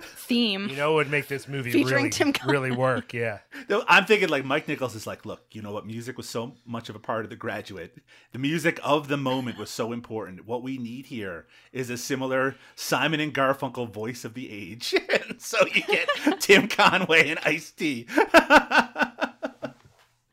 theme." 0.00 0.68
You 0.68 0.76
know, 0.76 0.92
what 0.92 1.04
would 1.04 1.10
make 1.10 1.28
this 1.28 1.48
movie 1.48 1.70
Featuring 1.72 2.04
really, 2.04 2.10
Tim 2.10 2.32
Conway. 2.32 2.52
really 2.52 2.70
work. 2.72 3.12
Yeah. 3.12 3.38
No, 3.68 3.84
I'm 3.86 4.04
thinking 4.06 4.28
like 4.28 4.44
Mike 4.44 4.66
Nichols 4.66 4.96
is 4.96 5.06
like, 5.06 5.24
look, 5.24 5.44
you 5.52 5.62
know 5.62 5.72
what? 5.72 5.86
Music 5.86 6.16
was 6.16 6.28
so 6.28 6.56
much 6.66 6.88
of 6.88 6.96
a 6.96 6.98
part 6.98 7.24
of 7.24 7.30
The 7.30 7.36
Graduate. 7.36 7.96
The 8.32 8.38
music 8.40 8.80
of 8.82 9.06
the 9.06 9.16
moment 9.16 9.56
was 9.56 9.70
so 9.70 9.92
important. 9.92 10.46
What 10.46 10.64
we 10.64 10.78
need 10.78 11.06
here 11.06 11.46
is 11.72 11.88
a 11.88 11.96
similar 11.96 12.56
Simon 12.74 13.20
and 13.20 13.32
Garfunkel 13.32 13.88
voice 13.90 14.24
of 14.24 14.34
the 14.34 14.50
age. 14.50 14.94
and 15.28 15.40
so 15.40 15.58
you 15.72 15.82
get 15.82 16.08
Tim 16.40 16.66
Conway 16.66 17.30
and 17.30 17.38
Ice 17.44 17.70
T. 17.70 18.08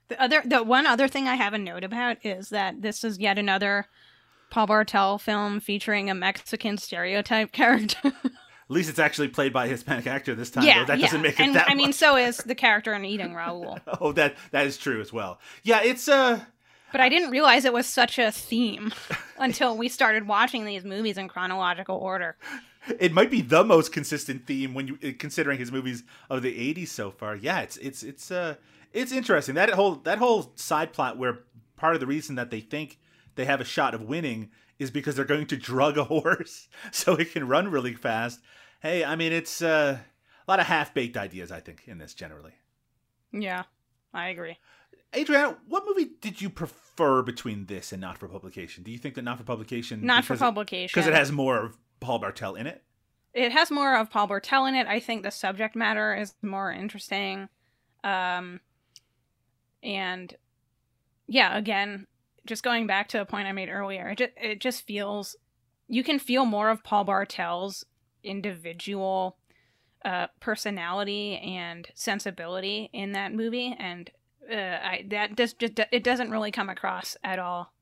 The 0.10 0.20
other, 0.20 0.42
the 0.44 0.64
one 0.64 0.88
other 0.88 1.08
thing 1.08 1.28
I 1.28 1.36
have 1.36 1.54
a 1.54 1.60
note 1.60 1.84
about 1.84 2.18
is 2.26 2.50
that 2.50 2.82
this 2.82 3.04
is 3.04 3.20
yet 3.20 3.38
another 3.38 3.86
Paul 4.50 4.66
Bartel 4.68 5.20
film 5.20 5.60
featuring 5.60 6.10
a 6.10 6.16
Mexican 6.16 6.78
stereotype 6.78 7.52
character. 7.52 8.12
At 8.70 8.76
least 8.76 8.90
it's 8.90 9.00
actually 9.00 9.30
played 9.30 9.52
by 9.52 9.66
a 9.66 9.70
Hispanic 9.70 10.06
actor 10.06 10.36
this 10.36 10.52
time. 10.52 10.64
yeah, 10.64 10.80
though. 10.80 10.86
that 10.86 11.00
yeah. 11.00 11.06
doesn't 11.08 11.22
make 11.24 11.40
it 11.40 11.44
and 11.44 11.56
that 11.56 11.70
I 11.70 11.74
mean, 11.74 11.92
so 11.92 12.16
is 12.18 12.38
the 12.38 12.54
character 12.54 12.94
in 12.94 13.04
Eating 13.04 13.34
Raoul. 13.34 13.80
Oh, 14.00 14.12
that 14.14 14.36
that 14.52 14.68
is 14.68 14.78
true 14.78 15.02
as 15.02 15.12
well. 15.12 15.40
Yeah, 15.64 15.82
it's 15.82 16.08
uh 16.08 16.40
But 16.92 17.02
I 17.02 17.10
didn't 17.10 17.32
realize 17.32 17.66
it 17.66 17.74
was 17.74 17.88
such 17.88 18.20
a 18.20 18.32
theme 18.32 18.94
until 19.40 19.76
we 19.76 19.90
started 19.90 20.28
watching 20.28 20.66
these 20.66 20.86
movies 20.86 21.18
in 21.18 21.28
chronological 21.28 21.98
order. 21.98 22.38
it 23.00 23.12
might 23.12 23.32
be 23.32 23.42
the 23.42 23.64
most 23.64 23.92
consistent 23.92 24.46
theme 24.46 24.74
when 24.76 24.88
you 24.88 25.14
considering 25.14 25.58
his 25.58 25.72
movies 25.72 26.04
of 26.30 26.44
the 26.44 26.74
80s 26.74 26.90
so 26.90 27.10
far. 27.10 27.36
Yeah, 27.36 27.62
it's 27.62 27.78
it's 27.78 28.04
it's 28.04 28.30
uh 28.30 28.56
it's 28.94 29.12
interesting. 29.12 29.56
That 29.56 29.72
whole 29.72 29.96
that 29.96 30.20
whole 30.20 30.52
side 30.56 30.94
plot 30.94 31.18
where 31.18 31.40
part 31.76 31.96
of 31.96 32.00
the 32.00 32.08
reason 32.08 32.36
that 32.36 32.52
they 32.52 32.60
think 32.60 33.00
they 33.36 33.46
have 33.46 33.62
a 33.62 33.66
shot 33.66 33.96
of 33.96 34.02
winning 34.02 34.52
is 34.80 34.92
because 34.92 35.16
they're 35.16 35.26
going 35.26 35.48
to 35.48 35.58
drug 35.58 35.98
a 35.98 36.04
horse 36.06 36.68
so 36.92 37.16
it 37.16 37.32
can 37.32 37.48
run 37.48 37.70
really 37.70 37.94
fast. 37.94 38.40
Hey, 38.82 39.04
I 39.04 39.16
mean 39.16 39.32
it's 39.34 39.62
uh, 39.62 39.98
a 40.48 40.52
lot 40.52 40.60
of 40.60 40.66
half-baked 40.68 41.18
ideas 41.18 41.52
I 41.52 41.60
think 41.60 41.84
in 41.88 41.98
this 41.98 42.14
generally. 42.14 42.54
Yeah, 43.32 43.64
I 44.14 44.30
agree. 44.30 44.58
Adriana, 45.16 45.58
what 45.68 45.84
movie 45.88 46.12
did 46.22 46.42
you 46.42 46.50
prefer 46.50 47.22
between 47.24 47.66
this 47.66 47.92
and 47.92 48.00
Not 48.02 48.18
for 48.18 48.28
Publication? 48.28 48.84
Do 48.84 48.92
you 48.92 48.98
think 48.98 49.16
that 49.16 49.24
Not 49.24 49.38
for 49.38 49.44
Publication 49.44 50.06
Not 50.06 50.24
for 50.24 50.34
because 50.34 50.42
it- 50.42 50.46
publication. 50.46 50.92
because 50.94 51.08
it 51.08 51.14
has 51.16 51.32
more 51.32 51.58
of 51.66 51.78
Paul 52.00 52.20
Bartel 52.20 52.56
in 52.56 52.68
it? 52.68 52.84
it 53.34 53.52
has 53.52 53.70
more 53.70 53.96
of 53.96 54.10
Paul 54.10 54.26
Bartel 54.28 54.66
in 54.66 54.74
it. 54.76 54.88
I 54.88 55.00
think 55.00 55.22
the 55.24 55.30
subject 55.32 55.76
matter 55.76 56.16
is 56.16 56.34
more 56.42 56.72
interesting. 56.72 57.48
Um, 58.04 58.60
and 59.84 60.34
yeah, 61.28 61.56
again, 61.58 62.08
just 62.48 62.64
going 62.64 62.88
back 62.88 63.08
to 63.10 63.22
a 63.22 63.26
point 63.26 63.48
I 63.48 63.52
made 63.52 63.70
earlier, 63.70 64.10
it 64.10 64.18
just, 64.18 64.32
it 64.36 64.60
just 64.60 64.86
feels 64.88 65.36
you 65.88 66.04
can 66.04 66.18
feel 66.20 66.46
more 66.46 66.70
of 66.70 66.84
Paul 66.84 67.06
Bartel's 67.06 67.86
individual 68.24 69.38
uh, 70.06 70.28
personality 70.40 71.38
and 71.38 71.88
sensibility 71.94 72.90
in 72.94 73.12
that 73.14 73.34
movie, 73.34 73.76
and 73.78 74.10
uh, 74.52 74.56
I 74.56 75.06
that 75.10 75.36
just 75.36 75.60
just 75.60 75.80
it 75.92 76.04
doesn't 76.04 76.32
really 76.32 76.52
come 76.52 76.70
across 76.70 77.18
at 77.24 77.40
all 77.40 77.74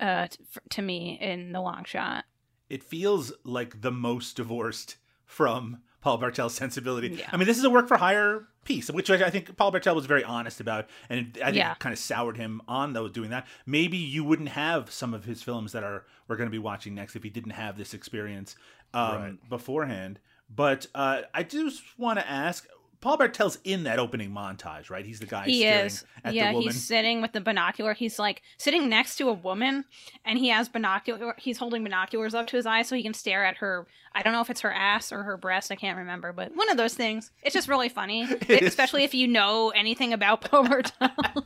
uh, 0.00 0.28
to 0.70 0.82
me 0.82 1.18
in 1.20 1.52
the 1.52 1.60
long 1.60 1.84
shot. 1.84 2.24
it 2.68 2.82
feels 2.82 3.32
like 3.44 3.80
the 3.82 3.90
most 3.92 4.36
divorced 4.36 4.96
from 5.24 5.78
Paul 6.04 6.18
Bartel's 6.18 6.54
sensibility. 6.64 7.08
Yeah. 7.08 7.28
I 7.32 7.36
mean, 7.38 7.46
this 7.46 7.56
is 7.58 7.64
a 7.64 7.70
work 7.70 7.88
for 7.88 7.96
hire 7.96 8.46
piece, 8.64 8.90
which 8.90 9.10
I 9.10 9.30
think 9.30 9.56
Paul 9.56 9.70
Bartel 9.70 9.94
was 9.94 10.04
very 10.06 10.22
honest 10.22 10.60
about, 10.60 10.86
and 11.08 11.36
I 11.42 11.46
think 11.46 11.56
Yeah. 11.56 11.72
it 11.72 11.78
kind 11.78 11.92
of 11.94 11.98
soured 11.98 12.36
him 12.36 12.60
on 12.68 12.92
though 12.92 13.08
doing 13.08 13.30
that. 13.30 13.46
Maybe 13.66 13.96
you 13.96 14.22
wouldn't 14.22 14.50
have 14.50 14.90
some 14.90 15.14
of 15.14 15.24
his 15.24 15.42
films 15.42 15.72
that 15.72 15.82
are 15.82 16.04
we're 16.28 16.36
going 16.36 16.46
to 16.48 16.52
be 16.52 16.58
watching 16.58 16.94
next 16.94 17.16
if 17.16 17.22
he 17.22 17.30
didn't 17.30 17.52
have 17.52 17.76
this 17.78 17.94
experience 17.94 18.54
um, 18.92 19.16
Right. 19.22 19.48
beforehand. 19.48 20.20
But 20.54 20.86
uh, 20.94 21.22
I 21.32 21.42
just 21.42 21.82
want 21.98 22.18
to 22.18 22.30
ask. 22.30 22.66
Paul 23.04 23.18
Bartel's 23.18 23.58
in 23.64 23.82
that 23.82 23.98
opening 23.98 24.30
montage, 24.30 24.88
right? 24.88 25.04
He's 25.04 25.20
the 25.20 25.26
guy 25.26 25.44
he 25.44 25.60
staring 25.60 25.86
is 25.86 26.04
at 26.24 26.32
yeah 26.32 26.48
the 26.48 26.54
woman. 26.54 26.72
he's 26.72 26.82
sitting 26.82 27.20
with 27.20 27.32
the 27.32 27.40
binocular 27.42 27.92
he's 27.92 28.18
like 28.18 28.40
sitting 28.56 28.88
next 28.88 29.16
to 29.16 29.28
a 29.28 29.32
woman 29.34 29.84
and 30.24 30.38
he 30.38 30.48
has 30.48 30.70
binocular 30.70 31.34
he's 31.36 31.58
holding 31.58 31.84
binoculars 31.84 32.32
up 32.34 32.46
to 32.46 32.56
his 32.56 32.64
eyes 32.64 32.88
so 32.88 32.96
he 32.96 33.02
can 33.02 33.12
stare 33.12 33.44
at 33.44 33.58
her 33.58 33.86
i 34.14 34.22
don't 34.22 34.32
know 34.32 34.40
if 34.40 34.48
it's 34.48 34.62
her 34.62 34.72
ass 34.72 35.12
or 35.12 35.22
her 35.22 35.36
breast 35.36 35.70
i 35.70 35.76
can't 35.76 35.98
remember 35.98 36.32
but 36.32 36.56
one 36.56 36.70
of 36.70 36.78
those 36.78 36.94
things 36.94 37.30
it's 37.42 37.52
just 37.52 37.68
really 37.68 37.90
funny 37.90 38.22
is. 38.48 38.62
especially 38.66 39.04
if 39.04 39.12
you 39.12 39.28
know 39.28 39.68
anything 39.76 40.14
about 40.14 40.40
Paul 40.40 40.66
Bartel. 40.66 41.10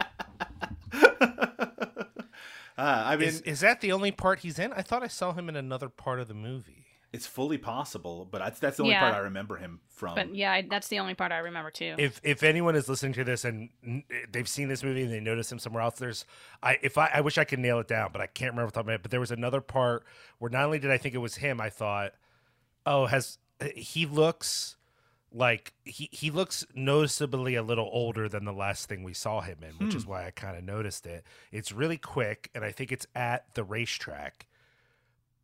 Uh, 2.79 3.03
I 3.07 3.17
mean, 3.17 3.27
Is, 3.27 3.41
is 3.41 3.59
that 3.59 3.81
the 3.81 3.91
only 3.91 4.13
part 4.13 4.39
he's 4.39 4.57
in? 4.57 4.73
I 4.73 4.83
thought 4.83 5.03
I 5.03 5.09
saw 5.09 5.33
him 5.33 5.49
in 5.49 5.57
another 5.57 5.89
part 5.89 6.21
of 6.21 6.29
the 6.29 6.35
movie. 6.35 6.87
It's 7.13 7.27
fully 7.27 7.57
possible, 7.57 8.29
but 8.31 8.39
that's, 8.39 8.61
that's 8.61 8.77
the 8.77 8.83
only 8.83 8.95
Yeah. 8.95 9.01
part 9.01 9.15
I 9.15 9.19
remember 9.19 9.57
him 9.57 9.81
from. 9.89 10.15
but 10.15 10.35
yeah 10.35 10.53
I, 10.53 10.63
that's 10.63 10.89
the 10.89 10.99
only 11.01 11.15
part 11.15 11.33
i 11.33 11.39
remember 11.39 11.71
too 11.71 11.97
If 11.99 12.21
if 12.23 12.43
anyone 12.43 12.77
is 12.77 12.89
listening 12.89 13.15
to 13.15 13.25
this 13.25 13.45
and 13.45 13.71
they've 14.31 14.49
seen 14.49 14.69
this 14.69 14.85
movie 14.85 15.03
and 15.03 15.13
they 15.13 15.21
notice 15.21 15.51
him 15.51 15.59
somewhere 15.59 15.83
else, 15.83 15.99
there's 15.99 16.25
I 16.63 16.79
if 16.83 16.99
I 16.99 17.11
I 17.15 17.21
wish 17.21 17.39
I 17.39 17.45
could 17.45 17.59
nail 17.59 17.79
it 17.81 17.89
down, 17.89 18.11
but 18.13 18.21
I 18.21 18.27
can't 18.27 18.53
remember 18.53 18.67
off 18.67 18.73
the 18.73 18.77
top 18.77 18.83
of 18.83 18.87
my 18.87 18.93
head. 18.93 19.03
But 19.03 19.11
there 19.11 19.21
was 19.21 19.31
another 19.31 19.61
part 19.61 20.05
where 20.39 20.51
not 20.51 20.65
only 20.65 20.79
did 20.79 20.91
I 20.91 20.99
think 20.99 21.15
it 21.15 21.19
was 21.19 21.37
him, 21.37 21.61
I 21.61 21.71
thought, 21.71 22.13
oh, 22.87 23.07
has 23.07 23.39
he 23.75 24.07
looks 24.07 24.77
like 25.33 25.75
he 25.85 26.09
he 26.13 26.31
looks 26.31 26.65
noticeably 26.75 27.55
a 27.55 27.63
little 27.63 27.89
older 27.93 28.29
than 28.29 28.45
the 28.45 28.53
last 28.53 28.89
thing 28.89 29.03
we 29.03 29.15
saw 29.15 29.41
him 29.41 29.59
in, 29.63 29.85
which 29.85 29.95
is 29.95 30.05
hmm. 30.05 30.11
why 30.11 30.27
I 30.27 30.31
kind 30.31 30.57
of 30.57 30.65
noticed 30.65 31.07
it. 31.07 31.25
It's 31.53 31.73
really 31.73 31.99
quick, 31.99 32.51
and 32.55 32.65
I 32.65 32.73
think 32.73 32.93
it's 32.93 33.07
at 33.15 33.55
the 33.55 33.65
racetrack. 33.65 34.47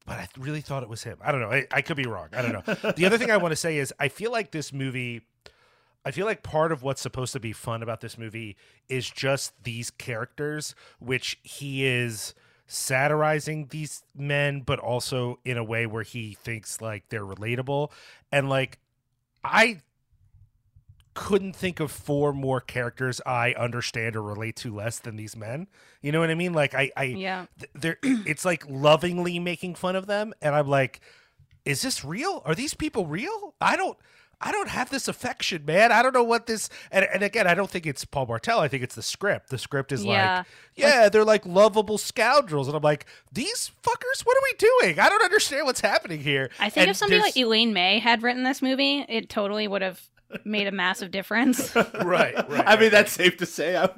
But 0.07 0.19
I 0.19 0.29
really 0.39 0.61
thought 0.61 0.83
it 0.83 0.89
was 0.89 1.03
him. 1.03 1.19
I 1.23 1.33
don't 1.33 1.41
know. 1.41 1.51
I, 1.51 1.67
I 1.71 1.81
could 1.81 1.97
be 1.97 2.07
wrong. 2.07 2.29
I 2.33 2.43
don't 2.43 2.53
know. 2.53 2.93
the 2.93 3.07
other 3.07 3.17
thing 3.17 3.31
I 3.31 3.39
want 3.39 3.53
to 3.53 3.57
say 3.57 3.79
is 3.79 3.93
I 3.99 4.09
feel 4.09 4.31
like 4.31 4.51
this 4.51 4.73
movie. 4.73 5.23
I 6.07 6.11
feel 6.11 6.27
like 6.27 6.43
part 6.43 6.71
of 6.71 6.83
what's 6.83 7.01
supposed 7.01 7.33
to 7.33 7.41
be 7.41 7.53
fun 7.53 7.83
about 7.83 8.03
this 8.03 8.19
movie 8.19 8.59
is 8.91 9.09
just 9.09 9.55
these 9.65 9.91
characters, 9.91 10.75
which 10.99 11.39
he 11.43 11.87
is 11.87 12.35
satirizing 12.67 13.69
these 13.71 14.03
men, 14.15 14.61
but 14.61 14.79
also 14.79 15.39
in 15.47 15.57
a 15.57 15.65
way 15.65 15.87
where 15.87 16.03
he 16.03 16.35
thinks 16.35 16.83
like 16.83 17.09
they're 17.09 17.25
relatable. 17.25 17.91
And 18.31 18.51
like, 18.51 18.81
I 19.43 19.81
couldn't 21.15 21.55
think 21.55 21.81
of 21.81 21.91
four 21.93 22.33
more 22.33 22.61
characters 22.61 23.21
I 23.25 23.53
understand 23.55 24.17
or 24.17 24.23
relate 24.23 24.57
to 24.57 24.75
less 24.75 24.99
than 24.99 25.17
these 25.17 25.37
men. 25.37 25.69
You 26.03 26.13
know 26.13 26.21
what 26.21 26.31
I 26.31 26.35
mean? 26.35 26.53
Like, 26.53 26.75
I, 26.75 26.91
I, 26.97 27.05
yeah. 27.05 27.47
th- 27.59 27.71
they're 27.75 27.99
it's 28.03 28.45
like 28.45 28.65
lovingly 28.69 29.39
making 29.39 29.77
fun 29.77 29.97
of 29.97 30.07
them 30.07 30.35
and 30.43 30.55
i'm 30.55 30.69
like 30.69 31.01
is 31.65 31.81
this 31.81 32.05
real? 32.05 32.43
Are 32.45 32.55
these 32.55 32.75
people 32.75 33.07
real? 33.07 33.55
I 33.61 33.77
don't 33.77 33.97
i 34.41 34.51
don't 34.53 34.69
have 34.69 34.91
this 34.91 35.07
affection 35.09 35.65
man. 35.65 35.93
I 35.93 36.03
don't 36.03 36.13
know 36.13 36.25
what 36.25 36.47
this 36.47 36.69
and, 36.91 37.07
and 37.15 37.23
again 37.23 37.47
i 37.47 37.55
don't 37.55 37.71
think 37.71 37.87
it's 37.87 38.05
paul 38.05 38.27
bartel 38.27 38.59
i 38.59 38.67
think 38.69 38.83
it's 38.83 38.97
the 38.97 39.03
script. 39.03 39.49
The 39.51 39.57
script 39.59 39.93
is 39.93 40.05
Yeah. 40.05 40.39
like 40.39 40.47
yeah 40.75 41.09
they're 41.09 41.25
like 41.25 41.47
lovable 41.47 41.97
scoundrels. 41.97 42.67
And 42.67 42.77
i'm 42.77 42.83
like 42.83 43.07
these 43.33 43.71
fuckers 43.83 44.21
what 44.25 44.37
are 44.37 44.43
we 44.43 44.55
doing? 44.59 44.99
I 44.99 45.09
don't 45.09 45.23
understand 45.23 45.65
what's 45.65 45.81
happening 45.81 46.21
here. 46.21 46.51
I 46.59 46.69
think 46.71 46.83
And 46.83 46.91
if 46.91 46.97
somebody 46.97 47.21
there's- 47.21 47.37
like 47.37 47.43
elaine 47.43 47.73
may 47.73 48.01
had 48.01 48.23
written 48.25 48.43
this 48.43 48.61
movie 48.61 49.07
it 49.09 49.29
totally 49.31 49.69
would 49.69 49.81
have 49.83 50.03
made 50.45 50.67
a 50.67 50.73
massive 50.73 51.11
difference 51.11 51.75
right 52.03 52.35
right 52.49 52.65
I 52.67 52.81
mean, 52.81 52.91
that's 52.91 53.13
safe 53.13 53.37
to 53.39 53.47
say. 53.47 53.77
I, 53.77 53.89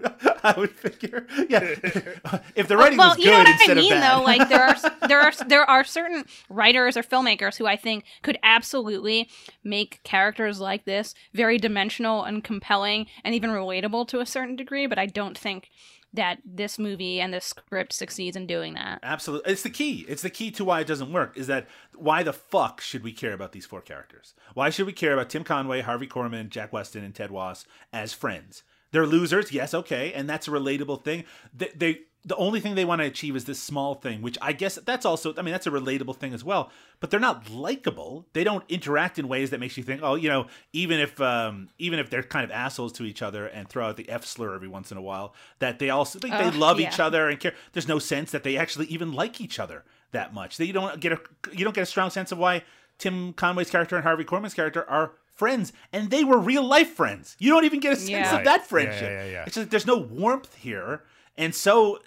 I 0.43 0.59
would 0.59 0.70
figure, 0.70 1.26
yeah. 1.49 1.61
if 2.55 2.68
the 2.68 2.76
writing 2.76 2.99
well, 2.99 3.09
was 3.11 3.16
good 3.16 3.24
you 3.24 3.30
know 3.30 3.39
what 3.39 3.49
I 3.49 3.74
mean, 3.74 3.93
of 3.93 4.01
bad, 4.01 4.18
though. 4.18 4.22
Like 4.22 4.49
there 4.49 4.62
are 4.62 5.09
there 5.09 5.20
are 5.20 5.32
there 5.47 5.64
are 5.70 5.84
certain 5.84 6.24
writers 6.49 6.97
or 6.97 7.03
filmmakers 7.03 7.57
who 7.57 7.66
I 7.66 7.76
think 7.76 8.05
could 8.22 8.39
absolutely 8.43 9.28
make 9.64 10.03
characters 10.03 10.61
like 10.61 10.84
this 10.84 11.14
very 11.32 11.59
dimensional 11.59 12.24
and 12.24 12.45
compelling 12.45 13.07
and 13.24 13.34
even 13.34 13.51
relatable 13.51 14.09
to 14.09 14.20
a 14.20 14.26
certain 14.26 14.57
degree. 14.57 14.87
But 14.87 14.99
I 14.99 15.07
don't 15.07 15.39
think 15.39 15.70
that 16.12 16.38
this 16.44 16.78
movie 16.78 17.20
and 17.20 17.32
this 17.32 17.44
script 17.44 17.92
succeeds 17.92 18.36
in 18.36 18.46
doing 18.46 18.74
that. 18.74 19.00
Absolutely. 19.02 19.52
It's 19.52 19.62
the 19.62 19.70
key. 19.70 20.04
It's 20.09 20.22
the 20.22 20.30
key 20.30 20.50
to 20.52 20.64
why 20.64 20.80
it 20.80 20.86
doesn't 20.86 21.12
work 21.12 21.36
is 21.36 21.46
that 21.46 21.66
why 21.94 22.22
the 22.22 22.32
fuck 22.32 22.80
should 22.80 23.02
we 23.02 23.12
care 23.12 23.32
about 23.32 23.52
these 23.52 23.66
four 23.66 23.80
characters? 23.80 24.34
Why 24.54 24.70
should 24.70 24.86
we 24.86 24.92
care 24.92 25.12
about 25.12 25.30
Tim 25.30 25.44
Conway, 25.44 25.82
Harvey 25.82 26.07
Korman, 26.07 26.48
Jack 26.48 26.72
Weston, 26.72 27.04
and 27.04 27.14
Ted 27.14 27.30
Wass 27.30 27.66
as 27.92 28.12
friends? 28.12 28.62
They're 28.92 29.07
losers, 29.07 29.52
yes, 29.52 29.74
okay, 29.74 30.12
and 30.12 30.30
that's 30.30 30.48
a 30.48 30.52
relatable 30.52 31.04
thing. 31.04 31.24
They, 31.52 31.70
they 31.74 32.00
the 32.26 32.36
only 32.36 32.58
thing 32.58 32.74
they 32.74 32.84
want 32.84 33.00
to 33.00 33.06
achieve 33.06 33.36
is 33.36 33.44
this 33.44 33.58
small 33.62 33.94
thing, 33.94 34.20
which 34.20 34.36
I 34.42 34.52
guess 34.52 34.74
that's 34.84 35.06
also 35.06 35.32
I 35.38 35.42
mean 35.42 35.52
that's 35.52 35.66
a 35.66 35.70
relatable 35.70 36.16
thing 36.16 36.34
as 36.34 36.42
well. 36.44 36.70
But 36.98 37.10
they're 37.10 37.20
not 37.20 37.48
likable. 37.50 38.26
They 38.32 38.42
don't 38.42 38.64
interact 38.68 39.18
in 39.18 39.28
ways 39.28 39.50
that 39.50 39.60
makes 39.60 39.76
you 39.76 39.82
think, 39.84 40.00
oh, 40.02 40.16
you 40.16 40.28
know, 40.28 40.46
even 40.72 40.98
if 40.98 41.20
um, 41.20 41.68
even 41.78 41.98
if 42.00 42.10
they're 42.10 42.22
kind 42.24 42.44
of 42.44 42.50
assholes 42.50 42.92
to 42.94 43.04
each 43.04 43.22
other 43.22 43.46
and 43.46 43.68
throw 43.68 43.86
out 43.88 43.96
the 43.96 44.08
F 44.08 44.24
slur 44.24 44.54
every 44.54 44.68
once 44.68 44.90
in 44.90 44.98
a 44.98 45.02
while, 45.02 45.34
that 45.60 45.78
they 45.78 45.88
also 45.88 46.18
they, 46.18 46.30
they 46.30 46.50
love 46.50 46.80
yeah. 46.80 46.88
each 46.88 46.98
other 47.00 47.28
and 47.28 47.38
care. 47.38 47.54
There's 47.72 47.88
no 47.88 47.98
sense 48.00 48.32
that 48.32 48.42
they 48.42 48.56
actually 48.56 48.86
even 48.86 49.12
like 49.12 49.40
each 49.40 49.58
other 49.60 49.84
that 50.10 50.34
much. 50.34 50.56
That 50.56 50.66
you 50.66 50.72
don't 50.72 50.98
get 51.00 51.12
a 51.12 51.20
you 51.52 51.64
don't 51.64 51.74
get 51.74 51.82
a 51.82 51.86
strong 51.86 52.10
sense 52.10 52.32
of 52.32 52.38
why 52.38 52.64
Tim 52.98 53.32
Conway's 53.34 53.70
character 53.70 53.94
and 53.94 54.02
Harvey 54.04 54.24
Korman's 54.24 54.54
character 54.54 54.84
are 54.90 55.12
friends, 55.34 55.72
and 55.92 56.10
they 56.10 56.24
were 56.24 56.38
real 56.38 56.64
life 56.64 56.90
friends. 56.94 57.36
You 57.38 57.50
don't 57.50 57.64
even 57.66 57.78
get 57.78 57.92
a 57.92 57.96
sense 57.96 58.10
Yeah. 58.10 58.26
of 58.30 58.32
Right. 58.36 58.44
that 58.46 58.60
Yeah, 58.62 58.66
friendship. 58.66 59.02
yeah, 59.02 59.24
yeah, 59.26 59.30
yeah. 59.30 59.44
It's 59.46 59.54
just 59.54 59.70
there's 59.70 59.86
no 59.86 59.98
warmth 59.98 60.54
here, 60.56 61.02
and 61.39 61.55
so 61.55 61.99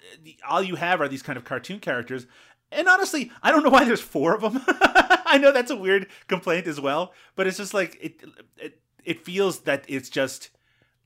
all 0.48 0.62
you 0.62 0.76
have 0.76 1.00
are 1.00 1.08
these 1.08 1.22
kind 1.22 1.36
of 1.36 1.44
cartoon 1.44 1.78
characters. 1.80 2.26
And 2.72 2.86
honestly, 2.88 3.32
I 3.42 3.50
don't 3.50 3.64
know 3.64 3.70
why 3.70 3.84
there's 3.84 4.00
four 4.00 4.34
of 4.34 4.42
them. 4.42 4.62
I 4.68 5.38
know 5.40 5.50
that's 5.52 5.70
a 5.72 5.76
weird 5.76 6.06
complaint 6.28 6.66
as 6.68 6.80
well, 6.80 7.12
but 7.34 7.46
it's 7.46 7.56
just 7.56 7.74
like 7.74 7.98
it. 8.00 8.22
It, 8.56 8.80
it 9.04 9.24
feels 9.24 9.60
that 9.60 9.84
it's 9.88 10.08
just 10.08 10.50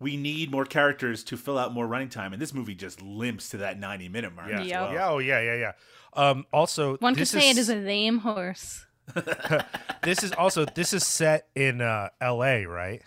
we 0.01 0.17
need 0.17 0.51
more 0.51 0.65
characters 0.67 1.25
to 1.25 1.37
fill 1.39 1.57
out 1.57 1.73
more 1.73 1.87
running 1.87 2.11
time, 2.11 2.33
and 2.35 2.43
this 2.43 2.53
movie 2.53 2.75
just 2.75 3.01
limps 3.01 3.49
to 3.51 3.57
that 3.59 3.79
90 3.79 4.09
minute 4.11 4.35
mark. 4.35 4.51
Yeah. 4.51 4.61
as 4.61 4.67
Yep. 4.67 4.81
well. 4.81 4.93
Yeah. 4.93 5.09
Oh, 5.09 5.19
yeah, 5.19 5.41
yeah, 5.41 5.55
yeah. 5.55 5.73
Um, 6.13 6.47
also, 6.53 6.97
One 6.99 7.15
could 7.15 7.23
this 7.23 7.31
say 7.31 7.49
it 7.51 7.57
is 7.57 7.71
a 7.71 7.77
lame 7.77 8.19
horse. 8.19 8.85
this 10.03 10.23
is 10.23 10.33
also 10.33 10.65
this 10.65 10.93
is 10.93 11.07
set 11.07 11.49
in 11.55 11.81
uh, 11.81 12.09
L.A. 12.21 12.67
Right? 12.67 13.03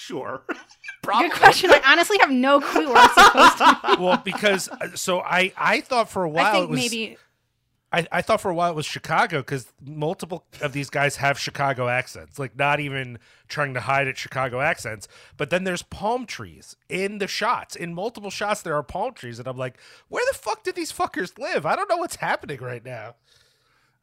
Sure. 0.00 0.42
Good 1.02 1.32
question. 1.32 1.70
I 1.70 1.80
honestly 1.84 2.16
have 2.20 2.30
no 2.30 2.60
clue 2.60 2.92
where 2.92 3.04
it's 3.04 3.14
supposed 3.14 3.58
to 3.58 3.80
be. 3.96 4.02
Well, 4.02 4.22
because 4.24 4.68
uh, 4.68 4.94
so 4.94 5.20
I 5.20 5.52
I 5.56 5.80
thought 5.80 6.08
for 6.08 6.24
a 6.24 6.28
while 6.28 6.46
I 6.46 6.52
think 6.52 6.64
it 6.64 6.70
was 6.70 6.80
maybe 6.80 7.16
I, 7.92 8.06
I 8.12 8.22
thought 8.22 8.40
for 8.40 8.50
a 8.50 8.54
while 8.54 8.70
it 8.70 8.76
was 8.76 8.86
Chicago 8.86 9.38
because 9.40 9.72
multiple 9.84 10.44
of 10.62 10.72
these 10.72 10.90
guys 10.90 11.16
have 11.16 11.38
Chicago 11.38 11.88
accents, 11.88 12.38
like 12.38 12.56
not 12.56 12.80
even 12.80 13.18
trying 13.48 13.74
to 13.74 13.80
hide 13.80 14.06
it 14.06 14.16
Chicago 14.16 14.60
accents. 14.60 15.08
But 15.36 15.50
then 15.50 15.64
there's 15.64 15.82
palm 15.82 16.24
trees 16.24 16.76
in 16.88 17.18
the 17.18 17.26
shots. 17.26 17.74
In 17.74 17.92
multiple 17.92 18.30
shots, 18.30 18.62
there 18.62 18.76
are 18.76 18.82
palm 18.82 19.12
trees, 19.12 19.38
and 19.38 19.48
I'm 19.48 19.56
like, 19.58 19.78
where 20.08 20.24
the 20.30 20.38
fuck 20.38 20.62
did 20.62 20.76
these 20.76 20.92
fuckers 20.92 21.36
live? 21.38 21.66
I 21.66 21.74
don't 21.76 21.90
know 21.90 21.96
what's 21.96 22.16
happening 22.16 22.60
right 22.60 22.84
now. 22.84 23.16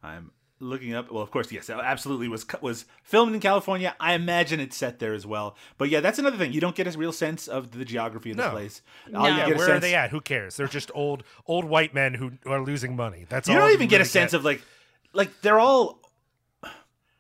I'm 0.03 0.31
looking 0.59 0.93
up. 0.93 1.11
Well, 1.11 1.21
of 1.23 1.31
course, 1.31 1.51
yes, 1.51 1.69
absolutely 1.69 2.27
was 2.27 2.45
was 2.61 2.85
filmed 3.03 3.33
in 3.33 3.39
California. 3.39 3.95
I 3.99 4.13
imagine 4.13 4.59
it's 4.59 4.75
set 4.77 4.99
there 4.99 5.13
as 5.13 5.25
well. 5.25 5.55
But 5.77 5.89
yeah, 5.89 5.99
that's 5.99 6.19
another 6.19 6.37
thing. 6.37 6.53
You 6.53 6.61
don't 6.61 6.75
get 6.75 6.93
a 6.93 6.97
real 6.97 7.11
sense 7.13 7.47
of 7.47 7.71
the 7.71 7.85
geography 7.85 8.31
of 8.31 8.37
the 8.37 8.43
No. 8.43 8.49
place. 8.51 8.81
No. 9.09 9.25
Yeah, 9.25 9.47
get 9.47 9.55
a 9.55 9.57
where 9.57 9.75
are 9.75 9.79
they 9.79 9.95
at? 9.95 10.09
Who 10.11 10.21
cares? 10.21 10.57
They're 10.57 10.67
just 10.67 10.91
old 10.93 11.23
old 11.45 11.65
white 11.65 11.93
men 11.93 12.13
who 12.15 12.33
are 12.45 12.61
losing 12.61 12.95
money. 12.95 13.25
That's 13.29 13.47
all. 13.47 13.55
You 13.55 13.61
all 13.61 13.67
don't 13.67 13.73
even 13.75 13.87
get 13.87 13.97
a 13.97 13.99
really 13.99 14.09
sense 14.09 14.33
of 14.33 14.43
like, 14.43 14.61
like 15.13 15.41
they're 15.41 15.59
all. 15.59 16.01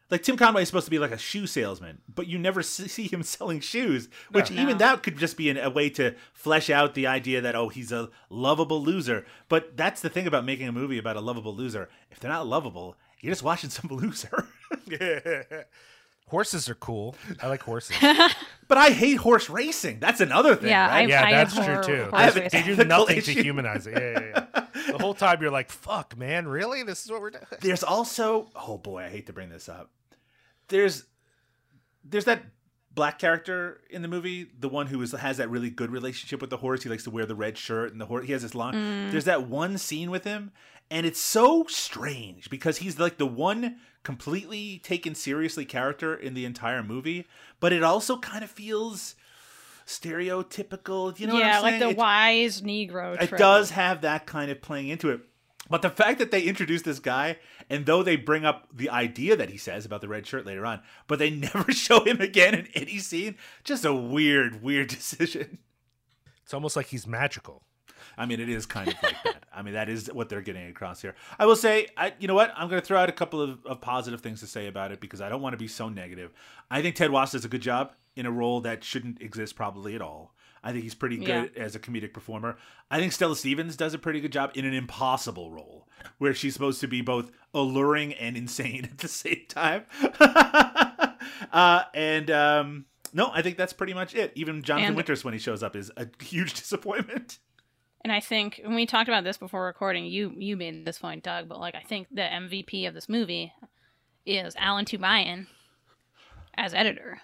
Like 0.09 0.23
Tim 0.23 0.37
Conway 0.37 0.61
is 0.61 0.69
supposed 0.69 0.85
to 0.85 0.91
be 0.91 0.99
like 0.99 1.11
a 1.11 1.17
shoe 1.17 1.45
salesman, 1.47 1.97
but 2.07 2.27
you 2.27 2.39
never 2.39 2.63
see 2.63 3.09
him 3.09 3.23
selling 3.23 3.59
shoes. 3.59 4.07
Which 4.31 4.49
No. 4.49 4.61
even 4.61 4.77
that 4.77 5.03
could 5.03 5.17
just 5.17 5.35
be 5.35 5.49
an, 5.49 5.57
a 5.57 5.69
way 5.69 5.89
to 5.91 6.15
flesh 6.33 6.69
out 6.69 6.93
the 6.93 7.05
idea 7.07 7.41
that 7.41 7.55
oh 7.55 7.67
he's 7.67 7.91
a 7.91 8.09
lovable 8.29 8.81
loser. 8.81 9.25
But 9.49 9.75
that's 9.75 9.99
the 9.99 10.09
thing 10.09 10.25
about 10.25 10.45
making 10.45 10.69
a 10.69 10.71
movie 10.71 10.97
about 10.97 11.17
a 11.17 11.19
lovable 11.19 11.53
loser. 11.53 11.89
If 12.09 12.21
they're 12.21 12.31
not 12.31 12.47
lovable, 12.47 12.95
you're 13.21 13.31
just 13.31 13.43
watching 13.43 13.69
some 13.69 13.89
loser. 13.95 14.47
Horses 16.27 16.67
are 16.67 16.75
cool. 16.75 17.15
I 17.41 17.47
like 17.47 17.61
horses. 17.63 17.95
But 18.69 18.77
I 18.77 18.89
hate 18.89 19.15
horse 19.15 19.49
racing. 19.49 20.01
That's 20.01 20.19
another 20.19 20.53
thing. 20.53 20.67
Yeah, 20.67 20.87
right? 20.89 21.05
I- 21.05 21.09
Yeah, 21.09 21.31
that's 21.31 21.57
abhor 21.57 21.83
true 21.83 21.95
too. 21.95 22.01
horse 22.01 22.13
I 22.13 22.21
have 22.23 22.33
They- 22.33 22.41
do 22.49 22.57
ethical 22.73 22.85
nothing 22.99 23.21
to 23.21 23.31
humanize 23.31 23.87
it. 23.87 23.93
Yeah, 23.93 24.19
yeah, 24.43 24.65
yeah. 24.75 24.91
the 24.91 24.97
whole 24.97 25.13
time 25.13 25.41
you're 25.41 25.51
like, 25.51 25.69
"Fuck, 25.71 26.17
man, 26.17 26.49
really? 26.49 26.83
This 26.83 27.05
is 27.05 27.09
what 27.11 27.21
we're 27.21 27.29
doing." 27.29 27.45
There's 27.61 27.81
also 27.81 28.49
oh 28.57 28.77
boy, 28.77 29.03
I 29.03 29.09
hate 29.09 29.27
to 29.27 29.33
bring 29.33 29.47
this 29.47 29.69
up. 29.69 29.89
There's 30.67 31.05
there's 32.03 32.25
that 32.25 32.43
black 32.93 33.19
character 33.19 33.79
in 33.89 34.01
the 34.01 34.09
movie, 34.09 34.47
the 34.59 34.67
one 34.67 34.87
who 34.87 35.01
is, 35.01 35.13
has 35.13 35.37
that 35.37 35.49
really 35.49 35.69
good 35.69 35.91
relationship 35.91 36.41
with 36.41 36.49
the 36.49 36.57
horse. 36.57 36.83
He 36.83 36.89
likes 36.89 37.05
to 37.05 37.09
wear 37.09 37.25
the 37.25 37.35
red 37.35 37.57
shirt 37.57 37.93
and 37.93 38.01
the 38.01 38.05
horse. 38.05 38.25
He 38.25 38.33
has 38.33 38.41
this 38.41 38.53
long. 38.53 38.73
Mm. 38.73 39.11
There's 39.11 39.25
that 39.25 39.47
one 39.47 39.77
scene 39.77 40.11
with 40.11 40.25
him, 40.25 40.51
and 40.89 41.05
it's 41.05 41.19
so 41.21 41.65
strange 41.67 42.49
because 42.49 42.77
he's 42.77 42.99
like 42.99 43.17
the 43.17 43.25
one 43.27 43.77
completely 44.03 44.79
taken 44.79 45.13
seriously 45.15 45.65
character 45.65 46.15
in 46.15 46.33
the 46.33 46.45
entire 46.45 46.81
movie, 46.83 47.27
but 47.59 47.73
it 47.73 47.83
also 47.83 48.17
kind 48.17 48.43
of 48.43 48.49
feels 48.49 49.15
stereotypical. 49.85 51.17
You 51.19 51.27
know 51.27 51.33
what 51.33 51.39
yeah, 51.39 51.57
I'm 51.57 51.63
like 51.63 51.79
the 51.79 51.89
It- 51.89 51.97
wise 51.97 52.61
Negro. 52.61 53.21
it 53.21 53.35
does 53.37 53.71
have 53.71 54.01
that 54.01 54.25
kind 54.25 54.51
of 54.51 54.61
playing 54.61 54.89
into 54.89 55.09
it. 55.09 55.21
But 55.69 55.81
the 55.81 55.89
fact 55.89 56.19
that 56.19 56.31
they 56.31 56.43
introduce 56.43 56.83
this 56.83 56.99
guy, 56.99 57.37
and 57.69 57.85
though 57.85 58.01
they 58.01 58.15
bring 58.15 58.45
up 58.45 58.69
the 58.73 58.89
idea 58.89 59.35
that 59.35 59.49
he 59.49 59.57
says 59.57 59.85
about 59.85 59.99
the 59.99 60.07
red 60.07 60.25
shirt 60.25 60.45
later 60.45 60.65
on, 60.65 60.81
but 61.07 61.19
they 61.19 61.29
never 61.53 61.71
show 61.73 62.05
him 62.05 62.21
again 62.21 62.53
in 62.55 62.67
any 62.73 62.99
scene, 62.99 63.35
just 63.65 63.83
a 63.83 63.93
weird, 63.93 64.61
weird 64.63 64.87
decision. 64.87 65.57
It's 66.43 66.53
almost 66.53 66.77
like 66.77 66.85
he's 66.87 67.05
magical. 67.05 67.63
I 68.17 68.25
mean, 68.25 68.39
it 68.39 68.49
is 68.49 68.65
kind 68.65 68.87
of 68.89 68.95
like 69.03 69.15
that. 69.23 69.43
I 69.53 69.61
mean, 69.61 69.73
that 69.73 69.89
is 69.89 70.07
what 70.13 70.29
they're 70.29 70.41
getting 70.41 70.67
across 70.67 71.01
here. 71.01 71.15
I 71.39 71.45
will 71.45 71.55
say, 71.55 71.87
I, 71.97 72.13
you 72.19 72.27
know 72.27 72.35
what? 72.35 72.53
I'm 72.55 72.69
going 72.69 72.81
to 72.81 72.85
throw 72.85 72.99
out 72.99 73.09
a 73.09 73.13
couple 73.13 73.41
of, 73.41 73.65
of 73.65 73.81
positive 73.81 74.21
things 74.21 74.39
to 74.41 74.47
say 74.47 74.67
about 74.67 74.91
it 74.91 74.99
because 74.99 75.21
I 75.21 75.29
don't 75.29 75.41
want 75.41 75.53
to 75.53 75.57
be 75.57 75.67
so 75.67 75.89
negative. 75.89 76.31
I 76.69 76.81
think 76.81 76.95
Ted 76.95 77.11
Wass 77.11 77.31
does 77.31 77.45
a 77.45 77.49
good 77.49 77.61
job 77.61 77.93
in 78.15 78.25
a 78.25 78.31
role 78.31 78.61
that 78.61 78.83
shouldn't 78.83 79.21
exist 79.21 79.55
probably 79.55 79.95
at 79.95 80.01
all. 80.01 80.33
I 80.63 80.71
think 80.71 80.83
he's 80.83 80.95
pretty 80.95 81.17
good 81.17 81.55
as 81.55 81.75
a 81.75 81.79
comedic 81.79 82.13
performer. 82.13 82.57
I 82.91 82.99
think 82.99 83.13
Stella 83.13 83.35
Stevens 83.35 83.77
does 83.77 83.93
a 83.93 83.97
pretty 83.99 84.19
good 84.19 84.31
job 84.33 84.51
in 84.55 84.65
an 84.65 84.73
impossible 84.73 85.51
role 85.51 85.87
where 86.17 86.33
she's 86.33 86.53
supposed 86.53 86.81
to 86.81 86.87
be 86.87 86.99
both 87.01 87.31
alluring 87.53 88.13
and 88.13 88.35
insane 88.35 88.83
at 88.85 88.97
the 88.97 89.07
same 89.07 89.43
time. 89.47 89.85
uh, 91.51 91.83
and 91.93 92.31
um, 92.31 92.85
no, 93.13 93.29
I 93.33 93.41
think 93.41 93.57
that's 93.57 93.73
pretty 93.73 93.93
much 93.93 94.15
it. 94.15 94.31
Even 94.35 94.61
Jonathan 94.61 94.87
And- 94.89 94.95
Winters, 94.95 95.23
when 95.23 95.33
he 95.33 95.39
shows 95.39 95.63
up, 95.63 95.75
is 95.75 95.91
a 95.95 96.07
huge 96.21 96.53
disappointment. 96.55 97.39
And 98.07 98.13
I 98.13 98.21
think 98.21 98.61
when 98.63 98.73
we 98.73 98.85
talked 98.85 99.09
about 99.09 99.25
this 99.25 99.37
before 99.37 99.65
recording, 99.65 100.05
you 100.05 100.33
you 100.37 100.55
made 100.55 100.85
this 100.85 100.99
point, 100.99 101.25
Doug. 101.25 101.49
But 101.49 101.59
like, 101.59 101.75
I 101.75 101.81
think 101.81 102.07
the 102.09 102.21
MVP 102.21 102.87
of 102.87 102.93
this 102.93 103.09
movie 103.09 103.51
is 104.25 104.55
Alan 104.55 104.85
Toomayan 104.85 105.47
as 106.55 106.73
editor. 106.73 107.19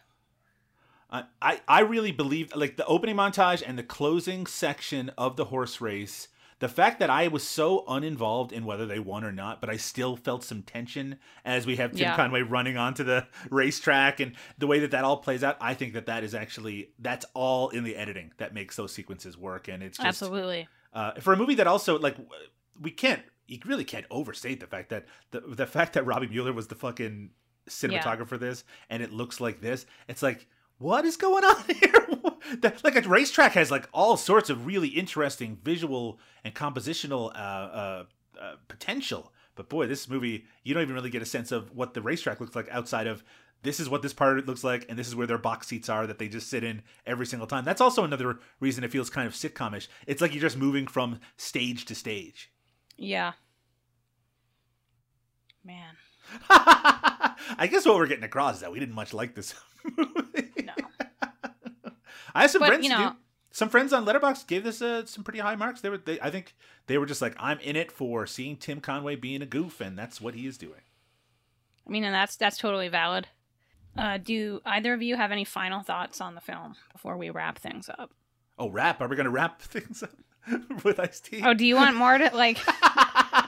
I 1.10 1.62
I 1.70 1.80
really 1.80 2.12
believe 2.12 2.54
like 2.54 2.76
the 2.76 2.86
opening 2.86 3.16
montage 3.16 3.64
and 3.66 3.80
the 3.80 3.84
closing 3.84 4.46
section 4.46 5.10
of 5.18 5.38
the 5.38 5.46
horse 5.46 5.80
race. 5.80 6.28
The 6.64 6.70
fact 6.70 7.00
that 7.00 7.10
I 7.10 7.28
was 7.28 7.46
so 7.46 7.84
uninvolved 7.90 8.54
in 8.54 8.64
whether 8.64 8.86
they 8.86 8.98
won 8.98 9.26
or 9.26 9.34
not, 9.34 9.60
but 9.60 9.70
I 9.70 9.76
still 9.76 10.16
felt 10.16 10.46
some 10.46 10.62
tension 10.62 11.20
as 11.44 11.66
we 11.66 11.76
have 11.76 11.92
Tim 11.92 12.00
Yeah. 12.00 12.16
Conway 12.16 12.42
running 12.42 12.78
onto 12.78 13.04
the 13.04 13.28
racetrack 13.50 14.22
and 14.22 14.32
the 14.58 14.66
way 14.66 14.80
that 14.80 14.92
that 14.92 15.04
all 15.04 15.18
plays 15.18 15.44
out. 15.44 15.58
I 15.60 15.74
think 15.74 15.92
that 15.92 16.06
that 16.06 16.24
is 16.24 16.34
actually 16.34 16.92
that's 17.00 17.26
all 17.34 17.68
in 17.68 17.84
the 17.84 17.98
editing 17.98 18.32
that 18.38 18.54
makes 18.54 18.78
those 18.78 18.94
sequences 18.94 19.38
work, 19.38 19.68
and 19.68 19.84
it's 19.84 19.98
just 19.98 20.08
Absolutely. 20.08 20.70
uh, 20.94 21.16
for 21.16 21.34
a 21.34 21.36
movie 21.36 21.56
that 21.56 21.68
also 21.68 22.00
like 22.00 22.16
we 22.80 22.92
can't 22.92 23.24
you 23.46 23.60
really 23.66 23.84
can't 23.84 24.06
overstate 24.10 24.62
the 24.62 24.68
fact 24.68 24.88
that 24.88 25.06
the 25.32 25.42
the 25.42 25.68
fact 25.68 25.92
that 25.96 26.06
Robby 26.06 26.28
Müller 26.28 26.56
was 26.56 26.68
the 26.68 26.76
fucking 26.76 27.32
cinematographer 27.68 28.26
for 28.26 28.38
this 28.38 28.64
and 28.90 29.04
it 29.04 29.12
looks 29.12 29.42
like 29.42 29.60
this 29.60 29.86
it's 30.08 30.24
like 30.24 30.48
what 30.84 31.06
is 31.06 31.16
going 31.16 31.46
on 31.46 31.64
here 31.80 32.08
like 32.84 32.96
a 32.96 33.08
racetrack 33.08 33.54
has 33.54 33.72
like 33.72 33.88
all 33.94 34.18
sorts 34.18 34.50
of 34.50 34.66
really 34.66 34.90
interesting 34.90 35.58
visual 35.64 36.20
and 36.44 36.54
compositional 36.54 37.32
uh, 37.34 37.38
uh, 37.38 38.04
uh, 38.40 38.56
potential 38.68 39.32
but 39.56 39.70
boy 39.70 39.88
this 39.88 40.10
movie 40.10 40.46
you 40.64 40.74
don't 40.74 40.84
even 40.84 40.94
really 40.94 41.10
get 41.10 41.22
a 41.22 41.26
sense 41.26 41.52
of 41.54 41.72
what 41.76 41.94
the 41.94 42.02
racetrack 42.02 42.42
looks 42.42 42.56
like 42.56 42.68
outside 42.70 43.08
of 43.08 43.24
this 43.62 43.80
is 43.80 43.88
what 43.88 44.02
this 44.02 44.12
part 44.14 44.46
looks 44.46 44.62
like 44.64 44.86
and 44.90 45.00
this 45.00 45.08
is 45.08 45.16
where 45.16 45.26
their 45.26 45.38
box 45.38 45.68
seats 45.68 45.88
are 45.88 46.06
that 46.06 46.20
they 46.20 46.28
just 46.28 46.50
sit 46.50 46.66
in 46.66 46.82
every 47.06 47.26
single 47.26 47.48
time 47.48 47.64
that's 47.64 47.82
also 47.82 48.04
another 48.04 48.40
reason 48.60 48.84
it 48.84 48.92
feels 48.92 49.10
kind 49.10 49.26
of 49.26 49.34
sitcomish 49.34 49.88
it's 50.06 50.22
like 50.22 50.34
you're 50.34 50.42
just 50.42 50.58
moving 50.58 50.86
from 50.86 51.20
stage 51.38 51.86
to 51.86 51.96
stage 51.96 52.52
Yeah. 52.98 53.34
Man. 55.64 55.96
i 56.50 57.68
guess 57.72 57.86
what 57.86 57.96
we're 57.96 58.08
getting 58.08 58.24
across 58.26 58.56
is 58.56 58.62
that 58.62 58.72
we 58.72 58.80
didn't 58.80 58.96
much 58.96 59.14
like 59.14 59.34
this 59.34 59.54
movie. 59.98 60.33
I 62.36 62.42
have 62.42 62.52
some 62.52 62.60
But, 62.60 62.68
friends 62.70 62.84
you 62.84 62.90
know- 62.90 63.10
do- 63.12 63.16
some 63.52 63.70
friends 63.70 63.94
on 63.94 64.04
Letterboxd 64.06 64.48
gave 64.48 64.64
this 64.64 64.82
uh, 64.82 65.06
some 65.06 65.24
pretty 65.24 65.38
high 65.40 65.56
marks 65.56 65.82
they 65.82 65.90
were 65.90 66.00
they, 66.00 66.20
i 66.22 66.32
think 66.32 66.56
they 66.88 66.98
were 66.98 67.06
just 67.06 67.22
like 67.22 67.36
i'm 67.38 67.60
in 67.60 67.76
it 67.76 67.92
for 67.92 68.26
seeing 68.26 68.58
tim 68.58 68.82
conway 68.82 69.16
being 69.16 69.44
a 69.44 69.46
goof 69.46 69.80
and 69.80 69.96
that's 69.98 70.20
what 70.20 70.34
he 70.34 70.48
is 70.48 70.58
doing 70.58 70.82
I 71.88 71.92
mean, 71.92 72.04
and 72.06 72.16
that's 72.16 72.36
that's 72.38 72.58
totally 72.58 72.88
valid. 72.88 73.28
Uh, 73.98 74.18
do 74.18 74.62
either 74.66 74.94
of 74.94 75.02
you 75.04 75.18
have 75.18 75.32
any 75.34 75.44
final 75.44 75.84
thoughts 75.84 76.22
on 76.22 76.34
the 76.34 76.40
film 76.42 76.76
before 76.94 77.18
we 77.18 77.30
wrap 77.30 77.60
things 77.60 77.90
up? 77.90 78.12
oh 78.58 78.70
wrap? 78.70 79.02
are 79.02 79.08
we 79.10 79.16
gonna 79.18 79.30
wrap 79.30 79.62
things 79.76 80.02
up 80.02 80.16
with 80.84 81.00
Ice 81.00 81.20
T 81.20 81.42
Oh, 81.44 81.54
do 81.54 81.66
you 81.66 81.76
want 81.76 81.96
more 81.98 82.18
to 82.18 82.32
like? 82.36 82.58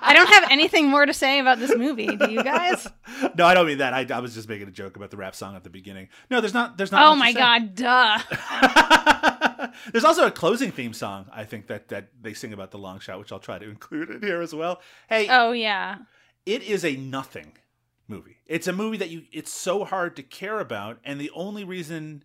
I 0.06 0.14
don't 0.14 0.28
have 0.30 0.51
anything 0.51 0.88
more 0.89 1.06
to 1.06 1.14
say 1.14 1.39
about 1.39 1.60
this 1.60 1.76
movie. 1.76 2.16
Do 2.16 2.30
you 2.32 2.43
guys? 2.43 2.88
no, 3.38 3.45
I 3.45 3.53
don't 3.53 3.66
mean 3.68 3.80
that. 3.80 3.93
I, 3.93 4.06
I 4.16 4.20
was 4.20 4.34
just 4.36 4.47
making 4.47 4.68
a 4.68 4.72
joke 4.72 4.95
about 4.95 5.10
the 5.12 5.18
rap 5.18 5.36
song 5.36 5.56
at 5.56 5.64
the 5.64 5.70
beginning. 5.70 6.10
No, 6.30 6.41
there's 6.41 6.53
not. 6.53 6.78
There's 6.78 6.91
not. 6.91 7.12
Oh 7.12 7.16
my 7.16 7.34
god, 7.34 7.76
duh. 7.76 8.20
there's 9.91 10.06
also 10.06 10.28
a 10.28 10.32
closing 10.32 10.72
theme 10.72 10.93
song. 10.93 11.26
I 11.32 11.43
think 11.43 11.68
that 11.68 11.89
that 11.89 12.10
they 12.22 12.34
sing 12.34 12.53
about 12.53 12.72
the 12.72 12.78
long 12.78 12.99
shot, 12.99 13.20
which 13.20 13.32
I'll 13.32 13.39
try 13.39 13.60
to 13.60 13.70
include 13.70 14.10
in 14.10 14.22
here 14.22 14.41
as 14.41 14.53
well. 14.53 14.82
Hey, 15.10 15.28
Oh 15.30 15.51
yeah. 15.51 15.97
it 16.45 16.64
is 16.64 16.86
a 16.86 16.95
nothing 16.95 17.53
movie. 18.08 18.38
It's 18.45 18.68
a 18.68 18.74
movie 18.74 18.97
that 18.97 19.10
you. 19.10 19.24
It's 19.32 19.51
so 19.51 19.84
hard 19.86 20.16
to 20.18 20.24
care 20.24 20.60
about, 20.60 20.99
and 21.03 21.20
the 21.20 21.32
only 21.34 21.64
reason. 21.64 22.24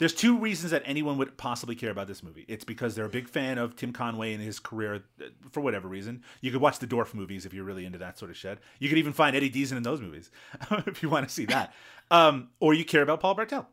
There's 0.00 0.14
two 0.14 0.36
reasons 0.36 0.72
that 0.72 0.82
anyone 0.84 1.16
would 1.18 1.36
possibly 1.36 1.76
care 1.76 1.90
about 1.90 2.08
this 2.08 2.22
movie. 2.22 2.44
It's 2.48 2.64
because 2.64 2.94
they're 2.96 3.04
a 3.04 3.08
big 3.10 3.28
fan 3.28 3.58
of 3.58 3.76
Tim 3.76 3.92
Conway 3.92 4.32
and 4.32 4.42
his 4.42 4.58
career 4.58 5.04
uh, 5.20 5.26
for 5.52 5.60
whatever 5.60 5.86
reason. 5.86 6.24
You 6.40 6.50
could 6.50 6.60
watch 6.60 6.78
the 6.80 6.86
Dorf 6.88 7.14
movies 7.14 7.46
if 7.46 7.54
you're 7.54 7.64
really 7.64 7.84
into 7.84 7.98
that 7.98 8.18
sort 8.18 8.30
of 8.32 8.36
shit. 8.36 8.58
You 8.78 8.88
could 8.88 8.98
even 8.98 9.12
find 9.12 9.36
Eddie 9.36 9.50
Deezen 9.50 9.76
in 9.76 9.82
those 9.84 10.00
movies 10.00 10.30
if 10.86 11.02
you 11.02 11.08
want 11.10 11.28
to 11.28 11.32
see 11.32 11.44
that. 11.46 11.72
Um, 12.12 12.48
or 12.58 12.74
you 12.74 12.84
care 12.84 13.02
about 13.02 13.20
Paul 13.20 13.34
Bartel. 13.36 13.68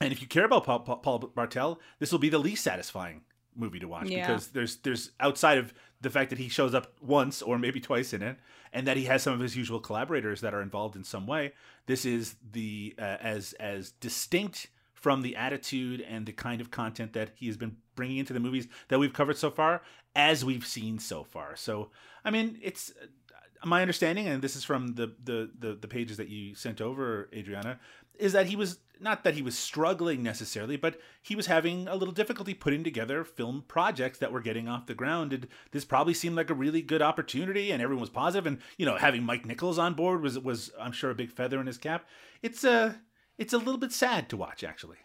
And 0.00 0.12
if 0.12 0.20
you 0.22 0.28
care 0.28 0.44
about 0.44 0.62
Paul, 0.62 0.78
Paul, 0.80 0.98
Paul 0.98 1.18
Bartel, 1.18 1.80
this 1.98 2.12
will 2.12 2.20
be 2.20 2.28
the 2.28 2.38
least 2.38 2.62
satisfying 2.62 3.22
movie 3.56 3.80
to 3.80 3.88
watch 3.88 4.08
Yeah. 4.08 4.24
because 4.24 4.48
there's 4.48 4.76
there's 4.76 5.10
outside 5.18 5.58
of 5.58 5.74
the 6.00 6.08
fact 6.10 6.30
that 6.30 6.38
he 6.38 6.48
shows 6.48 6.74
up 6.74 6.92
once 7.00 7.42
or 7.42 7.58
maybe 7.58 7.80
twice 7.80 8.12
in 8.12 8.22
it, 8.22 8.36
and 8.72 8.86
that 8.86 8.96
he 8.96 9.06
has 9.06 9.22
some 9.24 9.32
of 9.34 9.40
his 9.40 9.56
usual 9.56 9.80
collaborators 9.80 10.40
that 10.42 10.54
are 10.54 10.62
involved 10.62 10.94
in 10.94 11.02
some 11.02 11.26
way. 11.26 11.54
This 11.86 12.04
is 12.04 12.36
the 12.52 12.94
uh, 12.98 13.16
as 13.20 13.52
as 13.54 13.90
distinct 13.90 14.68
from 15.02 15.22
the 15.22 15.34
attitude 15.34 16.00
and 16.00 16.26
the 16.26 16.32
kind 16.32 16.60
of 16.60 16.70
content 16.70 17.12
that 17.12 17.30
he 17.34 17.46
has 17.48 17.56
been 17.56 17.76
bringing 17.96 18.18
into 18.18 18.32
the 18.32 18.40
movies 18.40 18.68
that 18.86 19.00
we've 19.00 19.12
covered 19.12 19.36
so 19.36 19.50
far 19.50 19.82
as 20.14 20.44
we've 20.44 20.64
seen 20.64 20.98
so 21.00 21.24
far. 21.24 21.56
So 21.56 21.90
I 22.24 22.30
mean, 22.30 22.58
it's 22.62 22.92
uh, 23.02 23.66
my 23.66 23.82
understanding, 23.82 24.28
and 24.28 24.40
this 24.40 24.54
is 24.54 24.64
from 24.64 24.94
the, 24.94 25.14
the 25.22 25.50
the 25.58 25.74
the 25.74 25.88
pages 25.88 26.16
that 26.18 26.28
you 26.28 26.54
sent 26.54 26.80
over, 26.80 27.28
Adriana, 27.34 27.80
is 28.16 28.32
that 28.32 28.46
he 28.46 28.54
was 28.54 28.78
not 29.00 29.24
that 29.24 29.34
he 29.34 29.42
was 29.42 29.58
struggling 29.58 30.22
necessarily, 30.22 30.76
but 30.76 31.00
he 31.20 31.34
was 31.34 31.46
having 31.46 31.88
a 31.88 31.96
little 31.96 32.14
difficulty 32.14 32.54
putting 32.54 32.84
together 32.84 33.24
film 33.24 33.64
projects 33.66 34.20
that 34.20 34.30
were 34.30 34.40
getting 34.40 34.68
off 34.68 34.86
the 34.86 34.94
ground. 34.94 35.32
And 35.32 35.48
this 35.72 35.84
probably 35.84 36.14
seemed 36.14 36.36
like 36.36 36.50
a 36.50 36.54
really 36.54 36.80
good 36.80 37.02
opportunity, 37.02 37.72
and 37.72 37.82
everyone 37.82 38.08
was. 38.14 38.34
And 38.36 38.58
you 38.78 38.86
know, 38.86 38.96
having 38.96 39.24
Mike 39.24 39.44
Nichols 39.44 39.78
on 39.78 39.94
board 39.94 40.22
was 40.22 40.38
was 40.38 40.70
I'm 40.80 40.92
sure 40.92 41.10
a 41.10 41.16
big 41.16 41.32
feather 41.32 41.60
in 41.60 41.66
his 41.66 41.78
cap. 41.78 42.06
It's 42.40 42.62
a 42.62 43.00
it's 43.42 43.52
a 43.52 43.58
little 43.58 43.78
bit 43.78 43.92
sad 43.92 44.28
to 44.28 44.36
watch, 44.36 44.62
actually. 44.62 44.98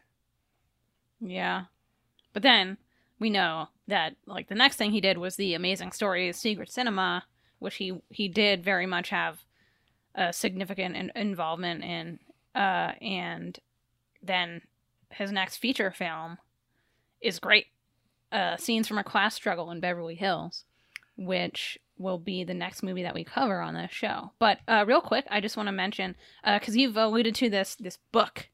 Yeah. 1.19 1.65
But 2.33 2.43
then 2.43 2.77
we 3.19 3.31
know 3.31 3.69
that 3.87 4.15
like 4.27 4.47
the 4.47 4.55
next 4.55 4.75
thing 4.75 4.91
he 4.91 5.01
did 5.01 5.17
was 5.17 5.35
the 5.35 5.55
amazing 5.55 5.91
story 5.91 6.31
Secret 6.33 6.71
Cinema, 6.71 7.25
which 7.57 7.75
he 7.75 7.99
he 8.09 8.27
did 8.27 8.63
very 8.63 8.85
much 8.85 9.09
have 9.09 9.39
a 10.13 10.31
significant 10.31 10.95
in- 10.95 11.11
involvement 11.15 11.83
in 11.83 12.19
uh 12.53 12.91
and 13.01 13.59
then 14.21 14.61
his 15.09 15.31
next 15.31 15.57
feature 15.57 15.89
film 15.91 16.37
is 17.19 17.39
great. 17.39 17.67
Uh 18.31 18.55
Scenes 18.57 18.87
from 18.87 18.99
a 18.99 19.03
Class 19.03 19.33
Struggle 19.33 19.71
in 19.71 19.79
Beverly 19.79 20.15
Hills, 20.15 20.63
which 21.17 21.79
will 21.99 22.17
be 22.17 22.43
the 22.43 22.53
next 22.53 22.83
movie 22.83 23.03
that 23.03 23.15
we 23.15 23.23
cover 23.23 23.59
on 23.61 23.73
this 23.73 23.91
show. 23.91 24.31
But 24.39 24.59
uh 24.67 24.85
real 24.87 25.01
quick, 25.01 25.25
I 25.29 25.41
just 25.41 25.57
want 25.57 25.67
to 25.67 25.73
mention 25.73 26.15
uh 26.43 26.59
cuz 26.59 26.75
you've 26.75 26.97
alluded 26.97 27.35
to 27.35 27.49
this 27.49 27.75
this 27.75 27.97
book. 28.11 28.49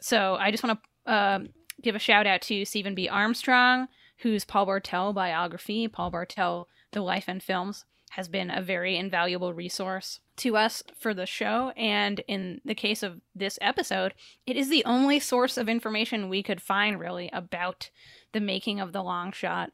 So 0.00 0.36
I 0.36 0.50
just 0.50 0.62
want 0.62 0.78
to 1.06 1.12
um 1.12 1.48
give 1.82 1.94
a 1.94 1.98
shout 1.98 2.26
out 2.26 2.42
to 2.42 2.64
Stephen 2.64 2.94
B. 2.94 3.08
Armstrong, 3.08 3.88
whose 4.18 4.44
Paul 4.44 4.66
Bartel 4.66 5.12
biography, 5.12 5.88
Paul 5.88 6.10
Bartel, 6.10 6.68
The 6.92 7.00
Life 7.02 7.24
and 7.28 7.42
Films, 7.42 7.84
has 8.10 8.28
been 8.28 8.48
a 8.48 8.62
very 8.62 8.96
invaluable 8.96 9.52
resource 9.52 10.20
to 10.36 10.56
us 10.56 10.84
for 10.96 11.14
the 11.14 11.26
show. 11.26 11.72
And 11.76 12.20
in 12.28 12.60
the 12.64 12.74
case 12.74 13.02
of 13.02 13.20
this 13.34 13.58
episode, 13.60 14.14
it 14.46 14.56
is 14.56 14.70
the 14.70 14.84
only 14.84 15.18
source 15.18 15.56
of 15.56 15.68
information 15.68 16.28
we 16.28 16.42
could 16.42 16.62
find 16.62 17.00
really 17.00 17.28
about 17.32 17.90
the 18.32 18.40
making 18.40 18.78
of 18.80 18.92
the 18.92 19.02
long 19.02 19.32
shot 19.32 19.72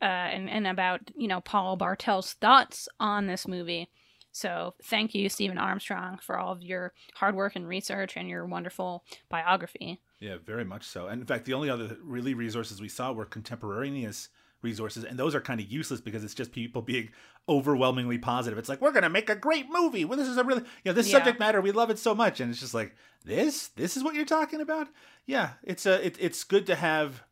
uh, 0.00 0.04
and, 0.04 0.48
and 0.48 0.66
about, 0.66 1.00
you 1.16 1.28
know, 1.28 1.40
Paul 1.40 1.76
Bartel's 1.76 2.34
thoughts 2.34 2.88
on 2.98 3.26
this 3.26 3.46
movie. 3.46 3.88
So 4.32 4.74
thank 4.84 5.14
you, 5.14 5.28
Stephen 5.28 5.58
Armstrong, 5.58 6.18
for 6.22 6.38
all 6.38 6.52
of 6.52 6.62
your 6.62 6.92
hard 7.14 7.34
work 7.34 7.56
and 7.56 7.66
research 7.66 8.16
and 8.16 8.28
your 8.28 8.46
wonderful 8.46 9.04
biography. 9.28 10.00
Yeah, 10.20 10.36
very 10.44 10.64
much 10.64 10.84
so. 10.84 11.08
And 11.08 11.20
in 11.20 11.26
fact, 11.26 11.46
the 11.46 11.54
only 11.54 11.68
other 11.70 11.96
really 12.02 12.34
resources 12.34 12.80
we 12.80 12.88
saw 12.88 13.12
were 13.12 13.24
contemporaneous 13.24 14.28
resources, 14.62 15.04
and 15.04 15.18
those 15.18 15.34
are 15.34 15.40
kind 15.40 15.58
of 15.58 15.72
useless 15.72 16.00
because 16.02 16.22
it's 16.22 16.34
just 16.34 16.52
people 16.52 16.82
being 16.82 17.08
overwhelmingly 17.48 18.18
positive. 18.18 18.58
It's 18.58 18.68
like 18.68 18.80
we're 18.82 18.92
gonna 18.92 19.08
make 19.08 19.30
a 19.30 19.34
great 19.34 19.66
movie. 19.70 20.04
Well, 20.04 20.18
this 20.18 20.28
is 20.28 20.36
a 20.36 20.44
really 20.44 20.60
you 20.60 20.66
know 20.86 20.92
this 20.92 21.08
Yeah. 21.08 21.18
subject 21.18 21.40
matter 21.40 21.60
we 21.62 21.72
love 21.72 21.88
it 21.90 21.98
so 21.98 22.14
much, 22.14 22.40
and 22.40 22.50
it's 22.50 22.60
just 22.60 22.74
like 22.74 22.94
this. 23.24 23.68
This 23.68 23.96
is 23.96 24.04
what 24.04 24.14
you're 24.14 24.26
talking 24.26 24.60
about. 24.60 24.88
Yeah, 25.26 25.52
it's 25.62 25.86
a 25.86 26.06
it, 26.06 26.16
it's 26.20 26.44
good 26.44 26.66
to 26.66 26.74
have, 26.74 27.24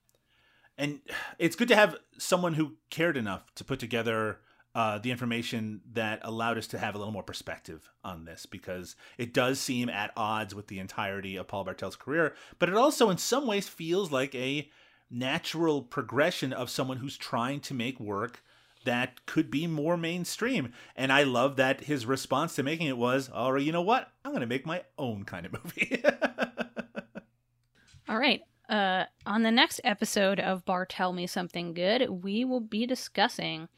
and 0.78 1.00
it's 1.38 1.56
good 1.56 1.68
to 1.68 1.76
have 1.76 1.96
someone 2.16 2.54
who 2.54 2.76
cared 2.90 3.16
enough 3.16 3.54
to 3.56 3.64
put 3.64 3.78
together. 3.78 4.38
Uh, 4.74 4.98
the 4.98 5.10
information 5.10 5.80
that 5.92 6.20
allowed 6.22 6.56
us 6.56 6.68
to 6.68 6.78
have 6.78 6.94
a 6.94 6.98
little 6.98 7.12
more 7.12 7.22
perspective 7.22 7.90
on 8.04 8.26
this 8.26 8.46
because 8.46 8.94
it 9.16 9.34
does 9.34 9.58
seem 9.58 9.88
at 9.88 10.12
odds 10.16 10.54
with 10.54 10.68
the 10.68 10.78
entirety 10.78 11.36
of 11.36 11.48
Paul 11.48 11.64
Bartel's 11.64 11.96
career, 11.96 12.36
but 12.60 12.68
it 12.68 12.76
also, 12.76 13.10
in 13.10 13.18
some 13.18 13.46
ways, 13.46 13.66
feels 13.66 14.12
like 14.12 14.34
a 14.36 14.70
natural 15.10 15.82
progression 15.82 16.52
of 16.52 16.70
someone 16.70 16.98
who's 16.98 17.16
trying 17.16 17.58
to 17.60 17.74
make 17.74 17.98
work 17.98 18.44
that 18.84 19.26
could 19.26 19.50
be 19.50 19.66
more 19.66 19.96
mainstream. 19.96 20.72
And 20.96 21.12
I 21.12 21.24
love 21.24 21.56
that 21.56 21.82
his 21.82 22.06
response 22.06 22.54
to 22.54 22.62
making 22.62 22.86
it 22.86 22.96
was, 22.96 23.28
"All 23.28 23.52
right, 23.52 23.62
you 23.62 23.72
know 23.72 23.82
what? 23.82 24.10
I'm 24.24 24.32
going 24.32 24.42
to 24.42 24.46
make 24.46 24.66
my 24.66 24.84
own 24.96 25.24
kind 25.24 25.46
of 25.46 25.52
movie." 25.52 26.02
All 28.08 28.18
right. 28.18 28.40
Uh, 28.68 29.04
on 29.24 29.42
the 29.42 29.50
next 29.50 29.80
episode 29.82 30.38
of 30.38 30.64
Bartel 30.64 31.12
Me 31.12 31.26
Something 31.26 31.72
Good, 31.72 32.08
we 32.10 32.44
will 32.44 32.60
be 32.60 32.86
discussing 32.86 33.68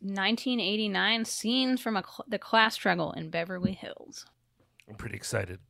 1989 0.00 1.24
scenes 1.24 1.80
from 1.80 1.96
a 1.96 2.02
cl- 2.02 2.26
the 2.28 2.38
class 2.38 2.74
struggle 2.74 3.12
in 3.12 3.30
Beverly 3.30 3.72
Hills. 3.72 4.26
I'm 4.88 4.96
pretty 4.96 5.16
excited. 5.16 5.60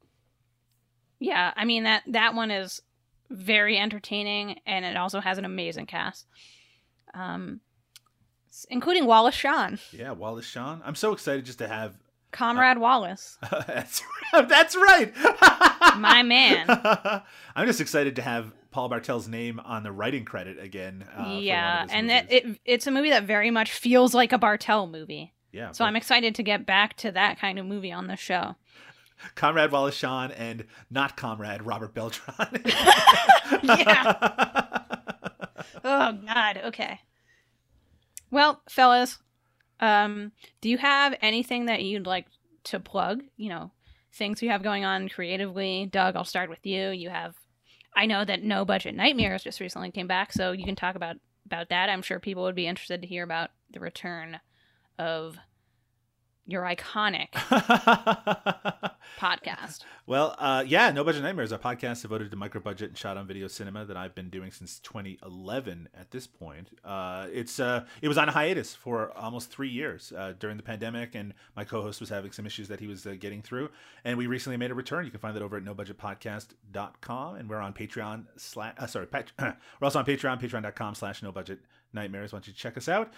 Yeah, 1.21 1.53
I 1.55 1.65
mean 1.65 1.85
that 1.85 2.03
that 2.09 2.35
one 2.35 2.51
is 2.51 2.83
very 3.31 3.79
entertaining, 3.79 4.59
and 4.67 4.85
it 4.85 4.97
also 4.97 5.21
has 5.21 5.39
an 5.39 5.45
amazing 5.45 5.87
cast, 5.87 6.27
um, 7.15 7.61
including 8.69 9.07
Wallace 9.07 9.35
Shawn, 9.37 9.79
yeah, 9.93 10.11
Wallace 10.11 10.47
Shawn. 10.47 10.83
I'm 10.85 10.97
so 10.97 11.13
excited 11.13 11.45
just 11.45 11.59
to 11.59 11.69
have. 11.69 11.95
Comrade 12.33 12.79
Wallace, 12.79 13.39
that's 13.67 14.03
that's 14.33 14.75
right. 14.75 15.13
my 15.99 16.23
man. 16.23 16.67
I'm 17.57 17.67
just 17.67 17.81
excited 17.81 18.17
to 18.17 18.23
have 18.23 18.53
Paul 18.71 18.89
Bartel's 18.89 19.29
name 19.29 19.61
on 19.61 19.83
the 19.83 19.93
writing 19.93 20.25
credit 20.25 20.59
again. 20.59 21.05
Uh, 21.13 21.15
for 21.15 21.23
one 21.23 21.37
of 21.37 21.43
yeah, 21.43 21.87
and 21.91 22.11
it, 22.11 22.27
it 22.31 22.61
it's 22.65 22.87
a 22.87 22.91
movie 22.91 23.11
that 23.11 23.25
very 23.25 23.51
much 23.51 23.73
feels 23.73 24.15
like 24.15 24.33
a 24.33 24.39
Bartel 24.39 24.87
movie. 24.87 25.35
yeah. 25.53 25.73
So 25.73 25.85
but 25.85 25.89
I'm 25.89 25.97
excited 25.97 26.35
to 26.37 26.43
get 26.43 26.67
back 26.67 26.97
to 26.99 27.13
that 27.13 27.39
kind 27.39 27.59
of 27.59 27.67
movie 27.67 27.93
on 27.93 28.07
the 28.07 28.17
show. 28.17 28.57
Comrade 29.37 29.71
Wallace 29.71 29.95
Shawn 29.95 30.33
and 30.33 30.65
not 30.91 31.17
Comrade 31.17 31.63
Robert 31.63 31.95
Beltran. 31.95 32.63
Yeah. 33.63 34.79
Oh 35.85 36.13
God. 36.13 36.61
Okay. 36.65 37.01
Well, 38.31 38.63
fellas, 38.69 39.19
um, 39.83 40.33
do 40.63 40.71
you 40.71 40.79
have 40.79 41.15
anything 41.21 41.67
that 41.67 41.83
you'd 41.83 42.07
like 42.07 42.27
to 42.65 42.81
plug? 42.81 43.23
You 43.37 43.51
know, 43.51 43.71
things 44.15 44.41
you 44.41 44.49
have 44.49 44.63
going 44.63 44.85
on 44.85 45.09
creatively. 45.09 45.87
Doug, 45.91 46.17
I'll 46.17 46.25
start 46.25 46.49
with 46.49 46.65
you. 46.65 46.91
You 46.91 47.11
have, 47.11 47.35
I 47.95 48.07
know 48.07 48.25
that 48.25 48.45
No 48.45 48.65
Budget 48.65 48.95
Nightmares 48.95 49.43
just 49.43 49.61
recently 49.61 49.91
came 49.91 50.07
back, 50.07 50.33
so 50.33 50.53
you 50.53 50.65
can 50.65 50.77
talk 50.77 50.95
about 50.95 51.17
about 51.45 51.69
that. 51.69 51.91
I'm 51.91 52.03
sure 52.03 52.21
people 52.21 52.45
would 52.45 52.55
be 52.55 52.69
interested 52.69 53.03
to 53.03 53.09
hear 53.09 53.25
about 53.25 53.51
the 53.73 53.81
return 53.81 54.41
of 54.99 55.37
your 56.47 56.63
iconic 56.63 57.29
podcast. 59.21 59.81
Well, 60.07 60.35
uh, 60.39 60.65
yeah, 60.67 60.91
No 60.91 61.05
Budget 61.05 61.23
Nightmares, 61.23 61.53
a 61.53 61.59
podcast 61.59 62.03
devoted 62.03 62.31
to 62.31 62.37
micro 62.37 62.61
budget 62.61 62.91
and 62.91 62.99
shot 62.99 63.17
on 63.17 63.27
video 63.27 63.47
cinema 63.49 63.85
that 63.85 63.97
I've 63.97 64.15
been 64.15 64.29
doing 64.31 64.51
since 64.51 64.79
2011. 64.81 65.89
At 65.99 66.11
this 66.11 66.27
point, 66.27 66.69
uh, 66.85 67.29
it's 67.33 67.61
uh, 67.61 67.85
it 68.01 68.09
was 68.09 68.19
on 68.19 68.29
a 68.29 68.33
hiatus 68.33 68.75
for 68.75 69.17
almost 69.17 69.51
three 69.51 69.69
years 69.69 70.13
uh, 70.17 70.33
during 70.39 70.57
the 70.57 70.63
pandemic, 70.63 71.15
and 71.15 71.33
my 71.57 71.65
co-host 71.65 72.01
was 72.01 72.09
having 72.09 72.33
some 72.33 72.47
issues 72.47 72.69
that 72.69 72.81
he 72.81 72.87
was 72.87 73.07
uh, 73.07 73.15
getting 73.19 73.43
through. 73.43 73.71
And 74.05 74.19
we 74.19 74.27
recently 74.27 74.57
made 74.57 74.71
a 74.71 74.75
return. 74.75 75.05
You 75.05 75.11
can 75.11 75.21
find 75.21 75.37
that 75.37 75.43
over 75.43 75.57
at 75.57 75.65
nobudgetpodcast.com, 75.65 77.37
and 77.37 77.49
we're 77.49 77.59
on 77.61 77.73
Patreon. 77.73 78.25
Slash, 78.37 78.75
uh, 78.79 78.87
sorry, 78.87 79.07
pat- 79.07 79.33
we're 79.41 79.55
also 79.83 80.01
on 80.01 80.05
Patreon, 80.07 80.41
patreon.com 80.41 80.95
slash 80.97 81.23
No 81.23 81.31
Budget 81.31 81.61
Nightmares. 81.93 82.33
Why 82.33 82.39
don't 82.39 82.49
you 82.49 82.53
check 82.55 82.77
us 82.77 82.89
out? 82.89 83.13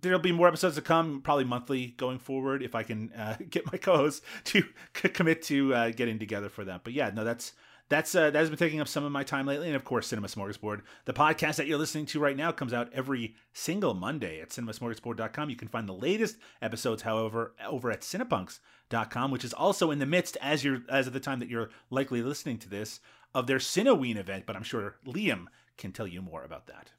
There'll 0.00 0.18
be 0.18 0.32
more 0.32 0.48
episodes 0.48 0.76
to 0.76 0.82
come, 0.82 1.22
probably 1.22 1.44
monthly 1.44 1.88
going 1.88 2.18
forward, 2.18 2.62
if 2.62 2.74
I 2.74 2.82
can 2.82 3.12
uh, 3.12 3.36
get 3.50 3.70
my 3.70 3.78
co-hosts 3.78 4.22
to 4.44 4.62
c- 4.94 5.08
commit 5.08 5.42
to 5.44 5.74
uh, 5.74 5.90
getting 5.90 6.18
together 6.18 6.48
for 6.48 6.64
that. 6.64 6.84
But 6.84 6.92
yeah, 6.92 7.10
no, 7.10 7.24
that's 7.24 7.52
that's 7.88 8.14
uh, 8.14 8.30
that 8.30 8.38
has 8.38 8.50
been 8.50 8.58
taking 8.58 8.80
up 8.80 8.88
some 8.88 9.04
of 9.04 9.12
my 9.12 9.24
time 9.24 9.46
lately, 9.46 9.66
and 9.66 9.76
of 9.76 9.84
course, 9.84 10.06
Cinema 10.06 10.28
Smorgasbord, 10.28 10.82
the 11.06 11.12
podcast 11.12 11.56
that 11.56 11.66
you're 11.66 11.78
listening 11.78 12.06
to 12.06 12.20
right 12.20 12.36
now, 12.36 12.52
comes 12.52 12.72
out 12.72 12.90
every 12.92 13.34
single 13.52 13.94
Monday 13.94 14.40
at 14.40 14.50
cinemasmorgasbord.com. 14.50 15.50
You 15.50 15.56
can 15.56 15.68
find 15.68 15.88
the 15.88 15.94
latest 15.94 16.36
episodes, 16.60 17.02
however, 17.02 17.54
over 17.66 17.90
at 17.90 18.02
cinepunx.com, 18.02 19.30
which 19.30 19.44
is 19.44 19.54
also 19.54 19.90
in 19.90 20.00
the 20.00 20.06
midst, 20.06 20.36
as 20.42 20.64
you're 20.64 20.82
as 20.90 21.06
of 21.06 21.14
the 21.14 21.20
time 21.20 21.40
that 21.40 21.48
you're 21.48 21.70
likely 21.90 22.22
listening 22.22 22.58
to 22.58 22.68
this, 22.68 23.00
of 23.34 23.46
their 23.46 23.58
Cineween 23.58 24.16
event. 24.16 24.44
But 24.46 24.56
I'm 24.56 24.62
sure 24.62 24.96
Liam 25.06 25.46
can 25.78 25.92
tell 25.92 26.06
you 26.06 26.20
more 26.20 26.44
about 26.44 26.66
that. 26.66 26.90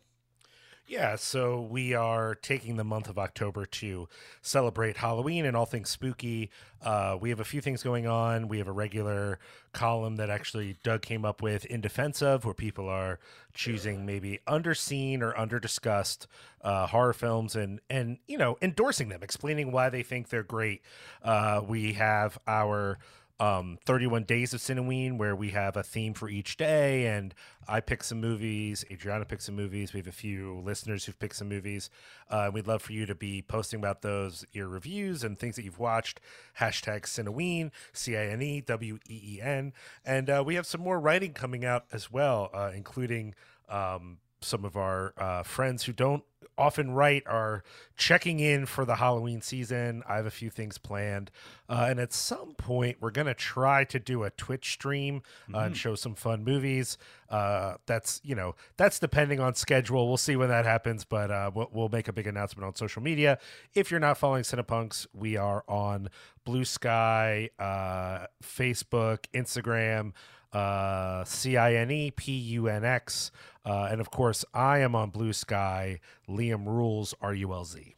Yeah, 0.90 1.18
so 1.18 1.62
we 1.62 1.94
are 1.94 2.34
taking 2.34 2.76
the 2.76 2.84
month 2.84 3.10
of 3.10 3.20
October 3.20 3.68
to 3.68 4.10
celebrate 4.42 4.98
Halloween 4.98 5.46
and 5.46 5.56
all 5.56 5.68
things 5.68 5.88
spooky. 5.88 6.50
Uh, 6.82 7.16
we 7.22 7.30
have 7.30 7.40
a 7.40 7.44
few 7.46 7.62
things 7.62 7.84
going 7.84 8.08
on. 8.08 8.48
We 8.48 8.58
have 8.58 8.68
a 8.68 8.72
regular 8.72 9.38
column 9.72 10.16
that 10.16 10.32
actually 10.32 10.78
Doug 10.82 11.04
came 11.04 11.26
up 11.26 11.44
with 11.44 11.64
in 11.66 11.80
defense 11.80 12.24
of, 12.24 12.44
where 12.44 12.56
people 12.56 12.90
are 12.90 13.20
choosing 13.54 14.04
maybe 14.04 14.40
underseen 14.48 15.22
or 15.22 15.32
underdiscussed 15.34 16.26
uh, 16.64 16.88
horror 16.88 17.14
films 17.14 17.56
and 17.56 17.80
and 17.92 18.18
you 18.28 18.40
know 18.40 18.58
endorsing 18.60 19.10
them, 19.10 19.22
explaining 19.22 19.72
why 19.72 19.90
they 19.90 20.02
think 20.02 20.30
they're 20.30 20.42
great. 20.42 20.82
Uh, 21.22 21.62
we 21.68 21.94
have 21.94 22.40
our 22.48 22.98
um, 23.40 23.78
31 23.86 24.24
Days 24.24 24.54
of 24.54 24.60
Cineween, 24.60 25.18
where 25.18 25.36
we 25.36 25.50
have 25.52 25.78
a 25.78 25.84
theme 25.84 26.14
for 26.14 26.30
each 26.30 26.58
day, 26.58 27.08
and 27.08 27.34
I 27.68 27.80
pick 27.80 28.04
some 28.04 28.20
movies. 28.20 28.84
Adriana 28.92 29.26
picks 29.26 29.46
some 29.46 29.56
movies. 29.56 29.94
We 29.94 30.00
have 30.00 30.08
a 30.08 30.12
few 30.12 30.62
listeners 30.66 31.06
who've 31.06 31.18
picked 31.18 31.38
some 31.38 31.48
movies. 31.48 31.90
Uh, 32.30 32.50
we'd 32.54 32.68
love 32.68 32.82
for 32.82 32.92
you 32.92 33.06
to 33.06 33.16
be 33.16 33.42
posting 33.42 33.80
about 33.80 34.02
those, 34.02 34.46
your 34.52 34.68
reviews 34.68 35.24
and 35.24 35.40
things 35.40 35.56
that 35.56 35.64
you've 35.64 35.80
watched. 35.80 36.20
Hashtag 36.60 37.04
Cineween, 37.04 37.72
C 37.94 38.18
I 38.18 38.26
N 38.28 38.42
E 38.42 38.62
W 38.62 39.00
E 39.10 39.36
E 39.36 39.42
N. 39.42 39.74
And 40.06 40.30
uh, 40.30 40.44
we 40.46 40.56
have 40.56 40.66
some 40.66 40.82
more 40.82 41.00
writing 41.00 41.34
coming 41.34 41.64
out 41.64 41.86
as 41.92 42.12
well, 42.12 42.50
uh, 42.54 42.72
including. 42.76 43.36
Um, 43.70 44.18
some 44.42 44.64
of 44.64 44.78
our 44.78 45.14
uh, 45.18 45.44
friends 45.44 45.84
who 45.84 45.92
don't 45.92 46.24
often 46.60 46.92
write 46.92 47.24
are 47.26 47.64
checking 47.96 48.40
in 48.40 48.66
for 48.66 48.86
the 48.86 48.96
Halloween 48.98 49.42
season. 49.42 50.04
I 50.08 50.18
have 50.18 50.26
a 50.26 50.32
few 50.32 50.50
things 50.50 50.78
planned. 50.78 51.32
Uh, 51.70 51.88
and 51.90 52.00
at 52.00 52.12
some 52.14 52.54
point, 52.56 52.98
we're 53.00 53.12
going 53.12 53.28
to 53.28 53.34
try 53.34 53.84
to 53.86 54.00
do 54.00 54.24
a 54.24 54.30
Twitch 54.32 54.72
stream 54.74 55.22
uh, 55.26 55.52
Mm-hmm. 55.52 55.66
and 55.68 55.78
show 55.78 55.96
some 55.96 56.16
fun 56.16 56.44
movies. 56.44 56.98
Uh, 57.30 57.76
that's, 57.86 58.20
you 58.24 58.36
know, 58.36 58.56
that's 58.78 59.00
depending 59.00 59.40
on 59.40 59.56
schedule. 59.56 60.08
We'll 60.08 60.18
see 60.18 60.36
when 60.36 60.50
that 60.50 60.66
happens, 60.66 61.06
but 61.06 61.32
uh, 61.32 61.52
we'll, 61.54 61.70
we'll 61.72 61.90
make 61.90 62.08
a 62.08 62.14
big 62.14 62.28
announcement 62.28 62.66
on 62.66 62.76
social 62.76 63.02
media. 63.02 63.40
If 63.74 63.90
you're 63.92 64.00
not 64.00 64.18
following 64.18 64.44
Cinepunx, 64.44 65.08
we 65.14 65.38
are 65.38 65.64
on 65.68 66.10
Blue 66.44 66.66
Sky, 66.66 67.50
uh, 67.60 68.28
Facebook, 68.44 69.26
Instagram 69.34 70.14
uh, 70.52 71.24
C 71.26 71.58
I 71.58 71.76
N 71.76 71.92
E 71.92 72.10
P 72.10 72.32
U 72.32 72.68
N 72.68 72.84
X. 72.84 73.32
Uh, 73.66 73.88
and 73.92 74.02
of 74.02 74.10
course, 74.12 74.46
I 74.54 74.80
am 74.80 74.96
on 74.96 75.10
Blue 75.10 75.34
Sky. 75.34 76.00
Liam 76.28 76.66
Rules, 76.66 77.14
R 77.22 77.34
U 77.34 77.54
L 77.54 77.66
Z. 77.66 77.96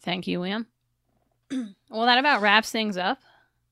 Thank 0.00 0.26
you, 0.26 0.40
Liam. 0.40 0.66
well, 1.50 2.06
that 2.06 2.18
about 2.18 2.40
wraps 2.40 2.70
things 2.70 2.96
up. 2.96 3.18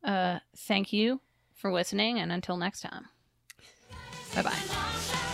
Uh, 0.03 0.39
thank 0.57 0.93
you 0.93 1.21
for 1.55 1.73
listening, 1.73 2.19
and 2.19 2.33
until 2.33 2.57
next 2.57 2.81
time. 2.81 3.07
Bye 4.35 4.43
bye. 4.43 5.29